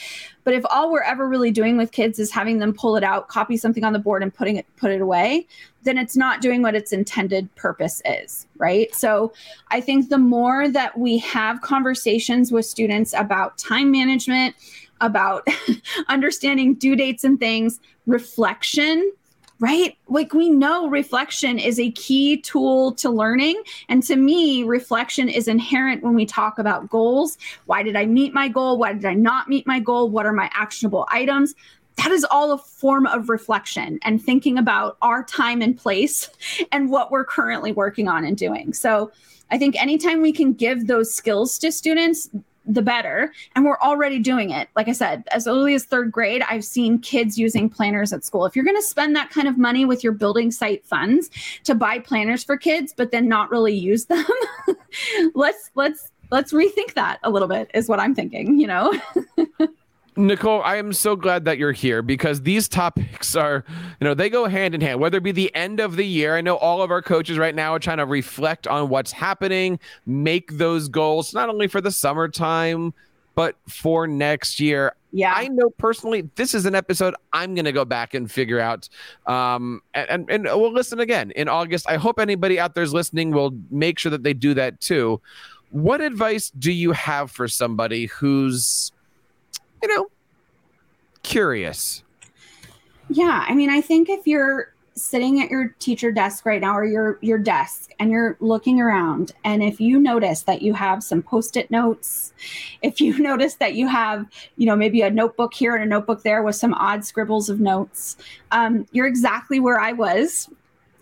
but 0.43 0.53
if 0.53 0.63
all 0.69 0.91
we're 0.91 1.03
ever 1.03 1.27
really 1.27 1.51
doing 1.51 1.77
with 1.77 1.91
kids 1.91 2.19
is 2.19 2.31
having 2.31 2.59
them 2.59 2.73
pull 2.73 2.95
it 2.95 3.03
out 3.03 3.27
copy 3.27 3.57
something 3.57 3.83
on 3.83 3.93
the 3.93 3.99
board 3.99 4.23
and 4.23 4.33
putting 4.33 4.55
it 4.55 4.65
put 4.77 4.91
it 4.91 5.01
away 5.01 5.47
then 5.83 5.97
it's 5.97 6.15
not 6.15 6.41
doing 6.41 6.61
what 6.61 6.75
its 6.75 6.91
intended 6.91 7.53
purpose 7.55 8.01
is, 8.05 8.47
right? 8.57 8.93
So 8.93 9.33
I 9.69 9.81
think 9.81 10.09
the 10.09 10.17
more 10.17 10.69
that 10.69 10.97
we 10.97 11.17
have 11.19 11.61
conversations 11.61 12.51
with 12.51 12.65
students 12.65 13.13
about 13.13 13.57
time 13.57 13.91
management, 13.91 14.55
about 14.99 15.47
understanding 16.07 16.75
due 16.75 16.95
dates 16.95 17.23
and 17.23 17.39
things, 17.39 17.79
reflection, 18.05 19.11
right? 19.61 19.95
Like 20.07 20.33
we 20.33 20.49
know 20.49 20.89
reflection 20.89 21.59
is 21.59 21.79
a 21.79 21.91
key 21.91 22.37
tool 22.37 22.93
to 22.93 23.09
learning. 23.09 23.61
And 23.87 24.01
to 24.03 24.15
me, 24.15 24.63
reflection 24.63 25.29
is 25.29 25.47
inherent 25.47 26.03
when 26.03 26.15
we 26.15 26.25
talk 26.25 26.57
about 26.57 26.89
goals. 26.89 27.37
Why 27.67 27.83
did 27.83 27.95
I 27.95 28.07
meet 28.07 28.33
my 28.33 28.49
goal? 28.49 28.79
Why 28.79 28.91
did 28.93 29.05
I 29.05 29.13
not 29.13 29.47
meet 29.47 29.67
my 29.67 29.79
goal? 29.79 30.09
What 30.09 30.25
are 30.25 30.33
my 30.33 30.49
actionable 30.53 31.07
items? 31.09 31.55
that 31.97 32.09
is 32.09 32.25
all 32.31 32.53
a 32.53 32.57
form 32.57 33.05
of 33.05 33.29
reflection 33.29 33.99
and 34.01 34.23
thinking 34.23 34.57
about 34.57 34.97
our 35.01 35.23
time 35.25 35.61
and 35.61 35.77
place 35.77 36.29
and 36.71 36.89
what 36.89 37.11
we're 37.11 37.25
currently 37.25 37.71
working 37.73 38.07
on 38.07 38.25
and 38.25 38.37
doing. 38.37 38.73
So 38.73 39.11
I 39.51 39.57
think 39.57 39.79
anytime 39.79 40.21
we 40.21 40.31
can 40.31 40.53
give 40.53 40.87
those 40.87 41.13
skills 41.13 41.59
to 41.59 41.71
students, 41.71 42.29
the 42.65 42.81
better. 42.81 43.33
And 43.55 43.65
we're 43.65 43.79
already 43.79 44.19
doing 44.19 44.51
it. 44.51 44.69
Like 44.75 44.87
I 44.87 44.93
said, 44.93 45.23
as 45.31 45.47
early 45.47 45.73
as 45.73 45.85
third 45.85 46.11
grade, 46.11 46.43
I've 46.47 46.63
seen 46.63 46.99
kids 46.99 47.37
using 47.37 47.69
planners 47.69 48.13
at 48.13 48.23
school. 48.23 48.45
If 48.45 48.55
you're 48.55 48.65
going 48.65 48.77
to 48.77 48.83
spend 48.83 49.15
that 49.15 49.29
kind 49.29 49.47
of 49.47 49.57
money 49.57 49.85
with 49.85 50.03
your 50.03 50.13
building 50.13 50.51
site 50.51 50.85
funds 50.85 51.29
to 51.63 51.75
buy 51.75 51.99
planners 51.99 52.43
for 52.43 52.57
kids, 52.57 52.93
but 52.95 53.11
then 53.11 53.27
not 53.27 53.49
really 53.51 53.73
use 53.73 54.05
them, 54.05 54.25
let's 55.33 55.71
let's 55.75 56.11
let's 56.31 56.53
rethink 56.53 56.93
that 56.93 57.19
a 57.23 57.29
little 57.29 57.47
bit 57.47 57.69
is 57.73 57.89
what 57.89 57.99
I'm 57.99 58.15
thinking, 58.15 58.59
you 58.59 58.67
know. 58.67 58.93
Nichole, 60.27 60.61
I 60.63 60.77
am 60.77 60.93
so 60.93 61.15
glad 61.15 61.45
that 61.45 61.57
you're 61.57 61.71
here 61.71 62.01
because 62.01 62.41
these 62.41 62.67
topics 62.67 63.35
are, 63.35 63.63
you 63.99 64.05
know, 64.05 64.13
they 64.13 64.29
go 64.29 64.45
hand 64.45 64.75
in 64.75 64.81
hand. 64.81 64.99
Whether 64.99 65.17
it 65.17 65.23
be 65.23 65.31
the 65.31 65.53
end 65.55 65.79
of 65.79 65.95
the 65.95 66.05
year, 66.05 66.35
I 66.35 66.41
know 66.41 66.57
all 66.57 66.81
of 66.81 66.91
our 66.91 67.01
coaches 67.01 67.37
right 67.37 67.55
now 67.55 67.73
are 67.73 67.79
trying 67.79 67.97
to 67.97 68.05
reflect 68.05 68.67
on 68.67 68.89
what's 68.89 69.11
happening, 69.11 69.79
make 70.05 70.57
those 70.57 70.87
goals, 70.87 71.33
not 71.33 71.49
only 71.49 71.67
for 71.67 71.81
the 71.81 71.91
summertime, 71.91 72.93
but 73.35 73.55
for 73.67 74.07
next 74.07 74.59
year. 74.59 74.93
Yeah. 75.13 75.33
I 75.35 75.47
know 75.47 75.69
personally, 75.71 76.29
this 76.35 76.53
is 76.53 76.65
an 76.65 76.75
episode 76.75 77.15
I'm 77.33 77.55
going 77.55 77.65
to 77.65 77.71
go 77.71 77.85
back 77.85 78.13
and 78.13 78.31
figure 78.31 78.59
out. 78.59 78.87
Um, 79.25 79.81
and, 79.93 80.09
and, 80.09 80.29
and 80.29 80.43
we'll 80.43 80.71
listen 80.71 80.99
again 80.99 81.31
in 81.31 81.49
August. 81.49 81.89
I 81.89 81.97
hope 81.97 82.19
anybody 82.19 82.59
out 82.59 82.75
there's 82.75 82.93
listening 82.93 83.31
will 83.31 83.57
make 83.69 83.99
sure 83.99 84.09
that 84.09 84.23
they 84.23 84.33
do 84.33 84.53
that 84.53 84.79
too. 84.79 85.21
What 85.71 86.01
advice 86.01 86.51
do 86.51 86.71
you 86.71 86.91
have 86.91 87.31
for 87.31 87.47
somebody 87.47 88.07
who's 88.07 88.91
you 89.81 89.87
know, 89.87 90.09
curious. 91.23 92.03
Yeah, 93.09 93.45
I 93.47 93.55
mean, 93.55 93.69
I 93.69 93.81
think 93.81 94.09
if 94.09 94.25
you're 94.25 94.71
sitting 94.95 95.41
at 95.41 95.49
your 95.49 95.69
teacher 95.79 96.11
desk 96.11 96.45
right 96.45 96.59
now 96.59 96.75
or 96.75 96.83
your 96.83 97.17
your 97.21 97.37
desk 97.37 97.91
and 97.99 98.11
you're 98.11 98.35
looking 98.41 98.81
around 98.81 99.31
and 99.45 99.63
if 99.63 99.79
you 99.79 99.97
notice 99.97 100.41
that 100.43 100.61
you 100.61 100.73
have 100.73 101.01
some 101.01 101.21
post-it 101.21 101.71
notes 101.71 102.33
if 102.81 102.99
you 102.99 103.17
notice 103.19 103.55
that 103.55 103.73
you 103.73 103.87
have 103.87 104.25
you 104.57 104.65
know 104.65 104.75
maybe 104.75 105.01
a 105.01 105.09
notebook 105.09 105.53
here 105.53 105.75
and 105.75 105.83
a 105.83 105.87
notebook 105.87 106.23
there 106.23 106.43
with 106.43 106.57
some 106.57 106.73
odd 106.73 107.05
scribbles 107.05 107.49
of 107.49 107.61
notes 107.61 108.17
um, 108.51 108.85
you're 108.91 109.07
exactly 109.07 109.61
where 109.61 109.79
i 109.79 109.93
was 109.93 110.49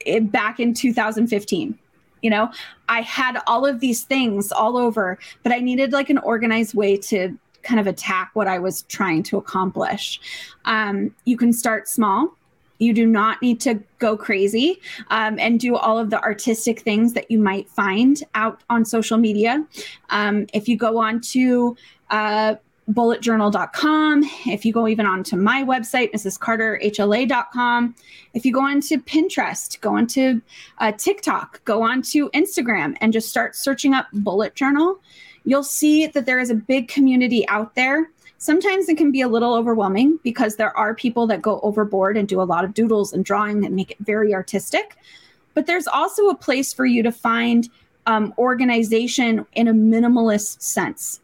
eh, 0.06 0.20
back 0.20 0.60
in 0.60 0.72
2015 0.72 1.78
you 2.22 2.30
know 2.30 2.50
i 2.90 3.02
had 3.02 3.42
all 3.48 3.66
of 3.66 3.80
these 3.80 4.04
things 4.04 4.52
all 4.52 4.78
over 4.78 5.18
but 5.42 5.52
i 5.52 5.58
needed 5.58 5.92
like 5.92 6.12
an 6.12 6.20
organized 6.20 6.76
way 6.76 6.96
to 6.96 7.36
kind 7.64 7.80
of 7.80 7.88
attack 7.88 8.32
what 8.34 8.48
I 8.48 8.60
was 8.60 8.84
trying 8.84 9.24
to 9.24 9.38
accomplish. 9.38 10.20
Um, 10.66 11.16
you 11.26 11.38
can 11.38 11.54
start 11.54 11.88
small. 11.88 12.36
You 12.80 12.94
do 12.94 13.06
not 13.06 13.42
need 13.42 13.60
to 13.62 13.82
go 14.00 14.16
crazy 14.16 14.80
um, 15.10 15.38
and 15.38 15.60
do 15.60 15.76
all 15.76 16.00
of 16.00 16.10
the 16.10 16.22
artistic 16.24 16.80
things 16.80 17.14
that 17.14 17.30
you 17.30 17.38
might 17.38 17.70
find 17.70 18.24
out 18.36 18.64
on 18.70 18.86
social 18.86 19.18
media. 19.18 19.66
Um, 20.10 20.48
if 20.54 20.70
you 20.70 20.78
go 20.78 20.98
on 20.98 21.20
to 21.22 21.76
uh, 22.10 22.56
bulletjournal.com, 22.90 24.24
if 24.48 24.66
you 24.66 24.74
go 24.74 24.88
even 24.88 25.06
on 25.06 25.24
to 25.24 25.36
my 25.36 25.64
website, 25.64 26.12
Mrs. 26.12 26.40
mrscarterhla.com, 26.40 27.96
if 28.34 28.46
you 28.46 28.54
go 28.54 28.62
on 28.62 28.82
to 28.82 28.98
Pinterest, 28.98 29.80
go 29.82 29.96
onto 29.96 30.42
uh, 30.80 30.92
TikTok, 30.94 31.64
go 31.66 31.84
on 31.84 32.02
to 32.04 32.30
Instagram, 32.30 32.96
and 33.02 33.14
just 33.14 33.30
start 33.30 33.56
searching 33.56 33.94
up 33.94 34.08
bullet 34.14 34.56
journal, 34.56 35.00
you'll 35.50 35.64
see 35.64 36.08
that 36.08 36.26
there 36.26 36.40
is 36.40 36.50
a 36.50 36.56
big 36.56 36.88
community 36.88 37.48
out 37.48 37.76
there. 37.76 38.10
Sometimes 38.38 38.88
it 38.88 38.98
can 38.98 39.12
be 39.12 39.22
a 39.22 39.28
little 39.28 39.54
overwhelming 39.54 40.20
because 40.24 40.56
there 40.56 40.76
are 40.78 40.94
people 40.94 41.28
that 41.28 41.42
go 41.42 41.60
overboard 41.62 42.16
and 42.16 42.28
do 42.28 42.42
a 42.42 42.44
lot 42.44 42.64
of 42.64 42.74
doodles 42.74 43.12
and 43.12 43.26
drawing 43.26 43.66
and 43.66 43.76
make 43.76 43.92
it 43.92 43.98
very 44.00 44.34
artistic. 44.34 44.96
But 45.54 45.66
there's 45.66 45.88
also 45.88 46.30
a 46.30 46.36
place 46.36 46.74
for 46.74 46.86
you 46.86 47.04
to 47.04 47.12
find 47.12 47.68
um, 48.06 48.34
organization 48.38 49.46
in 49.54 49.68
a 49.68 49.74
minimalist 49.74 50.62
sense 50.62 51.20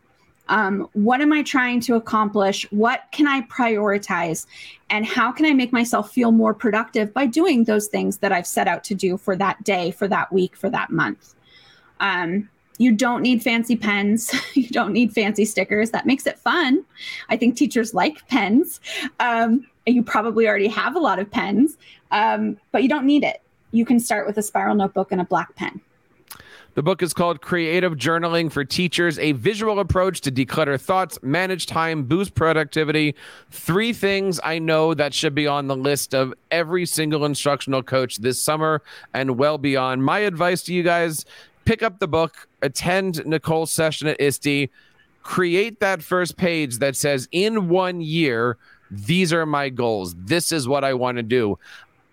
um, 0.47 0.87
what 0.93 1.21
am 1.21 1.33
I 1.33 1.43
trying 1.43 1.79
to 1.81 1.95
accomplish? 1.95 2.69
What 2.71 3.05
can 3.11 3.27
I 3.27 3.41
prioritize? 3.41 4.45
And 4.89 5.05
how 5.05 5.31
can 5.31 5.45
I 5.45 5.53
make 5.53 5.73
myself 5.73 6.11
feel 6.11 6.31
more 6.31 6.53
productive 6.53 7.13
by 7.13 7.25
doing 7.25 7.63
those 7.63 7.87
things 7.87 8.17
that 8.19 8.31
I've 8.31 8.47
set 8.47 8.67
out 8.67 8.83
to 8.85 8.95
do 8.95 9.17
for 9.17 9.35
that 9.37 9.63
day, 9.63 9.91
for 9.91 10.07
that 10.07 10.31
week, 10.31 10.55
for 10.55 10.69
that 10.69 10.91
month? 10.91 11.33
Um, 11.99 12.49
you 12.77 12.91
don't 12.91 13.21
need 13.21 13.41
fancy 13.41 13.75
pens. 13.75 14.33
you 14.53 14.67
don't 14.69 14.91
need 14.91 15.13
fancy 15.13 15.45
stickers. 15.45 15.91
That 15.91 16.05
makes 16.05 16.25
it 16.25 16.37
fun. 16.39 16.83
I 17.29 17.37
think 17.37 17.55
teachers 17.55 17.93
like 17.93 18.27
pens. 18.27 18.79
Um, 19.19 19.67
you 19.85 20.03
probably 20.03 20.47
already 20.47 20.67
have 20.67 20.95
a 20.95 20.99
lot 20.99 21.19
of 21.19 21.29
pens, 21.29 21.77
um, 22.11 22.57
but 22.71 22.83
you 22.83 22.89
don't 22.89 23.05
need 23.05 23.23
it. 23.23 23.41
You 23.71 23.85
can 23.85 23.99
start 23.99 24.25
with 24.25 24.37
a 24.37 24.43
spiral 24.43 24.75
notebook 24.75 25.11
and 25.11 25.21
a 25.21 25.25
black 25.25 25.55
pen. 25.55 25.81
The 26.75 26.83
book 26.83 27.01
is 27.01 27.13
called 27.13 27.39
Creative 27.39 27.93
Journaling 27.93 28.51
for 28.51 28.65
Teachers 28.65 29.17
A 29.19 29.31
Visual 29.31 29.79
Approach 29.79 30.19
to 30.21 30.31
Declutter 30.31 30.79
Thoughts, 30.79 31.17
Manage 31.21 31.67
Time, 31.67 32.03
Boost 32.03 32.35
Productivity. 32.35 33.15
Three 33.49 33.93
things 33.93 34.41
I 34.43 34.59
know 34.59 34.93
that 34.93 35.13
should 35.13 35.33
be 35.33 35.47
on 35.47 35.67
the 35.67 35.75
list 35.77 36.13
of 36.13 36.33
every 36.51 36.85
single 36.85 37.23
instructional 37.23 37.81
coach 37.81 38.17
this 38.17 38.41
summer 38.41 38.81
and 39.13 39.37
well 39.37 39.57
beyond. 39.57 40.03
My 40.03 40.19
advice 40.19 40.63
to 40.63 40.73
you 40.73 40.83
guys 40.83 41.23
pick 41.65 41.83
up 41.83 41.99
the 41.99 42.07
book, 42.07 42.47
attend 42.61 43.25
Nichole's 43.25 43.71
session 43.71 44.07
at 44.07 44.19
ISTE, 44.21 44.69
create 45.23 45.79
that 45.79 46.01
first 46.01 46.37
page 46.37 46.77
that 46.77 46.95
says, 46.95 47.27
in 47.31 47.67
one 47.67 47.99
year, 47.99 48.57
these 48.91 49.33
are 49.33 49.45
my 49.45 49.69
goals. 49.69 50.15
This 50.15 50.51
is 50.51 50.67
what 50.67 50.83
I 50.83 50.93
want 50.93 51.17
to 51.17 51.23
do. 51.23 51.57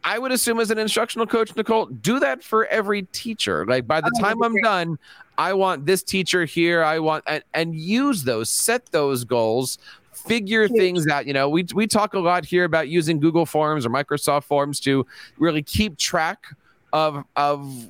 I 0.05 0.19
would 0.19 0.33
assume 0.33 0.59
as 0.59 0.71
an 0.71 0.79
instructional 0.79 1.27
coach, 1.27 1.55
Nichole, 1.55 1.87
do 2.03 2.19
that 2.19 2.43
for 2.43 2.67
every 2.67 3.03
teacher. 3.13 3.65
Like 3.67 3.87
by 3.87 4.01
the 4.01 4.11
oh, 4.19 4.21
time 4.21 4.43
I'm 4.43 4.57
done, 4.57 4.99
I 5.39 5.53
want 5.53 5.87
this 5.87 6.03
teacher 6.03 6.45
here. 6.45 6.83
I 6.83 6.99
want 6.99 7.23
and, 7.27 7.45
and 7.55 7.75
use 7.77 8.25
those, 8.25 8.51
set 8.51 8.87
those 8.87 9.25
goals, 9.25 9.79
figure 10.13 10.67
things 10.67 11.07
out. 11.07 11.27
You 11.27 11.35
know, 11.35 11.49
we 11.49 11.67
we 11.73 11.87
talk 11.87 12.15
a 12.15 12.19
lot 12.19 12.45
here 12.45 12.65
about 12.65 12.89
using 12.89 13.21
Google 13.21 13.47
Forms 13.47 13.87
or 13.87 13.91
Microsoft 13.91 14.45
Forms 14.45 14.81
to 14.81 15.07
really 15.39 15.63
keep 15.63 15.99
track 15.99 16.47
of 16.93 17.25
of 17.37 17.89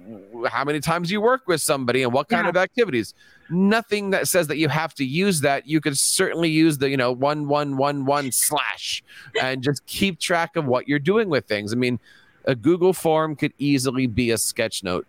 how 0.48 0.64
many 0.64 0.80
times 0.80 1.10
you 1.10 1.20
work 1.20 1.42
with 1.46 1.60
somebody 1.60 2.02
and 2.02 2.12
what 2.12 2.28
kind 2.28 2.44
yeah. 2.44 2.50
of 2.50 2.56
activities 2.56 3.14
nothing 3.52 4.10
that 4.10 4.26
says 4.26 4.46
that 4.48 4.56
you 4.56 4.68
have 4.68 4.94
to 4.94 5.04
use 5.04 5.40
that. 5.42 5.68
You 5.68 5.80
could 5.80 5.96
certainly 5.98 6.48
use 6.48 6.78
the, 6.78 6.88
you 6.88 6.96
know, 6.96 7.12
one, 7.12 7.46
one, 7.46 7.76
one, 7.76 8.04
one 8.04 8.32
slash 8.32 9.02
and 9.40 9.62
just 9.62 9.84
keep 9.86 10.18
track 10.18 10.56
of 10.56 10.64
what 10.64 10.88
you're 10.88 10.98
doing 10.98 11.28
with 11.28 11.46
things. 11.46 11.72
I 11.72 11.76
mean, 11.76 12.00
a 12.46 12.54
Google 12.54 12.92
form 12.92 13.36
could 13.36 13.52
easily 13.58 14.06
be 14.06 14.30
a 14.30 14.38
sketch 14.38 14.82
note. 14.82 15.06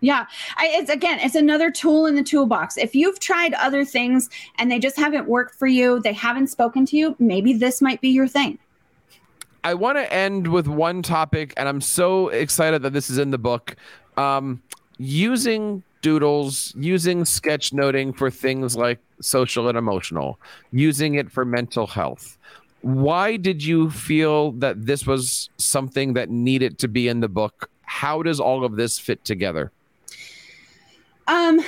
Yeah, 0.00 0.26
I, 0.56 0.68
it's 0.74 0.90
again, 0.90 1.18
it's 1.18 1.34
another 1.34 1.72
tool 1.72 2.06
in 2.06 2.14
the 2.14 2.22
toolbox. 2.22 2.76
If 2.76 2.94
you've 2.94 3.18
tried 3.18 3.52
other 3.54 3.84
things 3.84 4.30
and 4.56 4.70
they 4.70 4.78
just 4.78 4.96
haven't 4.96 5.26
worked 5.26 5.56
for 5.56 5.66
you, 5.66 5.98
they 6.00 6.12
haven't 6.12 6.46
spoken 6.46 6.86
to 6.86 6.96
you, 6.96 7.16
maybe 7.18 7.52
this 7.52 7.82
might 7.82 8.00
be 8.00 8.10
your 8.10 8.28
thing. 8.28 8.60
I 9.68 9.74
want 9.74 9.98
to 9.98 10.10
end 10.10 10.46
with 10.46 10.66
one 10.66 11.02
topic, 11.02 11.52
and 11.58 11.68
I'm 11.68 11.82
so 11.82 12.28
excited 12.28 12.80
that 12.84 12.94
this 12.94 13.10
is 13.10 13.18
in 13.18 13.32
the 13.32 13.36
book. 13.36 13.76
Um, 14.16 14.62
using 14.96 15.82
doodles, 16.00 16.72
using 16.74 17.24
sketchnoting 17.24 18.16
for 18.16 18.30
things 18.30 18.78
like 18.78 18.98
social 19.20 19.68
and 19.68 19.76
emotional, 19.76 20.40
using 20.72 21.16
it 21.16 21.30
for 21.30 21.44
mental 21.44 21.86
health. 21.86 22.38
Why 22.80 23.36
did 23.36 23.62
you 23.62 23.90
feel 23.90 24.52
that 24.52 24.86
this 24.86 25.06
was 25.06 25.50
something 25.58 26.14
that 26.14 26.30
needed 26.30 26.78
to 26.78 26.88
be 26.88 27.06
in 27.06 27.20
the 27.20 27.28
book? 27.28 27.68
How 27.82 28.22
does 28.22 28.40
all 28.40 28.64
of 28.64 28.76
this 28.76 28.98
fit 28.98 29.22
together? 29.22 29.70
Um, 31.26 31.60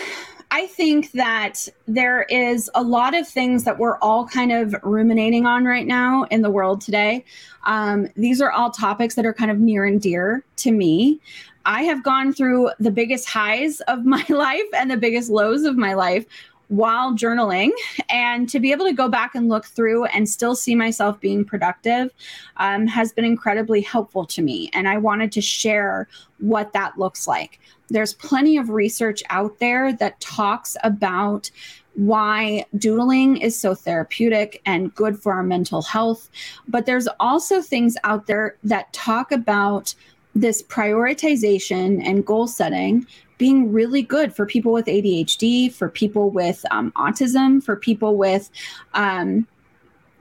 I 0.52 0.66
think 0.66 1.12
that 1.12 1.68
there 1.86 2.22
is 2.24 2.68
a 2.74 2.82
lot 2.82 3.14
of 3.14 3.28
things 3.28 3.64
that 3.64 3.78
we're 3.78 3.98
all 3.98 4.26
kind 4.26 4.50
of 4.50 4.74
ruminating 4.82 5.46
on 5.46 5.64
right 5.64 5.86
now 5.86 6.24
in 6.24 6.42
the 6.42 6.50
world 6.50 6.80
today. 6.80 7.24
Um, 7.66 8.08
these 8.16 8.40
are 8.40 8.50
all 8.50 8.70
topics 8.70 9.14
that 9.14 9.24
are 9.24 9.34
kind 9.34 9.50
of 9.50 9.58
near 9.58 9.84
and 9.84 10.00
dear 10.00 10.42
to 10.56 10.72
me. 10.72 11.20
I 11.66 11.82
have 11.82 12.02
gone 12.02 12.32
through 12.32 12.70
the 12.80 12.90
biggest 12.90 13.28
highs 13.28 13.80
of 13.82 14.04
my 14.04 14.24
life 14.28 14.66
and 14.74 14.90
the 14.90 14.96
biggest 14.96 15.30
lows 15.30 15.62
of 15.62 15.76
my 15.76 15.94
life 15.94 16.26
while 16.70 17.12
journaling 17.14 17.70
and 18.08 18.48
to 18.48 18.60
be 18.60 18.70
able 18.70 18.86
to 18.86 18.92
go 18.92 19.08
back 19.08 19.34
and 19.34 19.48
look 19.48 19.66
through 19.66 20.04
and 20.06 20.28
still 20.28 20.54
see 20.54 20.76
myself 20.76 21.20
being 21.20 21.44
productive 21.44 22.12
um, 22.58 22.86
has 22.86 23.12
been 23.12 23.24
incredibly 23.24 23.80
helpful 23.80 24.24
to 24.24 24.40
me. 24.40 24.70
And 24.72 24.88
i 24.88 24.96
wanted 24.96 25.32
to 25.32 25.40
share 25.40 26.06
what 26.38 26.72
that 26.72 26.96
looks 26.96 27.26
like. 27.26 27.58
There's 27.88 28.14
plenty 28.14 28.56
of 28.56 28.70
research 28.70 29.20
out 29.30 29.58
there 29.58 29.92
that 29.94 30.20
talks 30.20 30.76
about 30.84 31.50
why 31.94 32.64
doodling 32.78 33.38
is 33.38 33.58
so 33.58 33.74
therapeutic 33.74 34.62
and 34.64 34.94
good 34.94 35.18
for 35.18 35.32
our 35.32 35.42
mental 35.42 35.82
health. 35.82 36.30
But 36.68 36.86
there's 36.86 37.08
also 37.18 37.60
things 37.60 37.96
out 38.04 38.28
there 38.28 38.56
that 38.62 38.92
talk 38.92 39.32
about 39.32 39.92
this 40.36 40.62
prioritization 40.62 42.00
and 42.06 42.24
goal 42.24 42.46
setting 42.46 43.06
being 43.40 43.72
really 43.72 44.02
good 44.02 44.36
for 44.36 44.44
people 44.44 44.70
with 44.70 44.84
ADHD, 44.84 45.72
for 45.72 45.88
people 45.88 46.28
with 46.28 46.62
um, 46.70 46.92
autism, 46.92 47.64
for 47.64 47.74
people 47.74 48.18
with 48.18 48.50
um, 48.92 49.48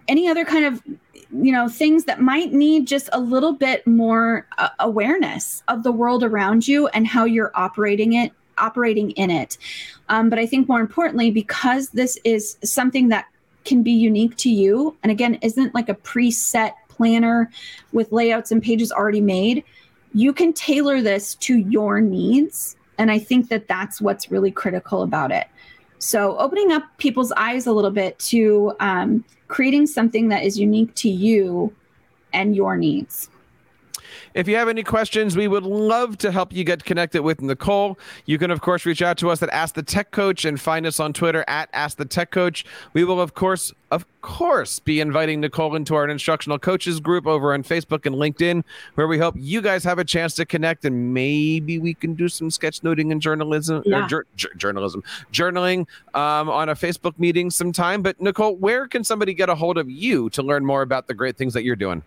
any 0.08 0.30
other 0.30 0.46
kind 0.46 0.64
of 0.64 0.82
you 1.32 1.52
know 1.52 1.68
things 1.68 2.06
that 2.06 2.22
might 2.22 2.54
need 2.54 2.88
just 2.88 3.10
a 3.12 3.20
little 3.20 3.52
bit 3.52 3.86
more 3.86 4.48
uh, 4.58 4.70
awareness 4.80 5.62
of 5.68 5.84
the 5.84 5.92
world 5.92 6.24
around 6.24 6.66
you 6.66 6.88
and 6.88 7.06
how 7.06 7.26
you're 7.26 7.52
operating 7.54 8.14
it 8.14 8.32
operating 8.58 9.12
in 9.12 9.30
it 9.30 9.56
um, 10.08 10.28
but 10.28 10.40
i 10.40 10.46
think 10.48 10.68
more 10.68 10.80
importantly 10.80 11.30
because 11.30 11.90
this 11.90 12.18
is 12.24 12.58
something 12.64 13.10
that 13.10 13.28
can 13.64 13.84
be 13.84 13.92
unique 13.92 14.36
to 14.38 14.50
you 14.50 14.98
and 15.04 15.12
again 15.12 15.36
isn't 15.44 15.76
like 15.76 15.88
a 15.88 15.94
preset 15.94 16.74
planner 16.88 17.52
with 17.92 18.12
layouts 18.12 18.52
and 18.52 18.64
pages 18.64 18.92
already 18.92 19.22
made 19.22 19.64
you 20.14 20.34
can 20.34 20.54
tailor 20.54 21.02
this 21.02 21.36
to 21.36 21.58
your 21.58 22.02
needs. 22.02 22.76
And 23.00 23.10
I 23.10 23.18
think 23.18 23.50
that 23.50 23.68
that's 23.68 24.00
what's 24.00 24.30
really 24.30 24.52
critical 24.52 25.02
about 25.02 25.32
it. 25.32 25.48
So, 25.98 26.38
opening 26.38 26.72
up 26.72 26.84
people's 26.98 27.32
eyes 27.34 27.66
a 27.66 27.74
little 27.74 27.92
bit 27.92 28.20
to 28.20 28.74
um, 28.80 29.26
creating 29.48 29.88
something 29.88 30.30
that 30.30 30.44
is 30.44 30.60
unique 30.60 30.94
to 30.96 31.10
you 31.10 31.74
and 32.32 32.56
your 32.56 32.78
needs. 32.78 33.30
If 34.34 34.48
you 34.48 34.56
have 34.56 34.70
any 34.70 34.84
questions, 34.84 35.36
we 35.36 35.48
would 35.48 35.64
love 35.64 36.18
to 36.20 36.32
help 36.32 36.54
you 36.54 36.64
get 36.64 36.84
connected 36.84 37.22
with 37.22 37.40
Nichole. 37.40 37.98
You 38.26 38.38
can, 38.38 38.52
of 38.52 38.62
course, 38.62 38.86
reach 38.86 39.02
out 39.02 39.18
to 39.20 39.30
us 39.30 39.42
at 39.44 39.50
Ask 39.50 39.76
the 39.76 39.84
Tech 39.84 40.12
Coach 40.12 40.46
and 40.46 40.60
find 40.60 40.86
us 40.86 41.00
on 41.00 41.14
Twitter 41.14 41.44
at 41.48 41.70
Ask 41.74 41.98
the 41.98 42.06
Tech 42.06 42.32
Coach. 42.32 42.66
We 42.94 43.04
will, 43.04 43.22
of 43.22 43.34
course, 43.34 43.74
of 43.92 44.06
course, 44.22 44.80
be 44.80 45.00
inviting 45.00 45.42
Nichole 45.42 45.76
into 45.76 45.96
our 45.96 46.08
instructional 46.08 46.60
coaches 46.60 47.00
group 47.00 47.26
over 47.26 47.54
on 47.54 47.64
Facebook 47.64 48.06
and 48.06 48.16
LinkedIn, 48.16 48.64
where 48.96 49.08
we 49.08 49.18
hope 49.18 49.36
you 49.38 49.62
guys 49.62 49.84
have 49.84 49.98
a 49.98 50.06
chance 50.06 50.36
to 50.36 50.46
connect 50.46 50.86
and 50.86 51.14
maybe 51.14 51.80
we 51.80 51.94
can 51.94 52.14
do 52.14 52.28
some 52.28 52.50
sketchnoting 52.50 53.12
and 53.12 53.22
journalism, 53.22 53.82
yeah. 53.86 54.08
or 54.12 54.26
journalism, 54.36 55.04
journaling 55.32 55.88
um, 56.14 56.50
on 56.50 56.70
a 56.70 56.76
Facebook 56.76 57.18
meeting 57.18 57.50
sometime. 57.50 58.02
But 58.02 58.20
Nichole, 58.20 58.58
where 58.60 58.88
can 58.88 59.04
somebody 59.04 59.34
get 59.34 59.50
a 59.50 59.56
hold 59.56 59.78
of 59.78 59.90
you 59.90 60.30
to 60.32 60.44
learn 60.44 60.66
more 60.66 60.82
about 60.82 61.08
the 61.08 61.14
great 61.14 61.38
things 61.38 61.54
that 61.54 61.64
you're 61.64 61.76
doing? 61.76 62.04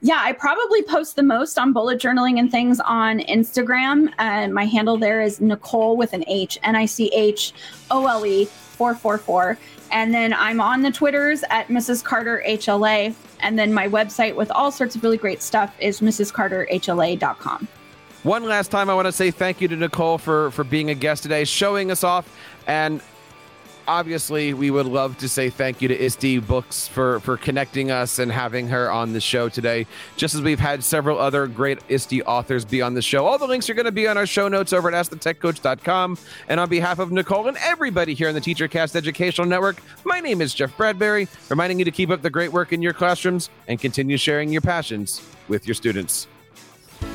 Yeah, 0.00 0.18
I 0.20 0.32
probably 0.32 0.82
post 0.82 1.16
the 1.16 1.22
most 1.22 1.58
on 1.58 1.72
bullet 1.72 2.00
journaling 2.00 2.38
and 2.38 2.50
things 2.50 2.80
on 2.80 3.20
Instagram. 3.20 4.12
And 4.18 4.54
my 4.54 4.64
handle 4.64 4.96
there 4.96 5.20
is 5.20 5.40
Nicole 5.40 5.96
with 5.96 6.12
an 6.12 6.24
H, 6.26 6.58
N 6.62 6.76
I 6.76 6.86
C 6.86 7.10
H 7.14 7.52
O 7.90 8.06
L 8.06 8.24
E 8.24 8.46
444. 8.46 9.58
And 9.92 10.14
then 10.14 10.32
I'm 10.32 10.60
on 10.60 10.82
the 10.82 10.90
Twitters 10.90 11.42
at 11.50 11.68
Mrs. 11.68 12.02
Carter 12.02 12.42
HLA. 12.46 13.14
And 13.40 13.58
then 13.58 13.72
my 13.72 13.88
website 13.88 14.36
with 14.36 14.50
all 14.52 14.70
sorts 14.70 14.96
of 14.96 15.02
really 15.02 15.16
great 15.16 15.42
stuff 15.42 15.74
is 15.80 16.00
MrsCarterHLA.com. 16.00 17.68
One 18.22 18.44
last 18.44 18.70
time, 18.70 18.90
I 18.90 18.94
want 18.94 19.06
to 19.06 19.12
say 19.12 19.30
thank 19.30 19.62
you 19.62 19.68
to 19.68 19.76
Nichole 19.76 20.20
for 20.20 20.50
for 20.50 20.62
being 20.62 20.90
a 20.90 20.94
guest 20.94 21.22
today, 21.22 21.44
showing 21.44 21.90
us 21.90 22.04
off, 22.04 22.30
and 22.66 23.00
obviously, 23.90 24.54
we 24.54 24.70
would 24.70 24.86
love 24.86 25.18
to 25.18 25.28
say 25.28 25.50
thank 25.50 25.82
you 25.82 25.88
to 25.88 26.04
ISTE 26.04 26.46
Books 26.46 26.86
for 26.86 27.20
for 27.20 27.36
connecting 27.36 27.90
us 27.90 28.18
and 28.18 28.30
having 28.30 28.68
her 28.68 28.90
on 28.90 29.12
the 29.12 29.20
show 29.20 29.48
today. 29.48 29.86
Just 30.16 30.34
as 30.34 30.42
we've 30.42 30.60
had 30.60 30.84
several 30.84 31.18
other 31.18 31.46
great 31.46 31.80
ISTE 31.88 32.22
authors 32.24 32.64
be 32.64 32.80
on 32.80 32.94
the 32.94 33.02
show. 33.02 33.26
All 33.26 33.36
the 33.36 33.46
links 33.46 33.68
are 33.68 33.74
going 33.74 33.86
to 33.86 33.92
be 33.92 34.06
on 34.06 34.16
our 34.16 34.26
show 34.26 34.48
notes 34.48 34.72
over 34.72 34.92
at 34.92 34.94
AskTheTechCoach.com. 34.94 36.18
And 36.48 36.60
on 36.60 36.68
behalf 36.68 36.98
of 37.00 37.10
Nichole 37.10 37.48
and 37.48 37.56
everybody 37.58 38.14
here 38.14 38.28
in 38.28 38.34
the 38.34 38.40
TeacherCast 38.40 38.94
Educational 38.94 39.46
Network, 39.46 39.82
my 40.04 40.20
name 40.20 40.40
is 40.40 40.54
Jeff 40.54 40.76
Bradbury, 40.76 41.26
reminding 41.48 41.78
you 41.78 41.84
to 41.84 41.90
keep 41.90 42.10
up 42.10 42.22
the 42.22 42.30
great 42.30 42.52
work 42.52 42.72
in 42.72 42.80
your 42.80 42.92
classrooms 42.92 43.50
and 43.66 43.80
continue 43.80 44.16
sharing 44.16 44.52
your 44.52 44.62
passions 44.62 45.20
with 45.48 45.66
your 45.66 45.74
students. 45.74 46.28